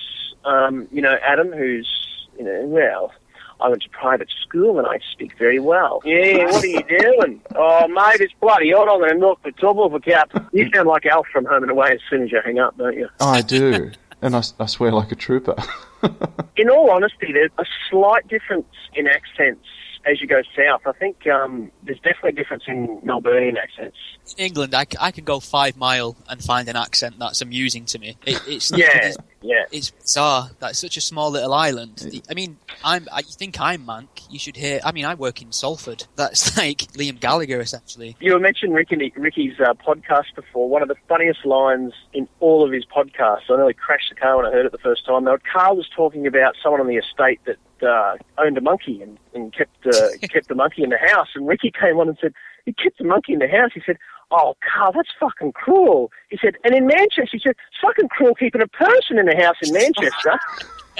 um, 0.45 0.87
you 0.91 1.01
know, 1.01 1.15
Adam, 1.25 1.51
who's, 1.51 1.89
you 2.37 2.45
know, 2.45 2.63
well, 2.65 3.11
I 3.59 3.69
went 3.69 3.83
to 3.83 3.89
private 3.89 4.29
school 4.45 4.77
and 4.77 4.87
I 4.87 4.99
speak 5.11 5.37
very 5.37 5.59
well. 5.59 6.01
Yeah, 6.03 6.45
what 6.45 6.63
are 6.63 6.67
you 6.67 6.83
doing? 6.83 7.41
Oh, 7.55 7.87
mate, 7.87 8.19
it's 8.19 8.33
bloody 8.41 8.71
hot. 8.71 8.89
I'm 8.89 8.99
going 8.99 9.13
to 9.13 9.17
knock 9.17 9.41
the 9.43 9.51
top 9.53 9.77
off 9.77 9.93
a 9.93 9.99
cap. 9.99 10.31
You 10.51 10.69
sound 10.73 10.87
like 10.87 11.05
Alf 11.05 11.27
from 11.31 11.45
Home 11.45 11.63
and 11.63 11.71
Away 11.71 11.91
as 11.93 11.99
soon 12.09 12.23
as 12.23 12.31
you 12.31 12.41
hang 12.43 12.59
up, 12.59 12.77
don't 12.77 12.97
you? 12.97 13.07
I 13.19 13.41
do. 13.41 13.91
and 14.21 14.35
I, 14.35 14.43
I 14.59 14.65
swear 14.65 14.91
like 14.91 15.11
a 15.11 15.15
trooper. 15.15 15.55
in 16.57 16.69
all 16.69 16.91
honesty, 16.91 17.31
there's 17.31 17.51
a 17.57 17.65
slight 17.89 18.27
difference 18.27 18.67
in 18.95 19.07
accents 19.07 19.65
as 20.05 20.21
you 20.21 20.27
go 20.27 20.41
south. 20.55 20.81
I 20.85 20.91
think 20.93 21.25
um, 21.27 21.71
there's 21.83 21.99
definitely 21.99 22.31
a 22.31 22.33
difference 22.33 22.63
in 22.67 22.99
Melburnian 23.01 23.57
accents. 23.57 23.97
In 24.37 24.45
England, 24.45 24.75
I, 24.75 24.83
c- 24.83 24.97
I 24.99 25.11
can 25.11 25.23
go 25.23 25.39
five 25.39 25.77
mile 25.77 26.15
and 26.27 26.43
find 26.43 26.67
an 26.67 26.75
accent 26.75 27.15
that's 27.19 27.41
amusing 27.41 27.85
to 27.85 27.99
me. 27.99 28.17
It, 28.25 28.41
it's 28.47 28.71
Yeah, 28.71 28.87
it's, 28.91 29.17
yeah. 29.43 29.63
it's 29.71 29.91
bizarre. 29.91 30.49
That's 30.59 30.79
such 30.79 30.97
a 30.97 31.01
small 31.01 31.31
little 31.31 31.53
island. 31.53 32.23
I 32.29 32.33
mean, 32.33 32.57
I'm. 32.83 33.07
I 33.11 33.21
think 33.21 33.59
I'm 33.59 33.85
Manc? 33.85 34.07
You 34.29 34.39
should 34.39 34.55
hear. 34.55 34.79
I 34.83 34.91
mean, 34.91 35.05
I 35.05 35.15
work 35.15 35.41
in 35.41 35.51
Salford. 35.51 36.05
That's 36.15 36.57
like 36.57 36.79
Liam 36.93 37.19
Gallagher, 37.19 37.59
essentially. 37.59 38.15
You 38.19 38.39
mentioned 38.39 38.73
Ricky, 38.73 39.13
Ricky's 39.15 39.59
uh, 39.59 39.73
podcast 39.73 40.35
before. 40.35 40.69
One 40.69 40.81
of 40.81 40.87
the 40.87 40.95
funniest 41.07 41.45
lines 41.45 41.93
in 42.13 42.27
all 42.39 42.65
of 42.65 42.71
his 42.71 42.85
podcasts. 42.85 43.49
I 43.49 43.57
nearly 43.57 43.73
crashed 43.73 44.09
the 44.09 44.15
car 44.15 44.37
when 44.37 44.45
I 44.45 44.51
heard 44.51 44.65
it 44.65 44.71
the 44.71 44.77
first 44.77 45.05
time. 45.05 45.25
Now, 45.25 45.37
Carl 45.51 45.75
was 45.75 45.87
talking 45.95 46.25
about 46.25 46.55
someone 46.61 46.81
on 46.81 46.87
the 46.87 46.97
estate 46.97 47.39
that 47.45 47.57
uh, 47.85 48.15
owned 48.37 48.57
a 48.57 48.61
monkey 48.61 49.01
and, 49.01 49.17
and 49.33 49.53
kept 49.53 49.85
uh, 49.85 50.09
kept 50.31 50.47
the 50.47 50.55
monkey 50.55 50.83
in 50.83 50.89
the 50.89 50.97
house. 50.97 51.29
And 51.35 51.47
Ricky 51.47 51.71
came 51.71 51.99
on 51.99 52.07
and 52.07 52.17
said, 52.21 52.33
"He 52.65 52.73
kept 52.73 52.97
the 52.97 53.05
monkey 53.05 53.33
in 53.33 53.39
the 53.39 53.47
house." 53.47 53.71
He 53.73 53.81
said, 53.85 53.97
"Oh, 54.31 54.55
Carl, 54.73 54.91
that's 54.93 55.09
fucking 55.19 55.53
cruel." 55.53 56.11
He 56.29 56.37
said, 56.41 56.55
"And 56.63 56.73
in 56.75 56.85
Manchester, 56.87 57.27
he 57.31 57.39
said, 57.39 57.51
it's 57.51 57.79
fucking 57.81 58.09
cruel 58.09 58.35
keeping 58.35 58.61
a 58.61 58.67
person 58.67 59.17
in 59.19 59.25
the 59.25 59.35
house 59.35 59.57
in 59.61 59.73
Manchester." 59.73 60.39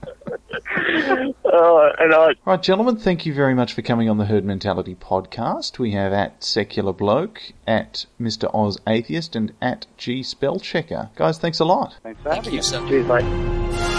Oh, 1.45 1.89
and 1.99 2.13
I, 2.13 2.33
Right, 2.45 2.61
gentlemen, 2.61 2.97
thank 2.97 3.25
you 3.25 3.33
very 3.33 3.53
much 3.53 3.73
for 3.73 3.81
coming 3.81 4.09
on 4.09 4.17
the 4.17 4.25
Herd 4.25 4.43
Mentality 4.45 4.95
podcast. 4.95 5.77
We 5.79 5.91
have 5.91 6.11
at 6.13 6.43
Secular 6.43 6.93
Bloke, 6.93 7.41
at 7.67 8.05
Mr. 8.19 8.53
Oz 8.53 8.77
Atheist, 8.87 9.35
and 9.35 9.53
at 9.61 9.85
G 9.97 10.21
Spellchecker. 10.21 11.13
Guys, 11.15 11.37
thanks 11.37 11.59
a 11.59 11.65
lot. 11.65 11.95
Thanks 12.03 12.21
for 12.21 12.29
Thank 12.29 12.45
having 12.45 12.53
you, 12.53 12.59
us. 12.59 12.67
sir. 12.69 12.87
cheers, 12.87 13.07
mate. 13.07 13.92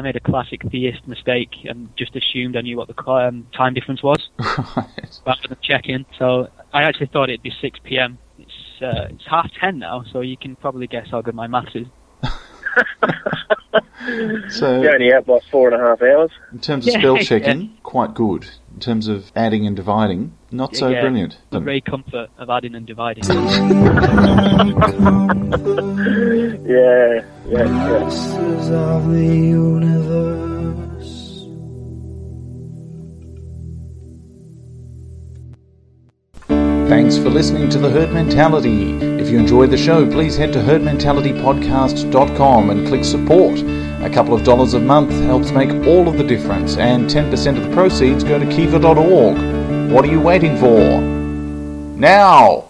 I 0.00 0.02
made 0.02 0.16
a 0.16 0.20
classic 0.20 0.62
theist 0.70 1.06
mistake 1.06 1.50
and 1.64 1.94
just 1.94 2.16
assumed 2.16 2.56
I 2.56 2.62
knew 2.62 2.78
what 2.78 2.88
the 2.88 3.10
um, 3.10 3.46
time 3.54 3.74
difference 3.74 4.02
was 4.02 4.16
Right. 4.38 5.20
rather 5.26 5.40
than 5.46 5.58
check 5.62 5.82
in. 5.84 6.06
So 6.18 6.48
I 6.72 6.84
actually 6.84 7.08
thought 7.08 7.28
it'd 7.28 7.42
be 7.42 7.52
6 7.60 7.78
p.m. 7.84 8.18
It's 8.38 8.50
uh, 8.80 9.08
it's 9.10 9.24
half 9.28 9.50
10 9.60 9.78
now, 9.78 10.02
so 10.10 10.22
you 10.22 10.38
can 10.38 10.56
probably 10.56 10.86
guess 10.86 11.08
how 11.10 11.20
good 11.20 11.34
my 11.34 11.46
maths 11.48 11.74
is. 11.74 11.86
So, 14.48 14.80
You're 14.80 14.94
only 14.94 15.12
out 15.12 15.26
by 15.26 15.38
four 15.50 15.70
and 15.70 15.80
a 15.80 15.86
half 15.86 16.00
hours. 16.02 16.30
in 16.52 16.58
terms 16.60 16.86
of 16.86 16.92
Yeah, 16.94 17.00
spell 17.00 17.18
checking, 17.18 17.76
quite 17.82 18.14
good. 18.14 18.46
In 18.72 18.80
terms 18.80 19.06
of 19.06 19.30
adding 19.36 19.66
and 19.66 19.76
dividing, 19.76 20.36
not 20.50 20.74
so 20.76 20.88
Yeah, 20.88 21.02
brilliant. 21.02 21.38
The 21.50 21.60
great 21.60 21.84
comfort 21.84 22.30
of 22.38 22.50
adding 22.50 22.74
and 22.74 22.86
dividing. 22.86 23.24
Yeah, 26.70 27.24
yeah, 27.48 27.64
yeah. 27.64 28.06
Of 28.70 29.10
the 29.10 29.26
universe. 29.26 30.36
Thanks 36.88 37.16
for 37.18 37.28
listening 37.30 37.68
to 37.70 37.78
The 37.78 37.90
Herd 37.90 38.12
Mentality. 38.12 38.92
If 39.20 39.30
you 39.30 39.38
enjoyed 39.38 39.70
the 39.70 39.76
show, 39.76 40.08
please 40.10 40.36
head 40.36 40.52
to 40.52 40.60
herdmentalitypodcast.com 40.60 42.70
and 42.70 42.86
click 42.86 43.04
support. 43.04 43.58
A 43.60 44.10
couple 44.12 44.34
of 44.34 44.44
dollars 44.44 44.74
a 44.74 44.80
month 44.80 45.10
helps 45.24 45.50
make 45.50 45.70
all 45.86 46.06
of 46.08 46.18
the 46.18 46.24
difference, 46.24 46.76
and 46.76 47.08
10% 47.10 47.56
of 47.56 47.64
the 47.64 47.70
proceeds 47.74 48.22
go 48.22 48.38
to 48.38 48.46
kiva.org. 48.46 49.36
What 49.90 50.04
are 50.04 50.08
you 50.08 50.20
waiting 50.20 50.56
for? 50.56 51.00
Now! 51.98 52.69